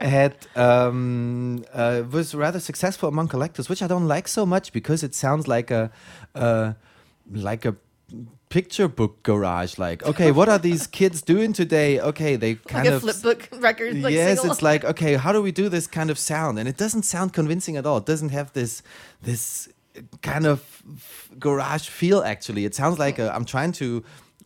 had 0.04 0.34
um, 0.56 1.64
uh, 1.72 2.02
was 2.10 2.34
rather 2.34 2.60
successful 2.60 3.08
among 3.08 3.28
collectors, 3.28 3.68
which 3.68 3.82
I 3.82 3.86
don't 3.86 4.08
like 4.08 4.28
so 4.28 4.46
much 4.46 4.72
because 4.72 5.02
it 5.02 5.14
sounds 5.14 5.48
like 5.48 5.70
a 5.70 5.90
uh, 6.34 6.72
like 7.30 7.64
a 7.64 7.76
picture 8.48 8.86
book 8.86 9.22
garage. 9.22 9.78
Like, 9.78 10.04
okay, 10.04 10.30
what 10.30 10.48
are 10.48 10.58
these 10.58 10.86
kids 11.00 11.22
doing 11.22 11.52
today? 11.52 12.00
Okay, 12.00 12.36
they 12.36 12.54
kind 12.54 12.84
like 12.84 12.92
a 12.92 12.96
of 12.96 13.02
flip 13.02 13.22
book 13.22 13.48
record. 13.60 14.00
Like 14.02 14.12
yes, 14.12 14.38
single. 14.38 14.52
it's 14.52 14.62
like 14.62 14.84
okay, 14.84 15.14
how 15.14 15.32
do 15.32 15.42
we 15.42 15.52
do 15.52 15.68
this 15.68 15.86
kind 15.86 16.10
of 16.10 16.18
sound? 16.18 16.58
And 16.58 16.68
it 16.68 16.76
doesn't 16.76 17.04
sound 17.04 17.32
convincing 17.32 17.76
at 17.76 17.86
all. 17.86 17.98
It 17.98 18.06
doesn't 18.06 18.30
have 18.30 18.52
this 18.52 18.82
this 19.22 19.68
kind 20.22 20.46
of 20.46 20.82
garage 21.38 21.88
feel. 21.88 22.22
Actually, 22.22 22.64
it 22.64 22.74
sounds 22.74 22.98
like 22.98 23.18
i 23.18 23.28
I'm 23.34 23.44
trying 23.44 23.72
to. 23.72 24.04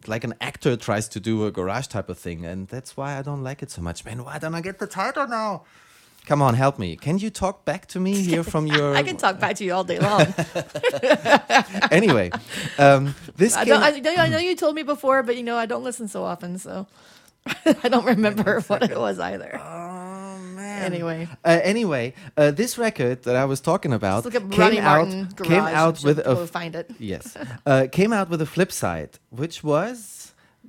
Like 0.08 0.24
an 0.24 0.34
actor 0.40 0.76
tries 0.76 1.08
to 1.08 1.20
do 1.20 1.46
a 1.46 1.50
garage 1.50 1.86
type 1.88 2.08
of 2.08 2.18
thing, 2.18 2.44
and 2.44 2.68
that's 2.68 2.96
why 2.96 3.18
I 3.18 3.22
don't 3.22 3.42
like 3.42 3.62
it 3.62 3.70
so 3.70 3.82
much. 3.82 4.04
Man, 4.04 4.24
why 4.24 4.38
don't 4.38 4.54
I 4.54 4.60
get 4.60 4.78
the 4.78 4.86
title 4.86 5.26
now? 5.26 5.64
Come 6.26 6.42
on, 6.42 6.54
help 6.54 6.78
me. 6.78 6.96
Can 6.96 7.18
you 7.18 7.30
talk 7.30 7.64
back 7.64 7.86
to 7.88 8.00
me 8.00 8.20
here 8.20 8.42
from 8.42 8.66
your? 8.74 8.96
I 8.96 9.04
can 9.04 9.16
talk 9.16 9.38
back 9.38 9.56
to 9.56 9.64
you 9.64 9.72
all 9.72 9.84
day 9.84 10.00
long. 10.00 10.26
anyway, 11.90 12.30
um, 12.78 13.14
this 13.36 13.56
I, 13.56 13.64
don't, 13.64 13.82
I, 13.82 13.90
know, 13.90 14.14
I 14.16 14.28
know 14.28 14.38
you 14.38 14.56
told 14.56 14.74
me 14.74 14.82
before, 14.82 15.22
but 15.22 15.36
you 15.36 15.44
know 15.44 15.56
I 15.56 15.66
don't 15.66 15.84
listen 15.84 16.08
so 16.08 16.24
often, 16.24 16.58
so 16.58 16.88
I 17.64 17.88
don't 17.88 18.04
remember 18.04 18.60
what 18.62 18.82
it 18.82 18.98
was 18.98 19.20
either. 19.20 19.60
Oh 19.62 19.95
man. 20.66 20.82
Anyway, 20.92 21.20
Uh, 21.44 21.60
anyway, 21.72 22.04
uh, 22.36 22.50
this 22.60 22.72
record 22.86 23.16
that 23.26 23.36
I 23.42 23.44
was 23.52 23.60
talking 23.70 23.92
about 24.00 24.20
came 24.32 24.50
Ronnie 24.60 24.80
out 24.80 24.90
Martin 25.08 25.20
came 25.50 25.64
Garage. 25.64 25.74
out 25.82 25.96
with 26.06 26.18
a 26.32 26.34
find 26.58 26.74
it. 26.80 26.86
yes 27.12 27.24
uh, 27.70 27.86
came 27.98 28.12
out 28.18 28.28
with 28.32 28.40
a 28.48 28.50
flip 28.54 28.70
side, 28.82 29.12
which 29.40 29.56
was 29.72 29.96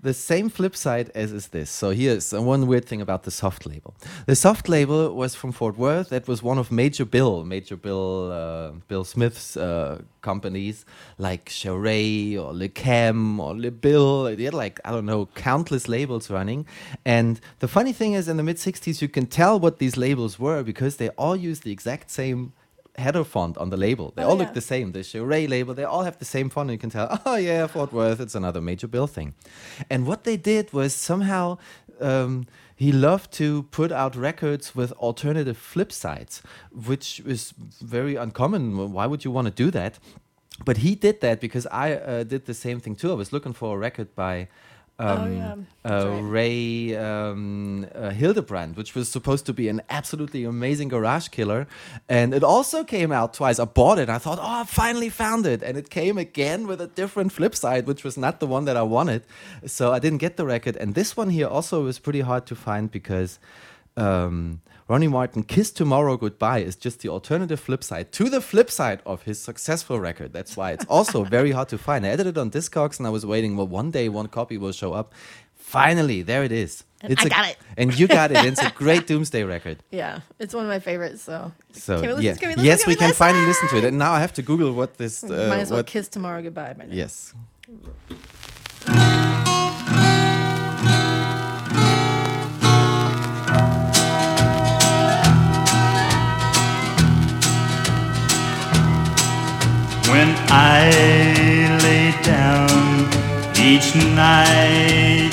the 0.02 0.14
same 0.14 0.50
flip 0.50 0.76
side 0.76 1.12
as 1.16 1.32
is 1.32 1.48
this. 1.50 1.70
So 1.70 1.92
here's 1.92 2.34
one 2.34 2.68
weird 2.68 2.86
thing 2.86 3.02
about 3.02 3.24
the 3.24 3.32
soft 3.32 3.66
label. 3.66 3.96
The 4.26 4.36
soft 4.36 4.70
label 4.70 5.14
was 5.14 5.36
from 5.36 5.52
Fort 5.52 5.78
Worth. 5.78 6.10
That 6.10 6.28
was 6.28 6.44
one 6.44 6.58
of 6.58 6.72
Major 6.72 7.06
Bill, 7.06 7.44
Major 7.44 7.76
Bill, 7.76 8.32
uh, 8.32 8.72
Bill 8.88 9.04
Smith's 9.04 9.58
uh, 9.58 10.02
companies, 10.22 10.86
like 11.18 11.50
Charay 11.50 12.36
or 12.36 12.54
Le 12.54 12.70
Cam 12.70 13.40
or 13.40 13.56
Le 13.56 13.72
Bill. 13.72 14.36
They 14.36 14.44
had 14.44 14.54
like 14.54 14.80
I 14.86 14.92
don't 14.92 15.06
know 15.06 15.28
countless 15.36 15.88
labels 15.88 16.30
running. 16.30 16.66
And 17.06 17.40
the 17.60 17.68
funny 17.68 17.94
thing 17.94 18.14
is, 18.14 18.28
in 18.28 18.38
the 18.38 18.44
mid 18.44 18.58
'60s, 18.58 19.02
you 19.02 19.10
can 19.10 19.26
tell 19.26 19.60
what 19.60 19.80
these 19.80 19.98
labels 19.98 20.40
were 20.40 20.64
because 20.64 20.98
they 20.98 21.10
all 21.10 21.36
used 21.36 21.64
the 21.64 21.72
exact 21.72 22.12
same 22.12 22.54
header 22.98 23.24
font 23.24 23.58
on 23.58 23.70
the 23.70 23.78
label. 23.78 24.12
They 24.16 24.24
Oh, 24.24 24.30
all 24.30 24.38
yeah. 24.38 24.44
look 24.44 24.54
the 24.54 24.62
same. 24.62 24.92
The 24.92 25.00
Charay 25.00 25.48
label, 25.48 25.74
they 25.74 25.84
all 25.84 26.04
have 26.04 26.18
the 26.18 26.26
same 26.26 26.50
font. 26.50 26.70
And 26.70 26.76
you 26.76 26.80
can 26.80 26.90
tell, 26.90 27.22
oh, 27.26 27.36
yeah, 27.36 27.68
Fort 27.68 27.92
Worth, 27.94 28.20
it's 28.20 28.36
another 28.36 28.62
Major 28.62 28.88
Bill 28.88 29.08
thing. 29.08 29.34
And 29.90 30.06
what 30.08 30.24
they 30.24 30.38
did 30.38 30.74
was 30.74 30.94
somehow 30.94 31.58
um, 32.02 32.46
he 32.76 32.92
loved 32.92 33.32
to 33.34 33.64
put 33.64 33.92
out 33.92 34.16
records 34.16 34.76
with 34.76 34.92
alternative 34.94 35.58
flip 35.58 35.92
sides, 35.92 36.42
which 36.72 37.20
is 37.26 37.54
very 37.82 38.16
uncommon. 38.16 38.92
Why 38.94 39.06
would 39.06 39.24
you 39.26 39.32
want 39.32 39.46
to 39.48 39.54
do 39.64 39.72
that? 39.72 40.00
But 40.66 40.78
he 40.78 40.96
did 40.96 41.22
that 41.22 41.40
because 41.40 41.68
I 41.68 41.94
uh, 41.94 42.24
did 42.24 42.46
the 42.46 42.54
same 42.54 42.80
thing 42.80 42.96
too. 42.96 43.12
I 43.12 43.16
was 43.16 43.32
looking 43.32 43.54
for 43.54 43.76
a 43.76 43.78
record 43.80 44.16
by. 44.16 44.48
Um, 45.00 45.36
yeah, 45.36 45.56
uh, 45.86 46.22
Ray 46.22 46.96
um, 46.96 47.86
uh, 47.94 48.10
Hildebrand, 48.10 48.76
which 48.76 48.96
was 48.96 49.08
supposed 49.08 49.46
to 49.46 49.54
be 49.54 49.70
an 49.70 49.82
absolutely 49.90 50.44
amazing 50.44 50.88
garage 50.88 51.28
killer. 51.28 51.68
And 52.10 52.34
it 52.34 52.44
also 52.44 52.84
came 52.84 53.12
out 53.12 53.34
twice. 53.36 53.60
I 53.60 53.66
bought 53.66 54.00
it. 54.00 54.10
I 54.10 54.18
thought, 54.18 54.40
oh, 54.40 54.62
I 54.62 54.64
finally 54.64 55.10
found 55.10 55.46
it. 55.46 55.62
And 55.62 55.78
it 55.78 55.90
came 55.92 56.18
again 56.18 56.66
with 56.66 56.82
a 56.82 56.88
different 56.88 57.32
flip 57.32 57.54
side, 57.54 57.86
which 57.86 58.04
was 58.04 58.18
not 58.18 58.40
the 58.40 58.48
one 58.48 58.66
that 58.66 58.76
I 58.76 58.82
wanted. 58.82 59.24
So 59.66 59.94
I 59.94 60.00
didn't 60.00 60.18
get 60.18 60.36
the 60.36 60.46
record. 60.46 60.76
And 60.78 60.96
this 60.96 61.16
one 61.16 61.30
here 61.30 61.48
also 61.48 61.84
was 61.84 62.00
pretty 62.00 62.22
hard 62.22 62.46
to 62.48 62.56
find 62.56 62.90
because. 62.90 63.40
Um, 63.96 64.62
Ronnie 64.88 65.10
Martin, 65.10 65.44
Kiss 65.44 65.72
Tomorrow 65.72 66.16
Goodbye 66.16 66.60
is 66.60 66.76
just 66.78 67.02
the 67.02 67.10
alternative 67.10 67.60
flip 67.60 67.84
side 67.84 68.12
to 68.14 68.30
the 68.30 68.40
flip 68.40 68.72
side 68.72 69.02
of 69.06 69.24
his 69.24 69.38
successful 69.42 70.00
record. 70.00 70.32
That's 70.32 70.56
why 70.56 70.72
it's 70.72 70.86
also 70.86 71.24
very 71.38 71.52
hard 71.52 71.68
to 71.70 71.78
find. 71.78 72.06
I 72.06 72.10
edited 72.10 72.38
it 72.38 72.40
on 72.40 72.50
Discogs 72.52 72.98
and 72.98 73.06
I 73.06 73.10
was 73.10 73.26
waiting, 73.26 73.58
well, 73.58 73.68
one 73.68 73.92
day 73.92 74.08
one 74.08 74.28
copy 74.28 74.58
will 74.58 74.72
show 74.72 74.94
up. 74.94 75.14
Finally, 75.56 76.22
there 76.22 76.44
it 76.46 76.54
is. 76.54 76.86
And 77.02 77.12
It's 77.12 77.22
I 77.24 77.26
a- 77.26 77.30
got 77.30 77.50
it. 77.50 77.58
And 77.76 78.00
you 78.00 78.08
got 78.08 78.32
it. 78.32 78.38
It's 78.46 78.62
a 78.64 78.70
great 78.76 79.06
Doomsday 79.08 79.44
record. 79.44 79.80
Yeah, 79.92 80.22
it's 80.40 80.54
one 80.54 80.64
of 80.64 80.70
my 80.70 80.80
favorites. 80.80 81.22
So, 81.24 81.52
So, 81.74 82.00
Can 82.00 82.08
we 82.10 82.14
listen- 82.16 82.24
yeah. 82.24 82.36
can 82.36 82.48
we 82.50 82.56
listen- 82.56 82.66
yes, 82.66 82.84
can 82.84 82.88
we 82.90 82.94
we 82.94 82.96
can 82.98 83.08
listen? 83.10 83.18
finally 83.26 83.46
listen 83.46 83.68
to 83.70 83.78
it. 83.80 83.84
And 83.84 83.98
now 83.98 84.14
I 84.14 84.22
have 84.22 84.34
to 84.36 84.42
Google 84.42 84.72
what 84.72 84.98
this. 84.98 85.22
Uh, 85.22 85.48
might 85.50 85.60
as 85.60 85.70
well 85.70 85.80
what- 85.80 85.88
kiss 85.88 86.08
tomorrow 86.08 86.42
goodbye. 86.42 86.74
By 86.74 86.86
now. 86.86 86.94
Yes. 86.94 87.34
When 100.18 100.36
I 100.50 100.90
lay 101.84 102.12
down 102.24 103.06
each 103.56 103.94
night, 104.16 105.30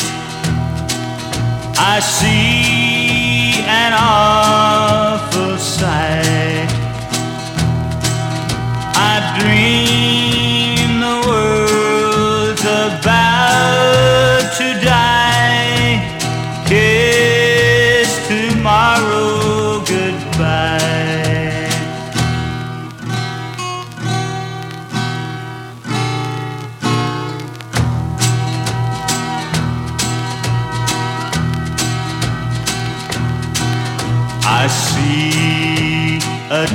I 1.79 2.01
see 2.01 3.65
an 3.65 3.95
awful 3.95 5.57
sight. 5.57 6.69
I 8.95 9.39
dream 9.39 10.24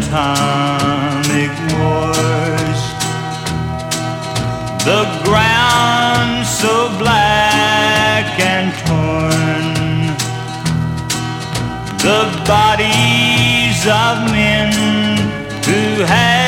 atomic 0.10 1.54
wars. 1.78 2.82
The 4.84 5.04
ground 5.24 6.46
so 6.48 6.90
black 6.98 8.40
and 8.40 8.74
torn. 8.88 9.70
The 12.00 12.22
bodies 12.48 13.86
of 13.86 14.32
men 14.32 14.74
who 15.66 16.04
had 16.06 16.39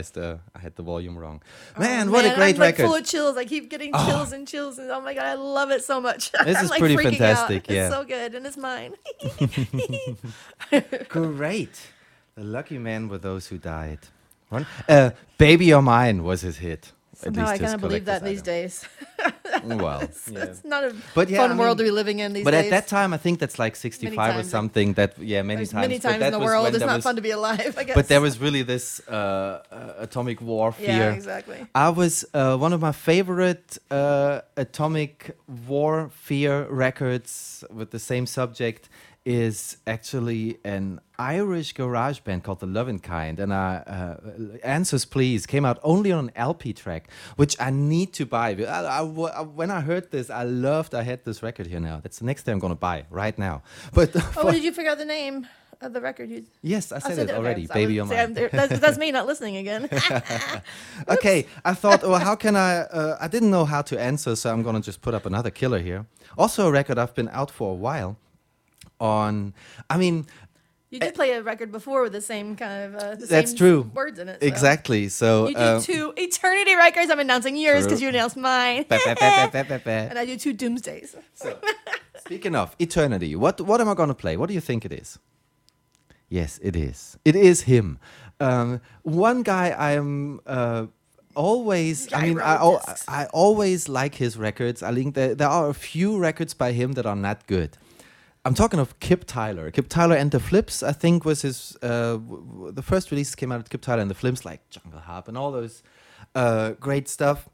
realized 0.00 0.18
uh, 0.18 0.36
I 0.54 0.58
had 0.60 0.76
the 0.76 0.82
volume 0.82 1.16
wrong. 1.18 1.42
Man, 1.78 2.10
what 2.10 2.24
a 2.24 2.28
Oh, 2.28 2.30
Man, 2.30 2.38
great 2.38 2.54
I'm 2.54 2.60
like 2.60 2.78
record. 2.78 2.86
full 2.86 2.94
of 2.96 3.04
chills. 3.04 3.36
I 3.36 3.44
keep 3.44 3.68
getting 3.70 3.90
Oh. 3.94 4.06
chills 4.06 4.32
and 4.32 4.46
chills, 4.48 4.78
and 4.78 4.90
oh 4.90 5.00
my 5.00 5.14
god, 5.14 5.24
I 5.26 5.34
love 5.34 5.70
it 5.70 5.84
so 5.84 6.00
much. 6.00 6.32
This 6.32 6.56
I'm 6.58 6.64
is 6.64 6.70
like 6.70 6.80
pretty 6.80 6.96
fantastic, 6.96 7.64
Out. 7.64 7.74
yeah. 7.74 7.86
It's 7.86 7.94
so 7.94 8.04
good, 8.04 8.34
and 8.34 8.46
it's 8.46 8.56
mine. 8.56 8.94
Great. 11.08 11.80
The 12.34 12.44
lucky 12.44 12.78
man 12.78 13.08
were 13.08 13.18
those 13.18 13.48
who 13.48 13.58
died. 13.58 13.98
One, 14.48 14.66
uh, 14.88 15.10
Baby 15.38 15.66
You're 15.66 15.82
Mine 15.82 16.22
was 16.24 16.40
his 16.40 16.58
hit. 16.58 16.92
At 17.20 17.34
Somehow 17.34 17.40
least 17.42 17.50
I 17.50 17.52
his 17.56 17.60
kind 17.62 17.74
of 17.74 17.80
believe 17.80 18.04
that 18.06 18.20
collector's 18.20 18.42
these 18.42 18.42
days. 18.42 18.84
Well, 19.64 20.00
it's, 20.00 20.28
yeah. 20.32 20.44
it's 20.44 20.64
not 20.64 20.84
a 20.84 20.94
But 21.14 21.28
yeah, 21.28 21.38
fun 21.38 21.52
I 21.52 21.54
world 21.56 21.76
mean- 21.78 21.86
to 21.86 21.90
be 21.90 21.94
living 22.00 22.18
in 22.20 22.32
these 22.32 22.44
but 22.44 22.52
days. 22.52 22.60
But 22.62 22.66
at 22.66 22.70
that 22.70 22.86
time, 22.88 23.12
I 23.12 23.18
think 23.18 23.38
that's 23.38 23.58
like 23.58 23.76
65 23.76 24.36
or 24.36 24.42
something. 24.42 24.94
That 24.94 25.18
yeah, 25.18 25.42
many 25.42 25.56
There's 25.58 25.72
times. 25.72 25.82
many 25.88 25.98
but 25.98 26.02
times 26.08 26.20
that 26.20 26.32
in 26.32 26.40
the 26.40 26.44
world. 26.46 26.74
It's 26.74 26.80
not 26.84 26.96
was- 26.96 27.04
fun 27.04 27.16
to 27.16 27.22
be 27.22 27.30
alive. 27.30 27.74
I 27.76 27.84
guess. 27.84 27.96
But 28.00 28.08
there 28.08 28.20
was 28.20 28.38
really 28.40 28.62
this 28.62 29.00
uh, 29.08 29.12
uh, 29.12 29.94
atomic 30.06 30.40
warfare. 30.40 30.86
Yeah, 31.02 31.12
exactly. 31.12 31.58
I 31.74 31.90
was 31.90 32.24
uh, 32.32 32.56
one 32.56 32.72
of 32.72 32.80
my 32.80 32.92
favorite 32.92 33.78
uh, 33.90 34.40
atomic 34.56 35.36
fear 36.10 36.66
records 36.70 37.64
with 37.70 37.90
the 37.90 37.98
same 37.98 38.26
subject 38.26 38.88
is 39.26 39.76
actually 39.86 40.58
an 40.64 40.98
Irish 41.18 41.74
garage 41.74 42.20
band 42.20 42.42
called 42.42 42.60
The 42.60 42.66
Lovin' 42.66 42.98
Kind, 43.00 43.38
and 43.38 43.52
uh, 43.52 43.56
uh, 43.86 44.16
Answers 44.64 45.04
Please 45.04 45.44
came 45.46 45.64
out 45.66 45.78
only 45.82 46.10
on 46.10 46.26
an 46.28 46.32
LP 46.36 46.72
track, 46.72 47.08
which 47.36 47.54
I 47.60 47.70
need 47.70 48.12
to 48.14 48.24
buy. 48.24 48.50
I, 48.56 48.64
I- 48.64 49.00
I- 49.02 49.42
when 49.42 49.70
I 49.70 49.80
heard 49.82 50.10
this, 50.10 50.30
I 50.30 50.44
loved. 50.44 50.94
I 50.94 51.02
had 51.02 51.24
this 51.24 51.42
record 51.42 51.66
here 51.66 51.80
now. 51.80 52.00
That's 52.02 52.18
the 52.18 52.24
next 52.24 52.42
thing 52.44 52.52
I'm 52.54 52.58
gonna 52.60 52.74
buy 52.74 53.04
right 53.10 53.38
now. 53.38 53.62
But 53.92 54.10
Oh, 54.36 54.50
did 54.50 54.64
you 54.64 54.72
figure 54.72 54.90
out 54.90 54.98
the 54.98 55.04
name 55.04 55.46
of 55.82 55.92
the 55.92 56.00
record? 56.00 56.30
You 56.30 56.46
Yes, 56.62 56.90
I 56.90 56.96
Oh, 56.96 57.00
said 57.00 57.16
so 57.16 57.22
it 57.22 57.30
already, 57.30 57.66
I 57.70 57.74
Baby 57.74 57.94
see, 57.96 58.02
Mine. 58.02 58.34
That's, 58.34 58.78
that's 58.80 58.98
me 58.98 59.12
not 59.12 59.26
listening 59.26 59.56
again. 59.58 59.88
okay, 61.08 61.46
I 61.64 61.74
thought, 61.74 62.02
well, 62.02 62.18
how 62.20 62.36
can 62.36 62.56
I? 62.56 62.80
Uh, 62.80 63.18
I 63.20 63.28
didn't 63.28 63.50
know 63.50 63.66
how 63.66 63.82
to 63.82 64.00
answer, 64.00 64.34
so 64.34 64.50
I'm 64.50 64.62
gonna 64.62 64.80
just 64.80 65.02
put 65.02 65.12
up 65.12 65.26
another 65.26 65.50
killer 65.50 65.78
here. 65.78 66.06
Also, 66.38 66.68
a 66.68 66.70
record 66.72 66.96
I've 66.98 67.14
been 67.14 67.28
out 67.28 67.50
for 67.50 67.70
a 67.72 67.74
while. 67.74 68.16
On, 69.00 69.54
I 69.88 69.96
mean, 69.96 70.26
you 70.90 70.98
did 71.00 71.14
play 71.14 71.32
a 71.32 71.42
record 71.42 71.72
before 71.72 72.02
with 72.02 72.12
the 72.12 72.20
same 72.20 72.56
kind 72.56 72.94
of 72.94 73.00
uh, 73.00 73.14
that's 73.14 73.50
same 73.50 73.56
true. 73.56 73.90
words 73.94 74.18
in 74.18 74.28
it. 74.28 74.40
so. 74.40 74.46
Exactly. 74.46 75.08
So, 75.08 75.48
You 75.48 75.54
do 75.54 75.60
um, 75.60 75.82
two 75.82 76.12
Eternity 76.16 76.74
records. 76.74 77.10
I'm 77.10 77.20
announcing 77.20 77.56
yours 77.56 77.84
because 77.84 78.02
you 78.02 78.08
announced 78.08 78.36
mine. 78.36 78.84
Ba- 78.88 78.98
ba- 79.06 79.80
ba- 79.84 80.06
and 80.10 80.18
I 80.18 80.26
do 80.26 80.36
two 80.36 80.52
Doomsdays. 80.52 81.14
So 81.34 81.56
Speaking 82.18 82.54
of 82.54 82.76
eternity, 82.78 83.34
what 83.34 83.60
what 83.60 83.80
am 83.80 83.88
I 83.88 83.94
gonna 83.94 84.14
play? 84.14 84.36
What 84.36 84.48
do 84.48 84.54
you 84.54 84.60
think 84.60 84.84
it 84.84 84.92
is? 84.92 85.18
Yes, 86.28 86.60
it 86.62 86.76
is. 86.76 87.18
It 87.24 87.34
is 87.34 87.62
him. 87.62 87.98
Um, 88.38 88.80
one 89.02 89.42
guy 89.42 89.74
I'm 89.76 90.40
uh, 90.46 90.86
always. 91.34 92.12
I 92.12 92.22
mean, 92.22 92.38
I, 92.38 92.54
al- 92.54 92.82
I 93.08 93.26
always 93.32 93.88
like 93.88 94.14
his 94.14 94.36
records. 94.36 94.82
I 94.82 94.94
think 94.94 95.14
there, 95.14 95.34
there 95.34 95.48
are 95.48 95.68
a 95.68 95.74
few 95.74 96.18
records 96.18 96.54
by 96.54 96.72
him 96.72 96.92
that 96.92 97.06
are 97.06 97.16
not 97.16 97.46
good. 97.46 97.76
I'm 98.44 98.54
talking 98.54 98.80
of 98.80 98.98
Kip 99.00 99.24
Tyler. 99.26 99.70
Kip 99.70 99.88
Tyler 99.88 100.16
and 100.16 100.30
the 100.30 100.40
Flips, 100.40 100.82
I 100.82 100.92
think, 100.92 101.24
was 101.24 101.42
his. 101.42 101.76
Uh, 101.82 102.18
the 102.72 102.82
first 102.82 103.10
release 103.10 103.34
came 103.34 103.52
out 103.52 103.60
of 103.60 103.68
Kip 103.68 103.82
Tyler 103.82 104.00
and 104.00 104.10
the 104.10 104.14
Flips, 104.14 104.44
like 104.44 104.68
Jungle 104.70 105.00
Hop 105.00 105.28
and 105.28 105.36
all 105.36 105.52
those 105.52 105.82
uh, 106.34 106.70
great 106.80 107.08
stuff. 107.08 107.48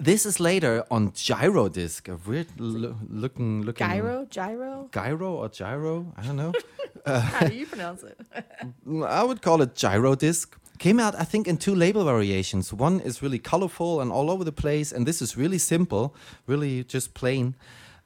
This 0.00 0.26
is 0.26 0.40
later 0.40 0.84
on 0.90 1.12
Gyro 1.12 1.68
Disc, 1.68 2.08
a 2.08 2.16
weird 2.16 2.48
lo- 2.58 2.96
looking 3.08 3.62
looking 3.62 3.86
Gyro, 3.86 4.26
gyro. 4.30 4.88
gyro 4.90 5.34
or 5.34 5.48
gyro. 5.48 6.12
I 6.16 6.22
don't 6.22 6.36
know. 6.36 6.52
How 7.06 7.46
do 7.46 7.54
you 7.54 7.66
pronounce 7.66 8.02
it? 8.02 8.18
I 9.06 9.22
would 9.22 9.42
call 9.42 9.62
it 9.62 9.74
gyro 9.76 10.14
disc. 10.16 10.56
Came 10.78 10.98
out, 10.98 11.14
I 11.14 11.24
think, 11.24 11.46
in 11.46 11.56
two 11.56 11.74
label 11.74 12.04
variations. 12.04 12.72
One 12.72 13.00
is 13.00 13.22
really 13.22 13.38
colorful 13.38 14.00
and 14.00 14.10
all 14.10 14.30
over 14.30 14.44
the 14.44 14.52
place, 14.52 14.92
and 14.92 15.06
this 15.06 15.22
is 15.22 15.36
really 15.36 15.58
simple, 15.58 16.14
really 16.46 16.84
just 16.84 17.14
plain. 17.14 17.54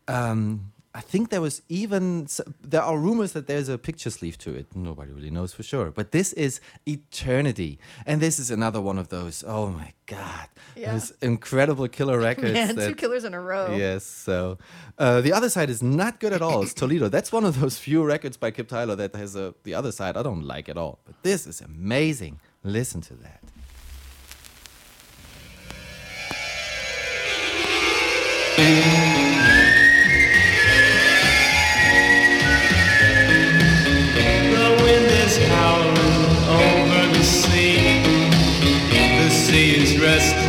Um, 0.06 0.72
I 0.92 1.00
think 1.00 1.30
there 1.30 1.40
was 1.40 1.62
even 1.68 2.26
there 2.60 2.82
are 2.82 2.98
rumors 2.98 3.32
that 3.32 3.46
there's 3.46 3.68
a 3.68 3.78
picture 3.78 4.10
sleeve 4.10 4.36
to 4.38 4.54
it. 4.56 4.74
Nobody 4.74 5.12
really 5.12 5.30
knows 5.30 5.52
for 5.54 5.62
sure, 5.62 5.92
but 5.92 6.10
this 6.10 6.32
is 6.32 6.60
Eternity, 6.84 7.78
and 8.06 8.20
this 8.20 8.38
is 8.40 8.50
another 8.50 8.80
one 8.80 8.98
of 8.98 9.08
those. 9.08 9.44
Oh 9.46 9.68
my 9.68 9.92
god, 10.06 10.48
Yeah. 10.74 10.92
those 10.92 11.12
incredible 11.22 11.86
killer 11.88 12.18
records. 12.28 12.52
Man, 12.54 12.74
two 12.74 12.94
killers 12.96 13.22
in 13.24 13.34
a 13.34 13.40
row. 13.40 13.76
Yes. 13.76 14.04
So 14.04 14.58
uh, 14.98 15.20
the 15.20 15.32
other 15.32 15.48
side 15.48 15.70
is 15.70 15.80
not 15.82 16.18
good 16.18 16.32
at 16.32 16.42
all. 16.42 16.62
It's 16.62 16.74
Toledo. 16.82 17.08
That's 17.08 17.30
one 17.30 17.44
of 17.44 17.60
those 17.60 17.78
few 17.78 18.02
records 18.04 18.36
by 18.36 18.50
Kip 18.50 18.66
Tyler 18.68 18.96
that 18.96 19.14
has 19.14 19.36
a, 19.36 19.54
the 19.62 19.74
other 19.74 19.92
side 19.92 20.16
I 20.16 20.22
don't 20.24 20.42
like 20.44 20.68
at 20.68 20.76
all. 20.76 20.98
But 21.04 21.22
this 21.22 21.46
is 21.46 21.60
amazing. 21.60 22.40
Listen 22.64 23.00
to 23.02 23.14
that. 23.14 23.42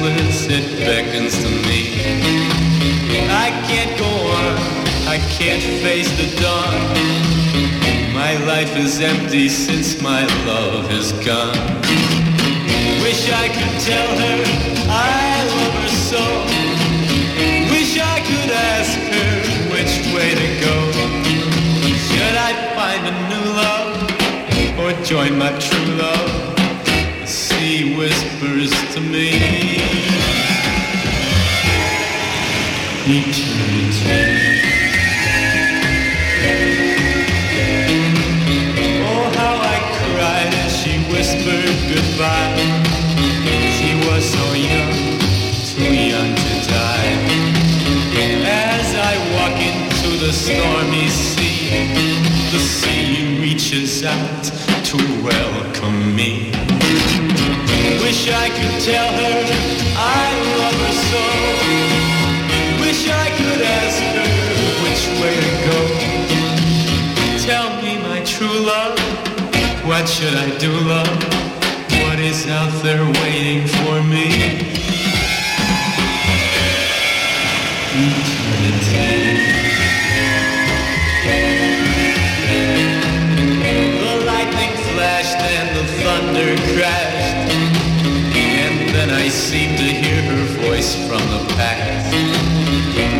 Restless, 0.02 0.48
it 0.50 0.80
beckons 0.80 1.38
to 1.44 1.50
me. 1.68 2.02
I 3.30 3.50
can't 3.68 3.98
go 4.00 4.06
on, 4.06 4.56
I 5.08 5.18
can't 5.30 5.64
face 5.82 6.10
the 6.18 6.42
dawn. 6.42 8.14
My 8.14 8.38
life 8.46 8.76
is 8.78 9.00
empty 9.00 9.50
since 9.50 10.02
my 10.02 10.26
love 10.46 10.92
is 10.92 11.12
gone. 11.26 11.58
Wish 13.02 13.32
I 13.32 13.48
could 13.50 13.76
tell 13.82 14.12
her 14.24 14.44
I 14.90 15.44
love 15.58 15.74
her 15.82 15.90
so. 16.10 16.24
Wish 17.72 18.00
I 18.00 18.20
could 18.30 18.52
ask 18.52 18.98
her 19.16 19.34
which 19.74 19.94
way 20.14 20.36
to 20.36 20.48
go. 20.66 20.76
Should 22.08 22.36
I 22.36 22.52
find 22.76 23.08
a 23.08 23.14
new 23.32 23.48
love 23.64 24.00
or 24.80 25.04
join 25.04 25.38
my 25.38 25.52
true 25.60 25.96
love? 25.96 26.51
The 27.72 27.96
whispers 27.96 28.72
to 28.96 29.00
me. 29.00 29.32
Eternity. 33.08 34.52
Oh, 39.08 39.32
how 39.38 39.56
I 39.56 39.78
cried 40.04 40.54
as 40.66 40.72
she 40.82 41.00
whispered 41.14 41.72
goodbye. 41.88 42.60
She 43.78 43.96
was 44.06 44.26
so 44.26 44.46
young, 44.52 44.92
too 45.72 45.96
young 45.96 46.36
to 46.36 46.56
die. 46.68 47.16
As 48.52 48.96
I 48.96 49.16
walk 49.36 49.58
into 49.72 50.26
the 50.26 50.34
stormy 50.34 51.08
sea, 51.08 51.88
the 52.52 52.60
sea 52.60 53.40
reaches 53.40 54.04
out 54.04 54.41
I 58.34 58.48
could 58.50 58.80
tell 58.82 59.12
her 59.22 59.38
I 59.98 60.28
love 60.60 60.78
her 60.86 60.96
so. 61.12 61.24
Wish 62.82 63.10
I 63.10 63.28
could 63.38 63.62
ask 63.62 64.00
her 64.16 64.32
which 64.84 65.04
way 65.20 65.36
to 65.46 65.54
go. 65.68 65.80
Tell 67.46 67.70
me, 67.82 67.98
my 68.02 68.24
true 68.24 68.60
love, 68.60 68.98
what 69.86 70.08
should 70.08 70.34
I 70.34 70.58
do, 70.58 70.72
love? 70.72 71.10
What 72.04 72.20
is 72.20 72.48
out 72.48 72.72
there 72.84 73.04
waiting 73.22 73.68
for 73.68 74.02
me? 74.04 74.28
The 84.00 84.26
lightning 84.26 84.74
flashed 84.94 85.38
and 85.38 85.70
the 85.78 85.86
thunder 86.02 86.56
crashed. 86.74 87.01
I 89.22 89.30
seem 89.30 89.78
to 89.78 89.84
hear 89.84 90.20
her 90.34 90.46
voice 90.66 90.96
from 91.06 91.22
the 91.30 91.46
past. 91.54 92.10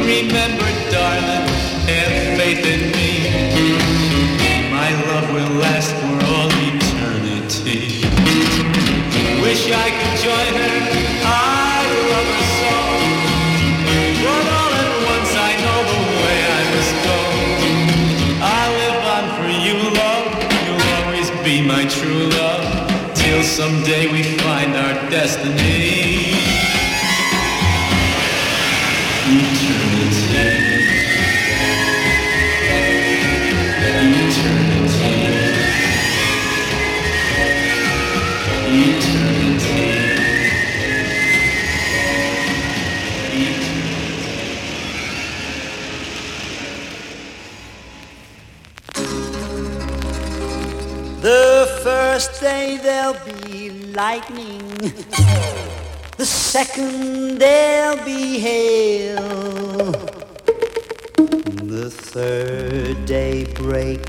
Remember, 0.02 0.70
darling, 0.90 1.46
have 1.94 2.16
faith 2.42 2.66
in 2.66 2.82
me. 2.98 3.12
My 4.74 4.90
love 5.06 5.30
will 5.30 5.54
last 5.62 5.94
for 6.02 6.18
all 6.34 6.50
eternity. 6.74 8.02
Wish 9.46 9.70
I 9.70 9.88
could 9.98 10.18
join 10.26 10.54
her. 10.62 10.78
I 11.22 11.86
love 12.10 12.30
her 12.34 12.46
so. 12.62 12.78
But 14.26 14.46
all 14.58 14.74
at 14.82 14.92
once 15.14 15.32
I 15.38 15.52
know 15.64 15.80
the 15.94 16.02
way 16.18 16.38
I 16.58 16.62
must 16.74 16.96
go. 17.10 17.20
I 18.42 18.64
live 18.82 19.00
on 19.18 19.26
for 19.38 19.50
you, 19.66 19.78
love. 20.02 20.28
You'll 20.66 20.88
always 20.98 21.30
be 21.46 21.62
my 21.62 21.86
true 21.86 22.26
love. 22.42 22.82
Till 23.14 23.44
someday 23.44 24.12
we 24.12 24.24
find 24.24 24.76
our 24.76 25.10
destiny. 25.10 25.91
Second 56.52 57.38
there'll 57.38 58.04
be 58.04 58.38
hail. 58.38 59.22
The 61.64 61.90
third 61.90 63.06
day 63.06 63.46
break, 63.54 64.02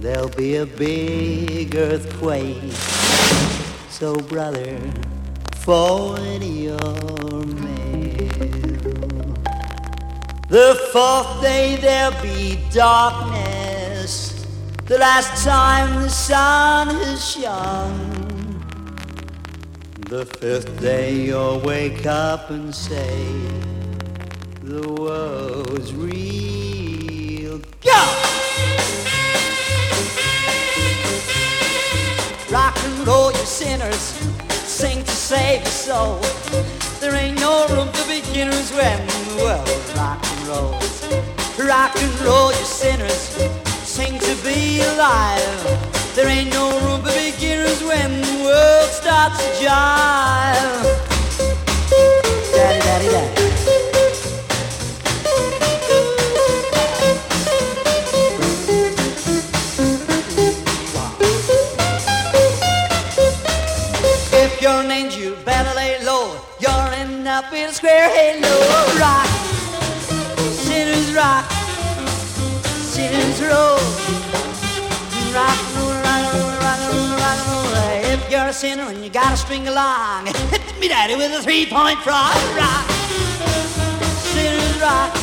there'll 0.00 0.30
be 0.30 0.56
a 0.56 0.64
big 0.64 1.76
earthquake. 1.76 2.72
So, 3.90 4.16
brother, 4.16 4.78
forward 5.56 6.42
your 6.42 7.44
mail. 7.44 8.64
The 10.48 10.80
fourth 10.94 11.42
day 11.42 11.76
there'll 11.82 12.22
be 12.22 12.58
darkness. 12.72 14.46
The 14.86 14.96
last 14.96 15.44
time 15.44 16.00
the 16.00 16.08
sun 16.08 16.88
has 16.88 17.22
shone. 17.22 18.19
The 20.10 20.26
fifth 20.26 20.80
day 20.80 21.14
you'll 21.14 21.60
wake 21.60 22.04
up 22.04 22.50
and 22.50 22.74
say, 22.74 23.24
the 24.60 24.92
world's 24.94 25.94
real. 25.94 27.58
Go! 27.80 28.02
Rock 32.50 32.76
and 32.76 33.06
roll, 33.06 33.30
you 33.30 33.38
sinners, 33.46 34.18
sing 34.50 35.04
to 35.04 35.10
save 35.12 35.60
your 35.60 35.70
soul. 35.70 36.18
There 36.98 37.14
ain't 37.14 37.38
no 37.38 37.68
room 37.68 37.86
for 37.92 38.08
beginners 38.08 38.72
when 38.72 39.06
the 39.06 39.44
world 39.44 39.96
rock 39.96 40.18
and 40.26 40.48
roll. 40.48 41.68
Rock 41.68 41.94
and 41.94 42.20
roll, 42.22 42.50
you 42.50 42.64
sinners, 42.64 43.30
sing 43.86 44.18
to 44.18 44.34
be 44.42 44.80
alive. 44.80 45.99
There 46.20 46.28
ain't 46.28 46.52
no 46.52 46.78
room 46.80 47.00
for 47.00 47.14
beginners 47.14 47.82
when 47.82 48.20
the 48.20 48.44
world 48.44 48.90
starts 48.90 49.38
to 49.38 49.64
jive. 49.64 50.84
If 64.42 64.60
you're 64.60 64.72
an 64.72 64.90
angel, 64.90 65.36
better 65.46 65.74
lay 65.74 66.04
low. 66.04 66.38
You're 66.60 66.92
in 67.00 67.26
a 67.26 67.72
square 67.72 68.10
halo. 68.10 68.52
Rock, 69.00 69.26
sinners 70.52 71.14
rock, 71.14 71.50
sinners 72.92 73.40
roll. 73.40 73.78
Rock 75.32 75.89
you're 78.30 78.46
a 78.46 78.52
sinner 78.52 78.84
and 78.84 79.02
you 79.04 79.10
gotta 79.10 79.36
string 79.36 79.66
along, 79.66 80.26
hit 80.50 80.80
me 80.80 80.86
daddy 80.88 81.16
with 81.16 81.32
a 81.32 81.42
three-point 81.42 81.98
frog. 82.00 82.36
Rock, 82.56 82.88
sinners 84.32 84.80
rock, 84.80 85.16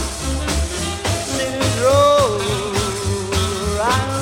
sinners 1.13 1.79
roll. 1.79 2.39
Rock. 3.79 4.13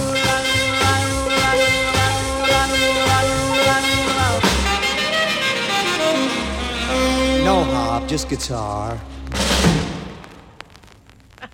No 7.44 7.64
harp, 7.64 8.08
just 8.08 8.28
guitar. 8.30 9.00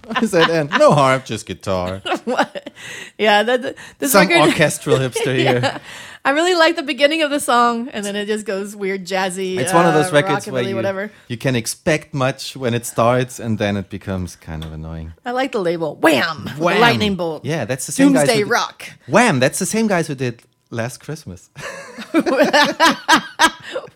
What 0.05 0.19
does 0.19 0.31
that 0.31 0.49
end? 0.49 0.71
No 0.77 0.91
harp, 0.91 1.25
just 1.25 1.45
guitar. 1.45 2.01
what? 2.25 2.71
Yeah, 3.17 3.43
that 3.43 3.75
this 3.99 4.11
Some 4.11 4.27
record, 4.27 4.49
orchestral 4.49 4.97
hipster 4.97 5.35
here. 5.37 5.79
I 6.23 6.31
really 6.31 6.53
like 6.53 6.75
the 6.75 6.83
beginning 6.83 7.23
of 7.23 7.31
the 7.31 7.39
song, 7.39 7.89
and 7.89 8.05
then 8.05 8.15
it 8.15 8.27
just 8.27 8.45
goes 8.45 8.75
weird, 8.75 9.05
jazzy. 9.05 9.57
It's 9.57 9.73
one 9.73 9.87
of 9.87 9.95
those 9.95 10.11
uh, 10.11 10.15
records 10.15 10.45
where 10.45 10.61
you, 10.61 10.75
whatever. 10.75 11.11
you 11.27 11.37
can 11.37 11.55
expect 11.55 12.13
much 12.13 12.55
when 12.55 12.75
it 12.75 12.85
starts 12.85 13.39
and 13.39 13.57
then 13.57 13.75
it 13.75 13.89
becomes 13.89 14.35
kind 14.35 14.63
of 14.63 14.71
annoying. 14.71 15.13
I 15.25 15.31
like 15.31 15.51
the 15.51 15.61
label. 15.61 15.95
Wham! 15.95 16.47
Wham! 16.59 16.79
lightning 16.79 17.15
bolt. 17.15 17.43
Yeah, 17.43 17.65
that's 17.65 17.87
the 17.87 17.91
same 17.91 18.13
guys. 18.13 18.27
Doomsday 18.27 18.39
who 18.39 18.45
did- 18.45 18.51
Rock. 18.51 18.89
Wham! 19.07 19.39
That's 19.39 19.57
the 19.57 19.65
same 19.65 19.87
guys 19.87 20.07
who 20.07 20.15
did 20.15 20.43
Last 20.69 20.99
Christmas. 20.99 21.49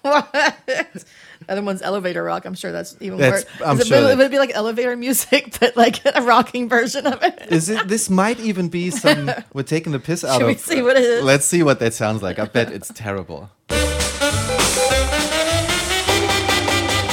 what? 0.02 1.06
Other 1.48 1.62
one's 1.62 1.82
elevator 1.82 2.24
rock. 2.24 2.46
I'm 2.46 2.56
sure 2.56 2.72
that's 2.72 2.96
even 3.00 3.18
That's- 3.20 3.46
worse. 3.46 3.62
I'm 3.66 3.76
Is 3.80 3.86
it, 3.86 3.88
sure 3.90 4.02
would 4.08 4.18
that- 4.20 4.26
it 4.26 4.32
be 4.32 4.40
like 4.40 4.52
elevator 4.56 4.96
music, 4.96 5.58
but 5.60 5.76
like 5.78 6.02
a 6.06 6.22
rocking 6.22 6.68
version 6.70 7.06
of 7.08 7.22
it? 7.24 7.48
Is 7.50 7.70
it? 7.70 7.88
This 7.88 8.10
might 8.10 8.40
even 8.40 8.70
be 8.70 8.90
some. 9.04 9.30
We're 9.54 9.64
taking 9.64 9.92
the 9.92 10.00
piss 10.00 10.24
out 10.24 10.40
Should 10.40 10.48
we 10.48 10.54
of. 10.54 10.60
see 10.60 10.82
what 10.82 10.96
it 10.98 11.04
is? 11.04 11.24
Let's 11.24 11.46
see 11.46 11.64
what 11.64 11.80
that 11.80 11.94
sounds 11.94 12.22
like. 12.24 12.40
I 12.40 12.46
bet 12.46 12.72
it's 12.72 12.92
terrible. 12.94 13.50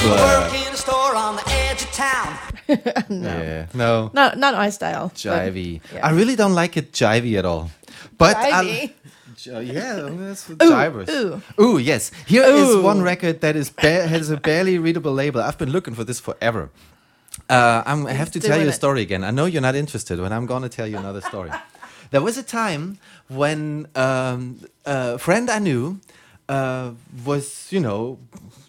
Work 0.05 0.53
in 0.53 0.75
store 0.75 1.15
on 1.15 1.35
the 1.37 1.43
edge 1.47 1.83
of 1.83 1.91
town. 1.91 2.37
Yeah. 3.09 3.67
No. 3.73 4.09
Not 4.13 4.37
not 4.37 4.55
my 4.55 4.69
style. 4.69 5.11
Jivey. 5.15 5.81
yeah. 5.93 6.05
I 6.07 6.11
really 6.11 6.35
don't 6.35 6.53
like 6.53 6.75
it 6.77 6.91
jivey 6.93 7.37
at 7.37 7.45
all. 7.45 7.69
But 8.17 8.35
I- 8.37 8.93
Jivey? 9.43 9.73
Yeah, 9.73 10.09
that's 10.11 10.47
jivers. 10.47 11.09
ooh. 11.09 11.41
Ooh, 11.61 11.77
yes. 11.77 12.11
Here 12.25 12.43
is 12.43 12.69
Ooh. 12.69 12.81
one 12.81 13.01
record 13.01 13.41
that 13.41 13.55
is 13.55 13.69
ba- 13.69 14.07
has 14.07 14.29
a 14.29 14.37
barely 14.37 14.77
readable 14.77 15.13
label. 15.13 15.41
I've 15.41 15.57
been 15.57 15.71
looking 15.71 15.93
for 15.95 16.03
this 16.03 16.19
forever. 16.19 16.69
Uh, 17.49 17.83
I'm, 17.85 18.07
I 18.07 18.13
have 18.13 18.31
to 18.31 18.39
tell 18.39 18.51
you 18.51 18.55
doing 18.55 18.67
a 18.67 18.69
it. 18.69 18.73
story 18.73 19.01
again. 19.01 19.23
I 19.23 19.31
know 19.31 19.45
you're 19.45 19.61
not 19.61 19.75
interested, 19.75 20.17
but 20.19 20.31
I'm 20.31 20.45
going 20.45 20.61
to 20.63 20.69
tell 20.69 20.87
you 20.87 20.97
another 20.97 21.21
story. 21.21 21.51
there 22.11 22.21
was 22.21 22.37
a 22.37 22.43
time 22.43 22.99
when 23.27 23.87
um, 23.95 24.59
a 24.85 25.17
friend 25.17 25.49
I 25.49 25.59
knew 25.59 25.99
uh, 26.47 26.91
was, 27.25 27.67
you 27.71 27.79
know, 27.79 28.19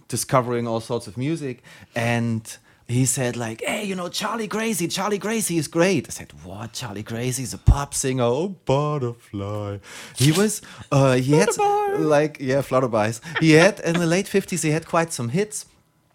discovering 0.08 0.66
all 0.66 0.80
sorts 0.80 1.06
of 1.06 1.16
music, 1.16 1.62
and 1.94 2.56
he 2.88 3.06
said 3.06 3.36
like, 3.36 3.62
"Hey, 3.64 3.84
you 3.84 3.94
know, 3.94 4.08
Charlie 4.08 4.46
Gracie. 4.46 4.88
Charlie 4.88 5.18
Gracie 5.18 5.56
is 5.56 5.68
great." 5.68 6.06
I 6.08 6.10
said, 6.10 6.32
"What? 6.44 6.72
Charlie 6.72 7.02
Gracie's 7.02 7.54
a 7.54 7.58
pop 7.58 7.94
singer? 7.94 8.24
Oh, 8.24 8.48
butterfly." 8.66 9.78
He 10.16 10.32
was, 10.32 10.60
uh, 10.92 11.14
he 11.14 11.32
had 11.32 11.48
like, 11.98 12.38
yeah, 12.40 12.62
flutterbies. 12.62 13.20
He 13.40 13.52
had 13.52 13.80
in 13.80 13.94
the 13.94 14.06
late 14.06 14.28
fifties. 14.28 14.62
He 14.62 14.70
had 14.70 14.86
quite 14.86 15.12
some 15.12 15.30
hits 15.30 15.66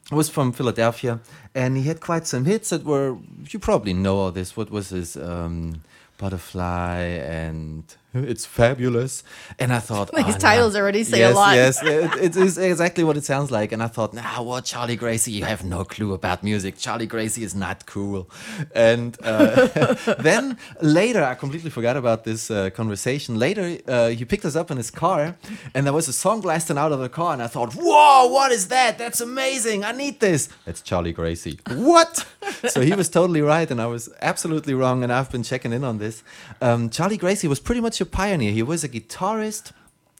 He 0.09 0.15
was 0.15 0.30
from 0.30 0.51
Philadelphia, 0.51 1.20
and 1.53 1.78
he 1.78 1.84
had 1.84 1.99
quite 2.01 2.26
some 2.28 2.45
hits 2.45 2.70
that 2.70 2.84
were 2.84 3.17
you 3.49 3.59
probably 3.59 3.93
know 3.93 4.17
all 4.17 4.32
this. 4.32 4.55
What 4.57 4.70
was 4.72 4.89
his 4.89 5.15
um, 5.17 5.82
Butterfly 6.17 6.99
and 7.43 7.84
It's 8.12 8.45
Fabulous? 8.45 9.24
And 9.60 9.72
I 9.72 9.80
thought 9.80 10.12
These 10.16 10.36
"Oh, 10.36 10.38
titles 10.39 10.74
nah." 10.74 10.80
already 10.80 11.03
say 11.03 11.20
yes, 11.20 11.32
a 11.32 11.36
lot. 11.36 11.55
Yes, 11.55 11.84
it, 11.84 12.24
it 12.24 12.36
is 12.36 12.57
exactly 12.57 13.03
what 13.03 13.18
it 13.18 13.24
sounds 13.24 13.51
like. 13.51 13.72
And 13.72 13.84
I 13.84 13.88
thought, 13.88 14.14
nah, 14.16 14.41
what 14.41 14.66
Charlie 14.66 14.95
Gracie? 14.95 15.32
You 15.32 15.45
have 15.45 15.64
no 15.64 15.84
clue 15.84 16.14
about 16.14 16.43
music. 16.43 16.78
Charlie 16.78 17.05
Gracie 17.05 17.43
is 17.43 17.53
not 17.53 17.86
cool. 17.86 18.28
And 18.74 19.16
uh, 19.24 19.68
then 20.20 20.57
later, 20.82 21.24
I 21.24 21.36
completely 21.36 21.70
forgot 21.70 21.97
about 21.97 22.24
this 22.24 22.49
uh, 22.49 22.72
conversation. 22.72 23.38
Later, 23.38 23.78
uh, 23.88 24.07
he 24.10 24.26
picked 24.26 24.45
us 24.45 24.55
up 24.55 24.72
in 24.72 24.78
his 24.78 24.89
car, 24.89 25.38
and 25.76 25.86
there 25.86 25.93
was 25.93 26.07
a 26.07 26.14
song 26.14 26.41
blasting 26.41 26.80
out 26.80 26.91
of 26.91 26.99
the 26.99 27.10
car, 27.10 27.34
and 27.34 27.43
I 27.43 27.47
thought, 27.47 27.74
whoa, 27.74 28.28
what 28.28 28.51
is 28.51 28.70
that? 28.70 28.97
That's 28.97 29.22
amazing. 29.22 29.84
I 29.84 29.91
need 29.91 30.20
this. 30.20 30.49
That's 30.66 30.82
Charlie 30.82 31.14
Gracie. 31.14 31.60
What? 31.72 32.26
so 32.70 32.82
he 32.82 32.93
was 32.93 33.07
totally 33.10 33.41
right, 33.41 33.70
and 33.70 33.80
I 33.80 33.86
was 33.86 34.10
absolutely 34.20 34.74
wrong, 34.74 35.03
and 35.03 35.14
I've 35.14 35.32
been 35.32 35.43
checking 35.43 35.74
in 35.74 35.84
on 35.84 35.99
this. 35.99 36.24
Um, 36.60 36.89
Charlie 36.89 37.18
Gracie 37.18 37.47
was 37.47 37.60
pretty 37.60 37.82
much 37.82 37.99
a 38.02 38.06
pioneer. 38.06 38.52
He 38.52 38.64
was 38.64 38.84
a 38.84 38.89
guitarist 38.89 39.72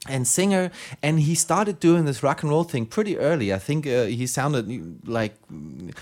and 0.08 0.26
singer 0.26 0.72
and 1.04 1.20
he 1.20 1.36
started 1.36 1.80
doing 1.80 2.06
this 2.06 2.24
rock 2.24 2.42
and 2.42 2.50
roll 2.50 2.64
thing 2.64 2.86
pretty 2.86 3.18
early. 3.18 3.54
I 3.54 3.60
think 3.60 3.86
uh, 3.86 4.06
he 4.06 4.26
sounded 4.28 5.08
like 5.08 5.36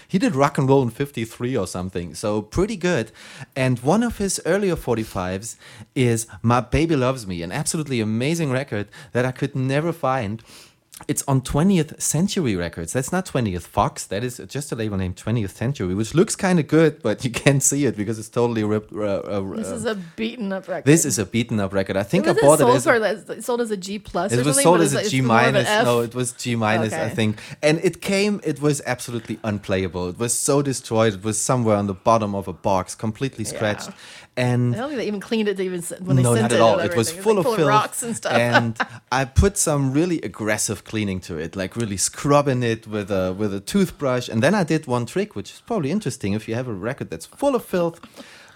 he 0.07 0.19
did 0.19 0.35
rock 0.35 0.57
and 0.57 0.69
roll 0.69 0.83
in 0.83 0.91
53 0.91 1.57
or 1.57 1.65
something 1.65 2.13
so 2.13 2.41
pretty 2.41 2.77
good. 2.77 3.11
And 3.55 3.79
one 3.79 4.03
of 4.03 4.19
his 4.19 4.39
earlier 4.45 4.75
45s 4.75 5.55
is 5.95 6.27
my 6.43 6.59
baby 6.59 6.95
loves 6.95 7.25
me 7.25 7.41
an 7.41 7.51
absolutely 7.51 7.99
amazing 7.99 8.51
record 8.51 8.87
that 9.13 9.25
i 9.25 9.31
could 9.31 9.55
never 9.55 9.91
find 9.91 10.43
it's 11.07 11.23
on 11.27 11.41
20th 11.41 12.01
Century 12.01 12.55
Records. 12.55 12.91
That's 12.91 13.11
not 13.11 13.25
20th 13.27 13.61
Fox. 13.61 14.05
That 14.07 14.23
is 14.23 14.41
just 14.47 14.71
a 14.71 14.75
label 14.75 14.97
named 14.97 15.15
20th 15.15 15.51
Century, 15.51 15.93
which 15.93 16.15
looks 16.15 16.35
kind 16.35 16.59
of 16.59 16.67
good, 16.67 17.03
but 17.03 17.23
you 17.23 17.29
can't 17.43 17.61
see 17.61 17.85
it 17.85 17.95
because 17.95 18.17
it's 18.17 18.29
totally 18.29 18.63
ripped. 18.63 18.91
Uh, 18.91 19.19
uh, 19.19 19.41
This 19.55 19.67
uh, 19.67 19.75
is 19.75 19.85
a 19.85 19.95
beaten 20.15 20.51
up 20.51 20.67
record. 20.67 20.85
this 20.85 21.05
is 21.05 21.19
a 21.19 21.25
beaten 21.25 21.59
up 21.59 21.71
record. 21.73 21.97
I 21.97 22.03
think 22.03 22.27
I 22.27 22.33
bought 22.33 22.55
it 22.55 22.59
sold 22.59 22.75
as 22.75 22.87
a, 22.87 23.35
as- 23.37 23.45
sold 23.45 23.61
as 23.61 23.71
a 23.71 23.77
G 23.77 23.99
plus. 23.99 24.31
it 24.33 24.43
was 24.43 24.61
sold 24.61 24.81
as 24.81 24.93
a 24.93 25.07
G 25.07 25.19
it's 25.19 25.25
more 25.27 25.39
of 25.39 25.45
an 25.47 25.53
minus. 25.53 25.85
No, 25.85 25.99
it 25.99 26.15
was 26.15 26.31
G 26.33 26.55
minus, 26.55 26.93
I 26.93 27.09
think. 27.09 27.39
And 27.61 27.79
it 27.83 28.01
came. 28.01 28.41
It 28.43 28.59
was 28.61 28.81
absolutely 28.85 29.39
unplayable. 29.43 30.09
It 30.09 30.17
was 30.17 30.33
so 30.33 30.61
destroyed. 30.61 31.13
It 31.13 31.23
was 31.23 31.39
somewhere 31.39 31.75
on 31.75 31.85
the 31.87 31.93
bottom 31.93 32.33
of 32.33 32.47
a 32.47 32.53
box, 32.53 32.95
completely 32.95 33.45
scratched. 33.45 33.89
And 34.37 34.75
I 34.75 34.77
don't 34.77 34.89
think 34.89 34.99
they 34.99 35.07
even 35.07 35.19
cleaned 35.19 35.49
it 35.49 35.59
even 35.59 35.81
when 36.05 36.15
they 36.15 36.21
no, 36.21 36.35
sent 36.35 36.43
not 36.43 36.51
it. 36.51 36.55
at 36.55 36.61
all. 36.61 36.79
It 36.79 36.95
was 36.95 37.11
full 37.11 37.35
like 37.35 37.45
of 37.47 37.55
filth, 37.55 37.67
rocks 37.67 38.03
and 38.03 38.15
stuff. 38.15 38.33
and 38.33 38.77
I 39.11 39.25
put 39.25 39.57
some 39.57 39.91
really 39.91 40.21
aggressive 40.21 40.83
cleaning 40.83 41.19
to 41.21 41.37
it, 41.37 41.55
like 41.55 41.75
really 41.75 41.97
scrubbing 41.97 42.61
it 42.61 42.85
with 42.85 43.09
a 43.09 43.33
with 43.33 43.51
a 43.51 43.59
toothbrush. 43.59 44.29
And 44.29 44.43
then 44.43 44.53
I 44.53 44.63
did 44.63 44.85
one 44.85 45.07
trick, 45.07 45.35
which 45.35 45.51
is 45.51 45.61
probably 45.61 45.89
interesting 45.89 46.33
if 46.33 46.47
you 46.47 46.53
have 46.53 46.67
a 46.67 46.73
record 46.73 47.09
that's 47.09 47.25
full 47.25 47.55
of 47.55 47.65
filth. 47.65 47.99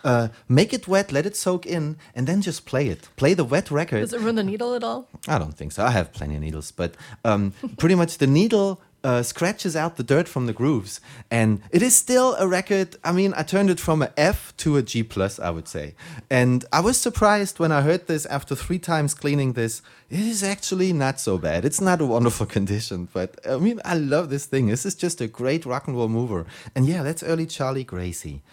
Uh, 0.04 0.30
make 0.50 0.74
it 0.74 0.88
wet, 0.88 1.12
let 1.12 1.28
it 1.28 1.36
soak 1.36 1.64
in, 1.64 1.96
and 2.16 2.26
then 2.26 2.42
just 2.42 2.66
play 2.66 2.88
it. 2.88 3.08
Play 3.18 3.36
the 3.36 3.44
wet 3.44 3.70
record. 3.70 4.00
Does 4.00 4.14
it 4.14 4.20
ruin 4.20 4.34
the 4.34 4.44
needle 4.44 4.74
at 4.74 4.84
all? 4.84 5.08
I 5.28 5.38
don't 5.38 5.56
think 5.56 5.72
so. 5.72 5.86
I 5.86 5.92
have 5.92 6.12
plenty 6.12 6.34
of 6.34 6.42
needles, 6.42 6.72
but 6.72 6.96
um, 7.24 7.54
pretty 7.78 7.94
much 7.94 8.18
the 8.18 8.26
needle 8.26 8.82
uh, 9.04 9.24
scratches 9.24 9.76
out 9.76 9.98
the 9.98 10.04
dirt 10.04 10.28
from 10.28 10.46
the 10.46 10.54
grooves, 10.54 11.02
and 11.30 11.62
it 11.72 11.82
is 11.82 11.96
still 11.96 12.36
a 12.36 12.48
record. 12.48 12.96
I 13.04 13.12
mean, 13.12 13.34
I 13.36 13.44
turned 13.44 13.70
it 13.70 13.80
from 13.80 14.02
a 14.02 14.12
F 14.18 14.56
to 14.58 14.78
a 14.78 14.82
G 14.84 15.04
plus, 15.04 15.40
I 15.40 15.50
would 15.50 15.68
say, 15.68 15.96
and 16.30 16.66
I 16.72 16.82
was 16.82 16.98
surprised 16.98 17.60
when 17.60 17.72
I 17.72 17.82
heard 17.82 18.08
this 18.08 18.26
after 18.28 18.56
three 18.56 18.80
times 18.80 19.14
cleaning 19.14 19.54
this. 19.54 19.82
It 20.10 20.20
is 20.20 20.44
actually 20.44 20.94
not 20.94 21.20
so 21.20 21.38
bad. 21.38 21.66
It's 21.66 21.82
not 21.82 22.02
a 22.02 22.06
wonderful 22.06 22.46
condition, 22.58 23.08
but 23.14 23.40
I 23.48 23.58
mean, 23.58 23.80
I 23.86 23.96
love 23.96 24.30
this 24.30 24.46
thing. 24.46 24.68
This 24.68 24.86
is 24.86 24.96
just 24.96 25.22
a 25.22 25.28
great 25.28 25.66
rock 25.66 25.88
and 25.88 25.96
roll 25.98 26.10
mover, 26.10 26.46
and 26.76 26.86
yeah, 26.86 27.04
that's 27.04 27.24
early 27.24 27.46
Charlie 27.46 27.84
Gracie. 27.84 28.44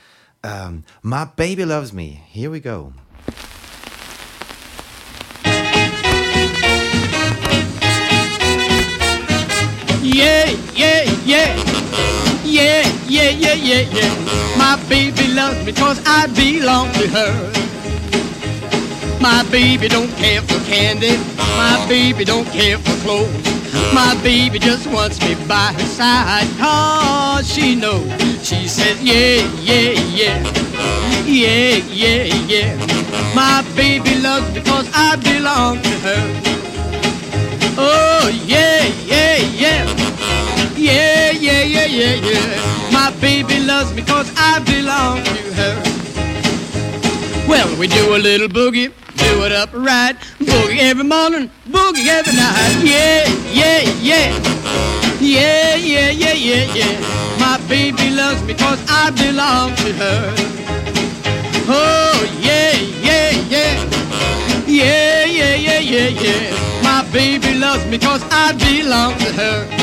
Um, 0.44 0.84
My 1.02 1.24
baby 1.24 1.64
loves 1.64 1.92
me. 1.92 2.22
Here 2.28 2.50
we 2.50 2.60
go. 2.60 2.92
Yeah, 10.10 10.48
yeah, 10.74 11.02
yeah. 11.26 11.54
Yeah, 12.42 12.82
yeah, 13.06 13.28
yeah, 13.28 13.52
yeah, 13.52 13.80
yeah. 13.92 14.56
My 14.56 14.82
baby 14.88 15.28
loves 15.34 15.62
me 15.66 15.72
cause 15.74 16.00
I 16.06 16.26
belong 16.28 16.90
to 16.94 17.06
her. 17.08 17.52
My 19.20 19.44
baby 19.50 19.86
don't 19.86 20.10
care 20.16 20.40
for 20.40 20.58
candy. 20.64 21.18
My 21.58 21.84
baby 21.90 22.24
don't 22.24 22.46
care 22.46 22.78
for 22.78 22.96
clothes. 23.04 23.30
My 23.92 24.18
baby 24.22 24.58
just 24.58 24.86
wants 24.86 25.20
me 25.20 25.34
by 25.46 25.74
her 25.76 25.88
side 25.98 26.48
cause 26.56 27.46
she 27.46 27.74
knows. 27.74 28.08
She 28.42 28.66
says, 28.66 29.02
yeah, 29.02 29.44
yeah, 29.60 29.90
yeah. 30.16 30.42
Yeah, 31.26 31.76
yeah, 31.92 32.24
yeah. 32.48 33.34
My 33.34 33.62
baby 33.76 34.14
loves 34.22 34.50
me 34.54 34.62
cause 34.62 34.88
I 34.94 35.16
belong 35.16 35.82
to 35.82 35.90
her. 36.00 36.47
Oh, 37.80 38.28
yeah, 38.44 38.84
yeah, 39.06 39.36
yeah. 39.54 39.86
Yeah, 40.76 41.30
yeah, 41.30 41.62
yeah, 41.62 41.86
yeah, 41.86 42.14
yeah. 42.14 42.90
My 42.92 43.14
baby 43.20 43.60
loves 43.60 43.94
me 43.94 44.02
cause 44.02 44.32
I 44.36 44.58
belong 44.66 45.22
to 45.22 45.42
her. 45.54 45.74
Well, 47.48 47.68
we 47.78 47.86
do 47.86 48.16
a 48.16 48.18
little 48.18 48.48
boogie, 48.48 48.92
do 49.16 49.44
it 49.44 49.52
up 49.52 49.70
right. 49.72 50.16
Boogie 50.40 50.80
every 50.80 51.04
morning, 51.04 51.50
boogie 51.70 52.08
every 52.08 52.34
night. 52.34 52.82
Yeah, 52.82 53.24
yeah, 53.52 53.80
yeah. 54.02 54.58
Yeah, 55.20 55.76
yeah, 55.76 56.10
yeah, 56.10 56.32
yeah, 56.32 56.74
yeah. 56.74 57.38
My 57.38 57.60
baby 57.68 58.10
loves 58.10 58.42
me 58.42 58.54
cause 58.54 58.82
I 58.88 59.10
belong 59.10 59.76
to 59.76 59.92
her. 60.02 60.34
Oh, 61.70 62.38
yeah, 62.40 62.72
yeah, 63.02 63.30
yeah. 63.48 63.84
Yeah, 64.68 65.24
yeah, 65.24 65.54
yeah, 65.54 65.78
yeah, 65.78 66.08
yeah. 66.08 66.82
My 66.82 67.02
baby 67.10 67.54
loves 67.54 67.86
me 67.86 67.98
cause 67.98 68.22
I 68.30 68.52
belong 68.52 69.16
to 69.18 69.32
her. 69.32 69.77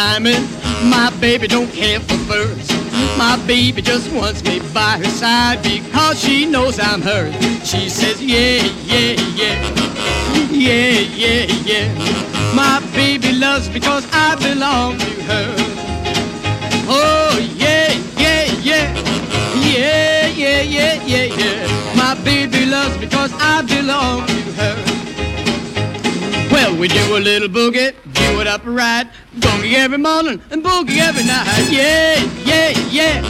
Diamonds. 0.00 0.50
My 0.96 1.08
baby 1.20 1.46
don't 1.46 1.70
care 1.80 2.00
for 2.00 2.18
furs. 2.28 2.68
My 3.18 3.36
baby 3.46 3.82
just 3.82 4.10
wants 4.12 4.42
me 4.42 4.56
by 4.72 4.92
her 5.02 5.12
side 5.22 5.62
because 5.62 6.18
she 6.24 6.46
knows 6.46 6.78
I'm 6.80 7.02
hers. 7.02 7.34
She 7.70 7.90
says, 7.90 8.16
yeah, 8.22 8.62
yeah, 8.92 9.12
yeah. 9.40 9.56
Yeah, 10.50 11.00
yeah, 11.22 11.42
yeah. 11.70 11.86
My 12.62 12.76
baby 12.94 13.32
loves 13.32 13.68
because 13.68 14.04
I 14.26 14.28
belong 14.46 14.98
to 14.98 15.12
her. 15.30 15.48
Oh, 16.98 17.32
yeah, 17.64 17.92
yeah, 18.24 18.44
yeah. 18.68 18.86
Yeah, 19.72 20.26
yeah, 20.42 20.62
yeah, 20.76 20.94
yeah, 21.12 21.26
yeah. 21.40 21.94
My 22.02 22.14
baby 22.24 22.64
loves 22.64 22.96
because 22.96 23.32
I 23.34 23.62
belong 23.62 24.26
to 24.26 24.52
her. 24.60 24.89
We 26.80 26.88
do 26.88 27.14
a 27.14 27.20
little 27.20 27.48
boogie, 27.48 27.94
do 28.14 28.40
it 28.40 28.46
up 28.46 28.62
right. 28.64 29.06
Boogie 29.36 29.74
every 29.74 29.98
morning 29.98 30.40
and 30.50 30.64
boogie 30.64 30.96
every 30.96 31.24
night. 31.26 31.68
Yeah, 31.70 32.16
yeah, 32.42 32.70
yeah. 32.88 33.20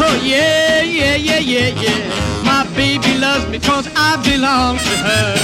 Oh, 0.00 0.18
yeah, 0.24 0.80
yeah, 0.80 1.14
yeah, 1.14 1.38
yeah, 1.38 1.78
yeah. 1.78 2.42
My 2.42 2.66
baby 2.74 3.18
loves 3.18 3.50
me 3.50 3.58
cause 3.58 3.86
I 3.94 4.16
belong 4.24 4.78
to 4.78 4.96
her. 5.04 5.34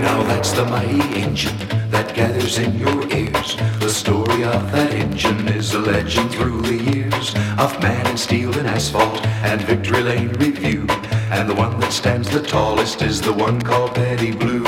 Now 0.00 0.22
that's 0.22 0.52
the 0.52 0.64
mighty 0.64 1.20
engine 1.20 1.58
that 1.90 2.07
gathers 2.18 2.58
in 2.58 2.76
your 2.76 3.08
ears. 3.12 3.54
The 3.78 3.88
story 3.88 4.42
of 4.42 4.72
that 4.72 4.92
engine 4.92 5.46
is 5.46 5.72
a 5.72 5.78
legend 5.78 6.32
through 6.32 6.62
the 6.62 6.74
years 6.74 7.32
of 7.56 7.80
man 7.80 8.04
and 8.08 8.18
steel 8.18 8.58
and 8.58 8.66
asphalt 8.66 9.24
and 9.44 9.60
victory 9.60 10.02
lane 10.02 10.30
review. 10.30 10.84
And 11.30 11.48
the 11.48 11.54
one 11.54 11.78
that 11.78 11.92
stands 11.92 12.28
the 12.28 12.42
tallest 12.42 13.02
is 13.02 13.20
the 13.20 13.32
one 13.32 13.62
called 13.62 13.94
Petty 13.94 14.32
Blue. 14.32 14.64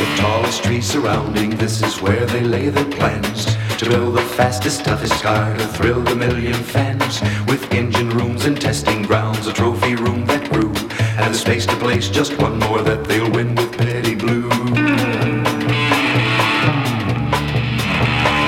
The 0.00 0.08
tallest 0.16 0.64
tree 0.64 0.80
surrounding 0.80 1.50
this 1.50 1.80
is 1.80 2.02
where 2.02 2.26
they 2.26 2.40
lay 2.40 2.70
their 2.70 2.90
plans 2.90 3.46
build 3.88 4.16
the 4.16 4.22
fastest, 4.22 4.84
toughest 4.84 5.22
car 5.22 5.56
to 5.56 5.66
thrill 5.66 6.00
the 6.02 6.14
million 6.14 6.54
fans 6.54 7.20
with 7.46 7.72
engine 7.72 8.10
rooms 8.10 8.44
and 8.44 8.60
testing 8.60 9.02
grounds, 9.02 9.46
a 9.46 9.52
trophy 9.52 9.94
room 9.94 10.24
that 10.26 10.50
grew, 10.52 10.72
and 11.18 11.34
the 11.34 11.38
space 11.38 11.66
to 11.66 11.74
place 11.76 12.08
just 12.08 12.38
one 12.38 12.58
more 12.58 12.82
that 12.82 13.04
they'll 13.04 13.30
win 13.30 13.54
with 13.54 13.76
Petty 13.76 14.14
Blue. 14.14 14.48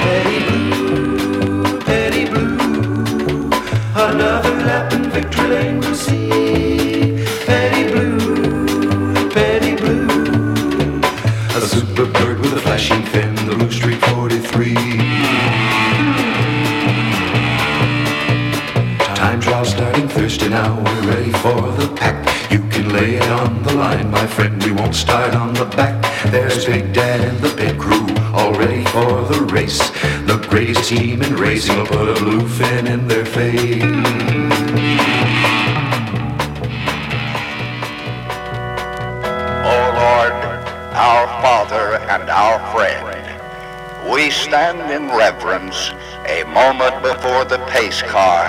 Petty 0.05 0.39
Blue, 0.47 1.81
Petty 1.81 2.25
Blue, 2.27 3.51
another 3.97 4.55
lap 4.69 4.93
in 4.93 5.11
victory 5.11 5.49
lane 5.49 5.81
we'll 5.81 5.95
see. 5.95 7.25
Petty 7.47 7.91
Blue, 7.93 9.31
Petty 9.31 9.75
Blue, 9.75 11.01
a 11.57 11.61
super 11.61 12.07
bird 12.07 12.39
with 12.41 12.53
a 12.53 12.61
flashing 12.61 13.03
fin, 13.07 13.34
won't 24.85 24.95
start 24.95 25.35
on 25.35 25.55
the 25.55 25.65
back. 25.65 25.97
There's 26.31 26.67
Big 26.67 26.93
Dad 26.93 27.21
and 27.23 27.39
the 27.39 27.49
pit 27.57 27.79
crew, 27.79 28.07
all 28.35 28.53
ready 28.53 28.85
for 28.85 29.23
the 29.33 29.49
race. 29.51 29.79
The 30.27 30.45
greatest 30.51 30.91
team 30.91 31.23
in 31.23 31.37
racing 31.37 31.75
will 31.79 31.87
put 31.87 32.09
a 32.11 32.21
blue 32.21 32.47
fin 32.47 32.87
in 32.87 33.09
their 33.09 33.25
face. 33.25 33.83
O 39.73 39.79
Lord, 40.03 40.35
our 40.93 41.27
Father 41.41 41.97
and 42.13 42.29
our 42.29 42.59
friend, 42.75 44.13
we 44.13 44.29
stand 44.29 44.91
in 44.93 45.09
reverence 45.17 45.93
a 46.27 46.45
moment 46.53 47.03
before 47.03 47.47
the 47.47 47.65
pace 47.71 48.03
car 48.03 48.45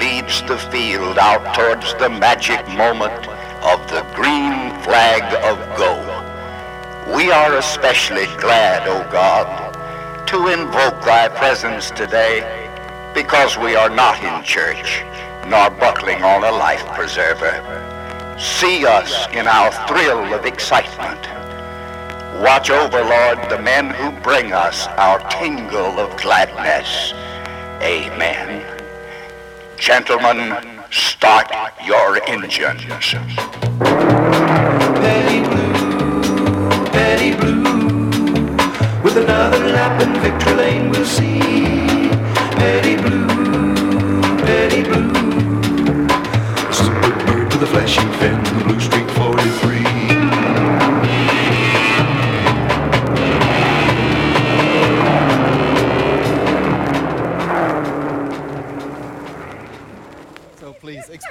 leads 0.00 0.42
the 0.42 0.58
field 0.72 1.18
out 1.18 1.54
towards 1.54 1.94
the 1.94 2.08
magic 2.08 2.66
moment 2.68 3.28
of 3.62 3.78
the 3.90 4.02
green 4.14 4.70
flag 4.82 5.22
of. 5.44 5.67
We 7.18 7.32
are 7.32 7.56
especially 7.56 8.26
glad, 8.36 8.86
O 8.86 9.02
God, 9.10 9.74
to 10.28 10.46
invoke 10.46 11.02
thy 11.04 11.28
presence 11.28 11.90
today 11.90 12.38
because 13.12 13.58
we 13.58 13.74
are 13.74 13.90
not 13.90 14.22
in 14.22 14.44
church 14.44 15.02
nor 15.48 15.68
buckling 15.68 16.22
on 16.22 16.44
a 16.44 16.52
life 16.52 16.86
preserver. 16.94 17.58
See 18.38 18.86
us 18.86 19.26
in 19.32 19.48
our 19.48 19.72
thrill 19.88 20.32
of 20.32 20.46
excitement. 20.46 21.18
Watch 22.40 22.70
over, 22.70 23.02
Lord, 23.02 23.50
the 23.50 23.60
men 23.60 23.90
who 23.90 24.12
bring 24.20 24.52
us 24.52 24.86
our 24.86 25.18
tingle 25.28 25.98
of 25.98 26.16
gladness. 26.18 27.12
Amen. 27.82 28.62
Gentlemen, 29.76 30.56
start 30.92 31.50
your 31.84 32.22
engines. 32.28 32.84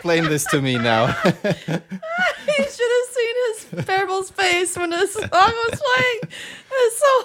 Explain 0.08 0.24
this 0.26 0.46
to 0.46 0.62
me 0.62 0.78
now. 0.78 1.06
you 1.26 1.34
should 1.34 1.82
have 2.56 3.08
seen 3.12 3.36
his 3.48 3.86
Faribal's 3.86 4.32
face 4.32 4.78
when 4.78 4.90
this 4.90 5.14
song 5.14 5.30
was 5.32 5.82
playing. 5.82 6.20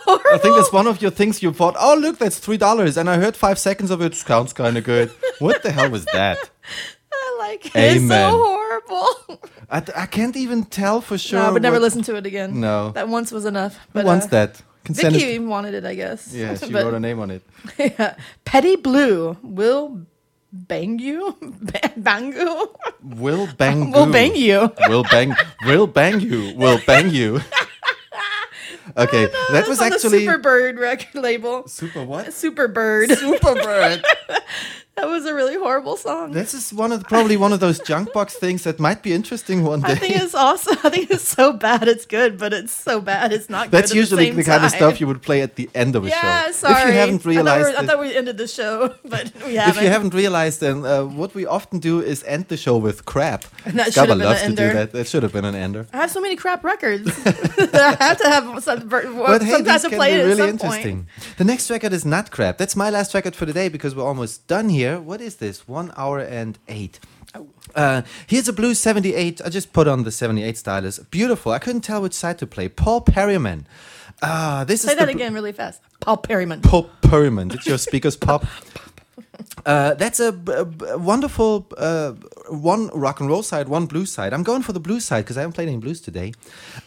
Horrible. 0.04 0.30
I 0.34 0.38
think 0.38 0.56
that's 0.56 0.72
one 0.72 0.86
of 0.86 1.00
your 1.02 1.10
things 1.10 1.42
you 1.42 1.52
thought, 1.52 1.76
oh, 1.78 1.94
look, 1.94 2.18
that's 2.18 2.40
$3. 2.40 2.96
And 2.96 3.08
I 3.10 3.16
heard 3.16 3.36
five 3.36 3.58
seconds 3.58 3.90
of 3.90 4.00
it. 4.02 4.14
Sounds 4.14 4.52
kind 4.52 4.76
of 4.76 4.84
good. 4.84 5.10
What 5.38 5.62
the 5.62 5.70
hell 5.72 5.90
was 5.90 6.04
that? 6.06 6.38
I 7.12 7.36
like 7.38 7.66
it. 7.66 7.72
It's 7.74 8.08
so 8.08 8.30
horrible. 8.30 9.40
I, 9.70 9.82
I 9.96 10.06
can't 10.06 10.36
even 10.36 10.64
tell 10.64 11.00
for 11.00 11.16
sure. 11.18 11.40
no, 11.40 11.52
but 11.52 11.62
never 11.62 11.76
what- 11.76 11.82
listen 11.82 12.02
to 12.02 12.16
it 12.16 12.26
again. 12.26 12.60
No. 12.60 12.90
That 12.90 13.08
once 13.08 13.30
was 13.32 13.44
enough. 13.44 13.76
Who 13.76 13.80
But, 13.94 14.04
wants 14.04 14.26
uh, 14.26 14.30
that? 14.30 14.62
Can 14.84 14.94
send 14.96 15.14
Vicky 15.14 15.26
even 15.34 15.48
wanted 15.48 15.74
it, 15.74 15.84
I 15.84 15.94
guess. 15.94 16.32
Yeah, 16.34 16.54
she 16.56 16.72
But- 16.72 16.84
wrote 16.84 16.94
a 16.94 17.00
name 17.00 17.20
on 17.20 17.30
it. 17.30 17.42
yeah. 17.78 18.16
Petty 18.44 18.76
Blue 18.76 19.36
will 19.42 20.00
bang 20.52 20.98
you. 20.98 21.36
Bang 21.96 22.32
you. 22.32 22.70
Will 23.02 23.48
bang 23.56 23.90
Will 23.92 24.10
bang 24.10 24.34
you. 24.34 24.72
Will 24.88 25.04
bang. 25.04 25.34
Will 25.64 25.86
bang 25.86 26.20
you. 26.20 26.54
Will 26.56 26.80
bang 26.86 27.10
you. 27.10 27.40
Okay, 28.96 29.26
that 29.52 29.66
was 29.68 29.80
actually 29.80 30.26
Superbird 30.26 30.78
record 30.78 31.22
label. 31.22 31.66
Super 31.68 32.04
what? 32.04 32.26
Superbird. 32.28 33.08
Superbird. 33.08 34.02
that 34.96 35.08
was 35.08 35.24
a 35.24 35.34
really 35.34 35.56
horrible 35.56 35.96
song. 35.96 36.32
This 36.32 36.52
is 36.52 36.72
one 36.72 36.92
of 36.92 37.04
probably 37.04 37.36
one 37.36 37.52
of 37.52 37.60
those 37.60 37.78
junk 37.80 38.12
box 38.12 38.34
things 38.34 38.64
that 38.64 38.78
might 38.78 39.02
be 39.02 39.12
interesting 39.12 39.64
one 39.64 39.80
day. 39.80 39.92
I 39.92 39.94
think 39.94 40.16
it's 40.16 40.34
awesome. 40.34 40.76
I 40.84 40.90
think 40.90 41.10
it's 41.10 41.26
so 41.26 41.52
bad 41.52 41.88
it's 41.88 42.04
good, 42.04 42.38
but 42.38 42.52
it's 42.52 42.72
so 42.72 43.00
bad 43.00 43.32
it's 43.32 43.48
not 43.48 43.70
good. 43.70 43.78
That's 43.78 43.90
at 43.92 43.96
usually 43.96 44.30
the, 44.30 44.36
the, 44.36 44.44
kind 44.44 44.64
of 44.64 44.70
stuff 44.70 45.00
you 45.00 45.06
would 45.06 45.22
play 45.22 45.40
at 45.40 45.56
the 45.56 45.70
end 45.74 45.96
of 45.96 46.04
a 46.04 46.08
Yeah, 46.08 46.46
show. 46.46 46.52
sorry. 46.52 46.82
If 46.82 46.86
you 46.88 46.92
haven't 46.92 47.26
I 47.26 47.42
thought, 47.42 47.58
we, 47.70 47.76
I 47.76 47.86
thought 47.86 48.00
we 48.00 48.16
ended 48.16 48.36
the 48.36 48.46
show, 48.46 48.94
but 49.04 49.32
we 49.46 49.54
haven't. 49.54 49.76
if 49.76 49.82
you 49.82 49.88
haven't 49.88 50.14
realized, 50.14 50.60
then 50.60 50.84
uh, 50.84 51.04
what 51.04 51.34
we 51.34 51.46
often 51.46 51.78
do 51.78 52.00
is 52.02 52.22
end 52.24 52.48
the 52.48 52.58
show 52.58 52.76
with 52.76 53.06
crap. 53.06 53.44
And 53.64 53.78
that 53.78 53.94
should 53.94 54.08
have 54.08 54.18
been 54.18 54.26
loves 54.28 54.42
to 54.42 54.48
do 54.48 54.68
that. 54.78 54.92
That 54.92 55.06
should 55.08 55.22
have 55.22 55.32
been 55.32 55.46
an 55.46 55.54
ender. 55.54 55.86
I 55.94 55.98
have 56.02 56.10
so 56.10 56.20
many 56.20 56.36
crap 56.36 56.62
records. 56.64 57.08
I 57.26 57.96
have 57.98 58.18
to 58.18 58.28
have 58.28 58.62
some, 58.62 58.88
But 58.88 59.04
some 59.04 59.46
hey, 59.46 59.52
time 59.52 59.64
these 59.64 59.82
to 59.82 59.88
can 59.88 59.98
play 59.98 60.14
be 60.14 60.20
it 60.20 60.24
really 60.24 60.30
at 60.32 60.36
some 60.36 60.48
interesting. 60.50 60.96
point. 61.04 61.38
The 61.38 61.44
next 61.44 61.70
record 61.70 61.92
is 61.94 62.04
not 62.04 62.30
crap. 62.30 62.58
That's 62.58 62.76
my 62.76 62.90
last 62.90 63.14
record 63.14 63.34
for 63.34 63.46
the 63.46 63.54
day 63.54 63.68
because 63.70 63.94
we're 63.96 64.04
almost 64.12 64.46
done 64.46 64.68
here. 64.68 64.81
What 64.90 65.20
is 65.20 65.36
this? 65.36 65.68
One 65.68 65.92
hour 65.96 66.18
and 66.18 66.58
eight. 66.68 66.98
Uh, 67.74 68.02
here's 68.26 68.48
a 68.48 68.52
blue 68.52 68.74
78. 68.74 69.40
I 69.44 69.48
just 69.48 69.72
put 69.72 69.88
on 69.88 70.04
the 70.04 70.10
78 70.10 70.58
stylus. 70.58 70.98
Beautiful. 70.98 71.52
I 71.52 71.58
couldn't 71.58 71.80
tell 71.82 72.02
which 72.02 72.12
side 72.12 72.38
to 72.38 72.46
play. 72.46 72.68
Paul 72.68 73.00
Perryman. 73.00 73.66
Ah, 74.22 74.64
this 74.66 74.82
Say 74.82 74.92
is 74.92 74.98
that 74.98 75.06
the 75.06 75.12
again 75.12 75.32
really 75.34 75.52
fast. 75.52 75.80
Paul 76.00 76.18
Perryman. 76.18 76.60
Paul 76.60 76.90
Perryman. 77.00 77.48
Did 77.48 77.66
your 77.66 77.78
speakers 77.78 78.16
pop? 78.16 78.44
Uh, 79.66 79.94
that's 79.94 80.20
a 80.20 80.32
wonderful 80.98 81.66
uh, 81.76 82.12
one 82.48 82.88
rock 82.88 83.20
and 83.20 83.28
roll 83.28 83.42
side, 83.42 83.68
one 83.68 83.86
blues 83.86 84.10
side. 84.10 84.32
I'm 84.32 84.42
going 84.42 84.62
for 84.62 84.72
the 84.72 84.80
blues 84.80 85.04
side 85.04 85.22
because 85.24 85.36
I 85.36 85.40
haven't 85.40 85.54
played 85.54 85.68
any 85.68 85.78
blues 85.78 86.00
today. 86.00 86.32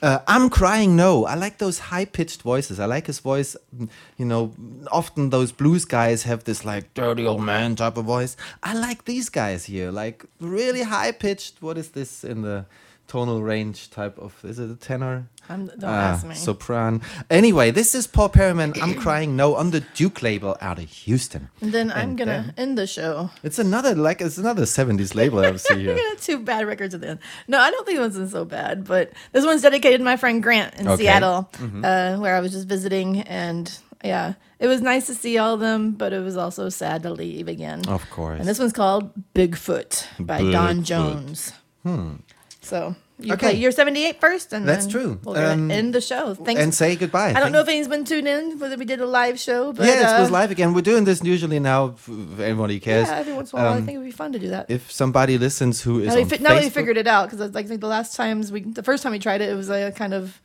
Uh, 0.02 0.20
I'm 0.28 0.50
crying 0.50 0.96
no. 0.96 1.26
I 1.26 1.36
like 1.36 1.58
those 1.58 1.80
high 1.80 2.06
pitched 2.06 2.42
voices. 2.42 2.80
I 2.80 2.86
like 2.86 3.08
his 3.08 3.20
voice. 3.20 3.56
mm, 3.76 3.90
You 4.18 4.26
know, 4.26 4.54
often 4.92 5.30
those 5.30 5.52
blues 5.52 5.86
guys 5.86 6.24
have 6.24 6.44
this 6.44 6.66
like 6.66 6.94
dirty 6.94 7.26
old 7.26 7.42
man 7.44 7.76
type 7.76 7.98
of 7.98 8.06
voice. 8.06 8.36
I 8.64 8.74
like 8.74 9.06
these 9.06 9.30
guys 9.30 9.66
here, 9.66 9.92
like 9.92 10.26
really 10.40 10.84
high 10.84 11.12
pitched. 11.12 11.62
What 11.62 11.78
is 11.78 11.90
this 11.90 12.24
in 12.24 12.42
the 12.42 12.66
tonal 13.08 13.42
range 13.44 13.90
type 13.90 14.18
of? 14.20 14.34
Is 14.44 14.60
it 14.60 14.70
a 14.70 14.76
tenor? 14.76 15.28
I'm, 15.50 15.66
don't 15.68 15.84
Ah, 15.86 16.14
ask 16.14 16.26
me. 16.26 16.36
Sopran. 16.36 17.02
Anyway, 17.30 17.72
this 17.72 17.94
is 17.96 18.08
Paul 18.08 18.30
Perryman. 18.30 18.74
I'm 18.82 18.96
crying 18.96 19.36
no 19.36 19.56
on 19.56 19.72
the 19.72 19.82
Duke 19.96 20.22
label 20.22 20.58
out 20.62 20.78
of 20.80 20.86
Houston. 20.90 21.50
and 21.62 21.72
then 21.72 21.92
I'm 21.92 22.10
And 22.10 22.18
gonna 22.18 22.32
then- 22.32 22.54
end 22.58 22.78
the 22.78 22.88
show. 22.88 23.30
It's 23.44 23.60
another 23.60 23.94
like 23.96 24.22
it's 24.22 24.38
another 24.38 24.64
70s 24.66 25.14
label 25.16 25.40
I 25.40 25.56
see 25.58 25.74
We're 25.76 25.80
here. 25.80 25.96
gonna 25.96 26.10
have 26.10 26.22
two 26.22 26.40
bad 26.40 26.66
records 26.68 26.94
at 26.96 27.02
the 27.02 27.10
end. 27.10 27.20
No, 27.48 27.60
I 27.60 27.70
don't 27.72 27.86
think 27.86 28.00
this 28.00 28.16
one's 28.18 28.32
so 28.32 28.46
bad, 28.46 28.86
but 28.86 29.12
this 29.34 29.46
one's 29.46 29.62
dedicated 29.62 30.00
to 30.00 30.04
my 30.06 30.18
friend 30.18 30.42
Grant 30.42 30.76
in 30.76 30.88
Okay. 30.88 31.04
Seattle, 31.04 31.50
Mhm. 31.54 31.84
uh, 31.86 32.20
where 32.20 32.36
I 32.36 32.40
was 32.40 32.52
just 32.52 32.68
visiting, 32.68 33.22
and 33.22 33.72
yeah, 34.04 34.34
it 34.60 34.68
was 34.68 34.82
nice 34.82 35.06
to 35.08 35.16
see 35.16 35.38
all 35.38 35.54
of 35.54 35.60
them, 35.60 35.92
but 35.92 36.14
it 36.14 36.20
was 36.24 36.38
also 36.38 36.70
sad 36.70 37.04
to 37.04 37.12
leave 37.12 37.48
again. 37.48 37.82
Of 37.88 38.10
course. 38.10 38.40
And 38.40 38.48
this 38.48 38.60
one's 38.60 38.74
called 38.74 39.12
Bigfoot 39.34 40.06
by 40.20 40.40
Don 40.42 40.80
Bigfoot. 40.80 40.84
Jones. 40.84 41.52
Hmm. 41.84 42.14
So 42.62 42.96
you 43.20 43.34
Okay. 43.34 43.52
play 43.52 43.56
your 43.56 43.72
78 43.72 44.20
first, 44.20 44.52
and 44.54 44.68
That's 44.68 44.88
true. 44.88 45.20
We'll 45.24 45.38
Um, 45.38 45.72
end 45.72 45.94
the 45.94 46.02
show. 46.02 46.34
Thanks. 46.36 46.62
and 46.62 46.74
say 46.74 46.96
goodbye. 46.96 47.30
I 47.30 47.34
don't 47.34 47.42
Thank- 47.44 47.54
know 47.54 47.62
if 47.62 47.68
anyone's 47.70 47.88
been 47.88 48.04
tuned 48.06 48.28
in, 48.28 48.60
whether 48.60 48.76
we 48.78 48.86
did 48.86 49.00
a 49.00 49.06
live 49.06 49.40
show, 49.40 49.72
but 49.74 49.86
yeah, 49.86 50.18
it 50.18 50.22
was 50.22 50.30
uh, 50.30 50.34
live 50.34 50.52
again. 50.52 50.74
We're 50.74 50.82
doing 50.82 51.06
this 51.06 51.24
usually 51.24 51.60
now. 51.60 51.96
If 51.96 52.40
anybody 52.40 52.80
cares. 52.80 53.08
Yeah, 53.08 53.18
every 53.18 53.34
once 53.34 53.54
in 53.54 53.60
a 53.60 53.62
while, 53.62 53.74
I 53.74 53.78
Um, 53.78 53.86
think 53.86 53.96
it 53.96 54.00
would 54.00 54.06
be 54.06 54.12
fun 54.12 54.34
to 54.34 54.40
do 54.40 54.50
that. 54.50 54.66
If 54.70 54.92
somebody 54.92 55.38
listens 55.38 55.82
who 55.82 56.00
is 56.02 56.08
now, 56.10 56.16
we, 56.16 56.24
fi- 56.26 56.38
now 56.42 56.60
we 56.60 56.70
figured 56.70 56.98
it 56.98 57.08
out 57.08 57.30
because 57.30 57.54
like, 57.54 57.66
I 57.66 57.68
think 57.68 57.82
the 57.82 57.88
last 57.88 58.16
times 58.16 58.52
we, 58.52 58.62
the 58.62 58.84
first 58.84 59.02
time 59.04 59.12
we 59.14 59.20
tried 59.20 59.42
it, 59.42 59.50
it 59.50 59.56
was 59.56 59.70
a 59.70 59.92
kind 59.92 60.14
of 60.14 60.42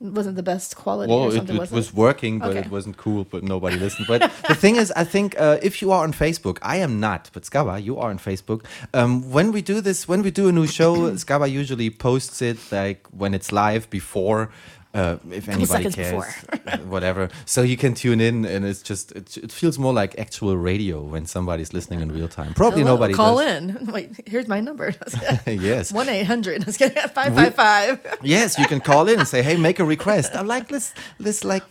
wasn't 0.00 0.36
the 0.36 0.42
best 0.42 0.76
quality 0.76 1.10
Well, 1.10 1.22
or 1.24 1.28
it, 1.28 1.34
something. 1.36 1.56
it 1.56 1.60
was 1.60 1.70
was 1.70 1.94
working, 1.94 2.38
but 2.38 2.50
Okay. 2.50 2.60
it 2.60 2.70
wasn't 2.70 2.96
cool. 2.96 3.24
But 3.24 3.42
nobody 3.42 3.76
listened. 3.76 4.06
But 4.08 4.20
the 4.48 4.54
thing 4.64 4.76
is, 4.76 4.92
I 4.96 5.04
think 5.04 5.34
uh, 5.38 5.58
if 5.62 5.80
you 5.82 5.92
are 5.92 6.02
on 6.02 6.12
Facebook, 6.12 6.58
I 6.62 6.76
am 6.78 7.00
not, 7.00 7.30
but 7.32 7.44
Skaba, 7.44 7.82
you 7.82 7.98
are 7.98 8.10
on 8.10 8.18
Facebook. 8.18 8.64
Um, 8.92 9.30
when 9.30 9.52
we 9.52 9.62
do 9.62 9.80
this, 9.80 10.06
when 10.08 10.22
we 10.22 10.30
do 10.30 10.48
a 10.48 10.52
new 10.52 10.66
show, 10.66 11.10
Skaba 11.24 11.50
usually 11.50 11.90
posts 11.90 12.42
it 12.42 12.58
like 12.72 13.06
when 13.16 13.34
it's 13.34 13.50
live 13.52 13.88
before. 13.90 14.50
Uh, 14.94 15.18
if 15.32 15.48
anybody 15.48 15.90
cares, 15.90 16.24
whatever. 16.86 17.28
So 17.46 17.62
you 17.62 17.76
can 17.76 17.94
tune 17.94 18.20
in, 18.20 18.44
and 18.44 18.64
it's 18.64 18.80
just 18.80 19.10
it, 19.12 19.36
it 19.36 19.50
feels 19.50 19.76
more 19.76 19.92
like 19.92 20.16
actual 20.20 20.56
radio 20.56 21.02
when 21.02 21.26
somebody's 21.26 21.72
listening 21.74 22.00
in 22.00 22.12
real 22.12 22.28
time. 22.28 22.54
Probably 22.54 22.82
Hello, 22.82 22.94
nobody 22.94 23.12
call 23.12 23.38
does. 23.38 23.52
in. 23.56 23.86
Wait, 23.92 24.10
here's 24.26 24.46
my 24.46 24.60
number. 24.60 24.94
yes. 25.46 25.92
One 25.92 26.08
eight 26.08 26.24
hundred. 26.24 26.64
Five 27.12 27.34
five 27.34 27.54
five. 27.56 28.18
Yes, 28.22 28.56
you 28.56 28.66
can 28.66 28.80
call 28.80 29.08
in 29.08 29.18
and 29.18 29.26
say, 29.26 29.42
"Hey, 29.42 29.56
make 29.56 29.80
a 29.80 29.84
request. 29.84 30.36
I 30.36 30.42
like 30.42 30.68
this, 30.68 30.94
this 31.18 31.42
like 31.42 31.64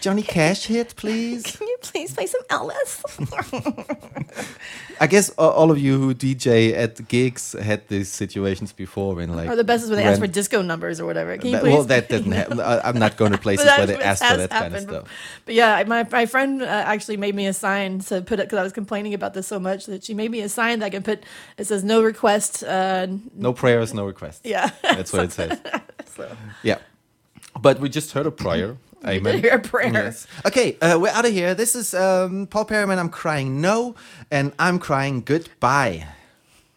Johnny 0.00 0.22
Cash 0.22 0.66
hit, 0.66 0.94
please." 0.96 1.42
Can 1.58 1.66
you 1.68 1.76
please 1.82 2.12
play 2.14 2.26
some 2.26 2.42
Elvis? 2.50 3.02
I 5.00 5.06
guess 5.06 5.28
all 5.38 5.70
of 5.70 5.78
you 5.78 5.98
who 5.98 6.14
DJ 6.14 6.72
at 6.74 7.06
gigs 7.08 7.52
had 7.52 7.86
these 7.88 8.08
situations 8.08 8.72
before 8.72 9.14
when 9.14 9.34
like. 9.36 9.48
or 9.50 9.56
the 9.56 9.64
best 9.64 9.84
is 9.84 9.90
when 9.90 9.98
they 9.98 10.04
ask 10.04 10.20
for 10.20 10.26
disco 10.26 10.62
numbers 10.62 11.00
or 11.00 11.04
whatever. 11.06 11.36
Can 11.36 11.46
you 11.48 11.52
That- 11.52 11.62
please? 11.62 11.72
well, 11.72 11.84
that 11.84 12.08
didn't 12.14 12.32
happen. 12.32 12.60
I'm 12.60 12.98
not 12.98 13.16
going 13.16 13.32
to 13.32 13.38
places 13.38 13.66
where 13.66 13.86
they 13.86 13.96
ask 14.02 14.24
for 14.24 14.36
that 14.36 14.50
kind 14.50 14.74
of 14.74 14.80
stuff. 14.82 15.08
But 15.44 15.54
yeah, 15.54 15.84
my, 15.86 16.06
my 16.10 16.24
friend 16.26 16.62
uh, 16.62 16.66
actually 16.66 17.18
made 17.18 17.34
me 17.34 17.46
a 17.46 17.52
sign 17.52 17.98
to 18.08 18.22
put 18.22 18.40
it 18.40 18.46
because 18.46 18.58
I 18.58 18.62
was 18.62 18.72
complaining 18.72 19.12
about 19.14 19.34
this 19.34 19.46
so 19.46 19.58
much 19.58 19.86
that 19.86 20.02
she 20.04 20.14
made 20.14 20.30
me 20.30 20.40
a 20.40 20.48
sign 20.48 20.78
that 20.78 20.86
I 20.86 20.90
can 20.90 21.02
put. 21.02 21.24
It 21.58 21.66
says 21.66 21.84
no 21.84 22.02
request. 22.02 22.64
Uh, 22.64 23.06
No 23.34 23.52
prayers, 23.52 23.92
no 23.92 24.06
requests. 24.06 24.40
Yeah. 24.44 24.70
that's 24.82 25.12
what 25.12 25.24
it 25.24 25.32
says. 25.32 25.60
so. 26.16 26.34
Yeah, 26.62 26.78
but 27.60 27.80
we 27.80 27.88
just 27.90 28.12
heard 28.12 28.26
a 28.26 28.30
prayer. 28.30 28.76
We 29.06 29.12
Amen. 29.18 29.34
did 29.34 29.44
hear 29.44 29.54
a 29.54 29.60
prayer. 29.60 29.92
Yes. 29.92 30.26
Okay, 30.44 30.76
uh, 30.80 30.98
we're 31.00 31.12
out 31.12 31.24
of 31.24 31.32
here. 31.32 31.54
This 31.54 31.74
is 31.76 31.94
um, 31.94 32.46
Paul 32.48 32.64
Perryman. 32.64 32.98
I'm 32.98 33.08
crying 33.08 33.60
no, 33.60 33.94
and 34.30 34.52
I'm 34.58 34.78
crying 34.78 35.22
goodbye. 35.24 36.06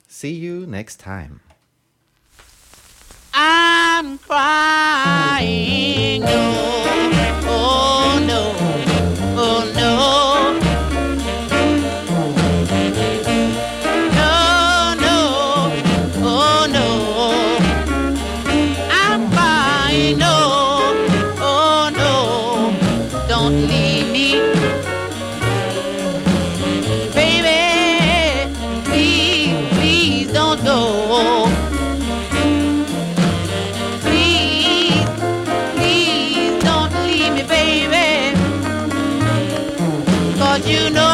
See 0.08 0.34
you 0.34 0.66
next 0.68 0.98
time. 1.00 1.42
I'm 3.34 4.18
crying. 4.20 5.42
No, 6.22 6.28
oh 7.48 8.24
no, 8.28 8.56
oh 9.38 9.72
no. 9.76 9.79
you 40.70 40.92
know 40.92 41.09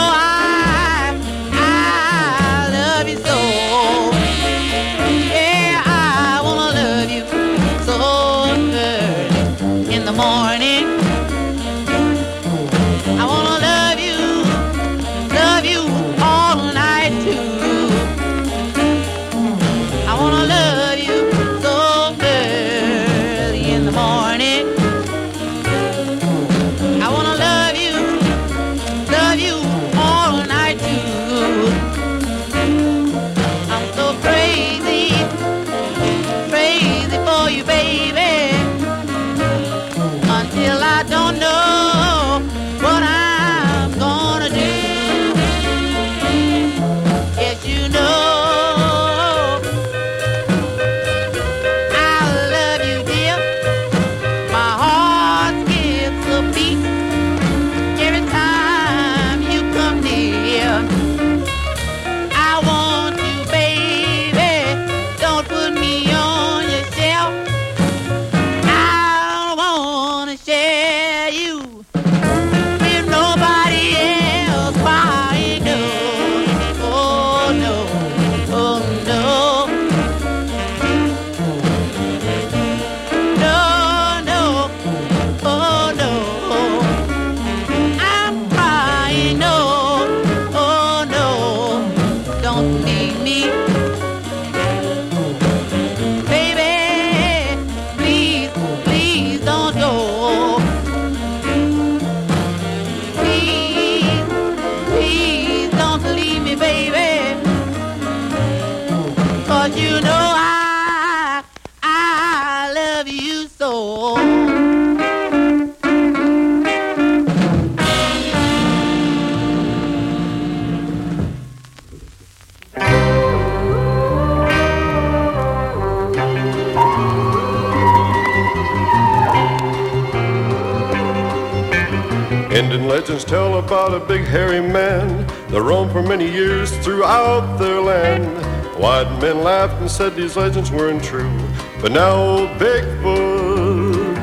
men 139.26 139.44
laughed 139.44 139.82
and 139.82 139.90
said 139.90 140.16
these 140.16 140.38
legends 140.38 140.70
weren't 140.70 141.04
true, 141.04 141.36
but 141.82 141.92
now 141.92 142.14
old 142.16 142.50
Bigfoot 142.60 144.16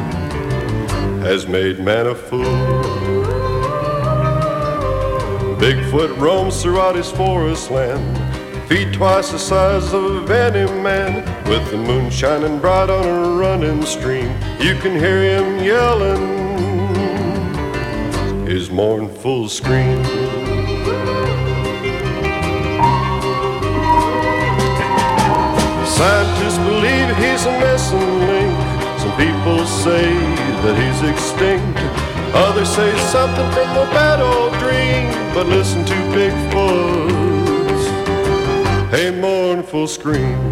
has 1.25 1.49
made 1.49 1.81
man 1.81 2.07
a 2.07 2.15
fool. 2.15 2.45
Bigfoot 5.59 6.17
roams 6.21 6.63
throughout 6.63 6.95
his 6.95 7.11
forest 7.11 7.69
land, 7.73 8.17
feet 8.69 8.93
twice 8.95 9.33
the 9.33 9.41
size 9.41 9.93
of 9.93 10.31
any 10.31 10.71
man. 10.83 11.25
With 11.49 11.69
the 11.73 11.79
moon 11.79 12.09
shining 12.09 12.61
bright 12.61 12.89
on 12.89 13.05
a 13.05 13.31
running 13.37 13.85
stream, 13.85 14.31
you 14.61 14.77
can 14.77 14.97
hear 14.97 15.21
him 15.21 15.65
yelling 15.65 16.53
his 18.47 18.71
mournful 18.71 19.49
scream. 19.49 20.22
Scientists 26.03 26.59
believe 26.59 27.17
he's 27.17 27.47
a 27.47 27.53
missing 27.61 28.19
link. 28.27 28.59
Some 28.99 29.17
people 29.17 29.65
say 29.65 30.13
that 30.63 30.75
he's 30.83 31.01
extinct. 31.09 31.79
Others 32.35 32.71
say 32.71 32.91
something 33.15 33.49
from 33.53 33.71
a 33.77 33.87
bad 33.95 34.19
old 34.21 34.53
dream. 34.59 35.13
But 35.33 35.47
listen 35.47 35.85
to 35.85 35.95
Bigfoot's 36.11 37.87
a 38.93 39.13
mournful 39.13 39.87
scream. 39.87 40.51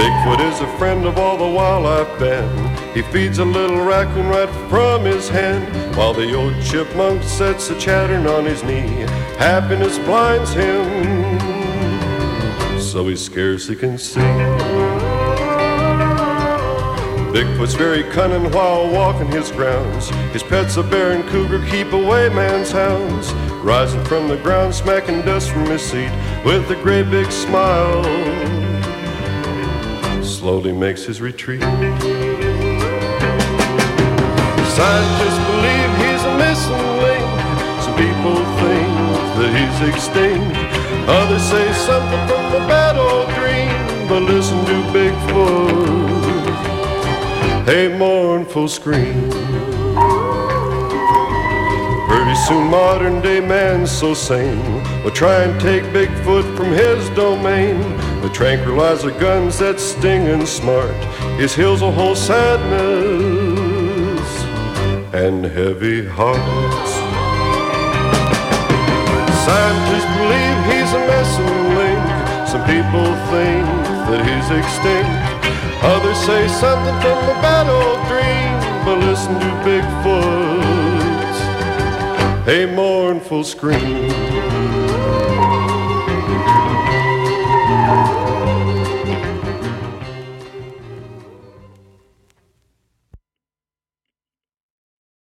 Bigfoot 0.00 0.40
is 0.50 0.60
a 0.62 0.78
friend 0.78 1.04
of 1.04 1.18
all 1.18 1.36
the 1.36 1.54
wildlife 1.54 2.18
band. 2.18 2.96
He 2.96 3.02
feeds 3.02 3.38
a 3.38 3.44
little 3.44 3.84
raccoon 3.84 4.28
right 4.28 4.48
from 4.70 5.04
his 5.04 5.28
hand, 5.28 5.94
while 5.94 6.14
the 6.14 6.34
old 6.34 6.54
chipmunk 6.64 7.22
sets 7.22 7.68
a 7.68 7.78
chattering 7.78 8.26
on 8.26 8.46
his 8.46 8.62
knee. 8.64 9.04
Happiness 9.36 9.98
blinds 9.98 10.54
him, 10.54 10.86
so 12.92 13.08
he 13.08 13.16
scarcely 13.16 13.74
can 13.74 13.96
see. 13.96 14.20
Bigfoot's 17.32 17.72
very 17.72 18.02
cunning 18.12 18.52
while 18.52 18.86
walking 18.92 19.28
his 19.28 19.50
grounds. 19.50 20.10
His 20.34 20.42
pets, 20.42 20.76
a 20.76 20.82
bear 20.82 21.12
and 21.12 21.26
cougar, 21.30 21.64
keep 21.70 21.90
away 21.94 22.28
man's 22.28 22.70
hounds. 22.70 23.32
Rising 23.64 24.04
from 24.04 24.28
the 24.28 24.36
ground, 24.36 24.74
smacking 24.74 25.22
dust 25.22 25.50
from 25.52 25.64
his 25.64 25.80
seat 25.80 26.12
with 26.44 26.70
a 26.70 26.76
great 26.82 27.10
big 27.10 27.32
smile. 27.32 28.04
Slowly 30.22 30.72
makes 30.72 31.02
his 31.02 31.22
retreat. 31.22 31.62
Scientists 34.76 35.40
believe 35.48 35.90
he's 36.02 36.24
a 36.28 36.34
missing 36.36 36.86
link. 37.00 37.24
Some 37.84 37.96
people 37.96 38.36
think 38.60 38.88
that 39.38 39.50
he's 39.56 39.80
extinct. 39.88 40.61
Others 41.08 41.42
say 41.42 41.72
something 41.72 42.28
from 42.28 42.44
a 42.54 42.66
bad 42.68 42.96
old 42.96 43.28
dream. 43.34 43.72
But 44.08 44.22
listen 44.22 44.64
to 44.66 44.82
Bigfoot, 44.92 46.08
a 47.68 47.88
mournful 47.98 48.68
scream. 48.68 49.30
Pretty 52.08 52.34
soon, 52.34 52.68
modern 52.68 53.20
day 53.20 53.40
man's 53.40 53.90
so 53.90 54.14
sane 54.14 54.82
will 55.02 55.10
try 55.12 55.42
and 55.44 55.60
take 55.60 55.82
Bigfoot 55.94 56.56
from 56.56 56.72
his 56.72 57.08
domain. 57.10 57.80
The 58.20 58.28
tranquilizer 58.32 59.10
guns 59.18 59.58
that 59.58 59.80
sting 59.80 60.28
and 60.28 60.46
smart, 60.46 60.94
his 61.40 61.54
heels 61.54 61.82
a 61.82 61.90
whole 61.90 62.14
sadness 62.14 63.42
and 65.14 65.44
heavy 65.44 66.06
hearts. 66.06 66.92
Scientists 69.44 70.06
believe 70.18 70.51
link. 71.78 72.02
Some 72.48 72.64
people 72.64 73.06
think 73.30 73.66
that 74.08 74.20
he's 74.26 74.48
extinct. 74.50 75.12
Others 75.82 76.18
say 76.26 76.48
something 76.48 76.96
from 77.00 77.18
a 77.30 77.36
bad 77.40 77.66
old 77.68 78.00
dream. 78.10 78.52
But 78.84 78.98
listen 79.06 79.34
to 79.34 79.50
Bigfoot's 79.64 81.40
a 82.48 82.66
mournful 82.74 83.44
scream. 83.44 84.41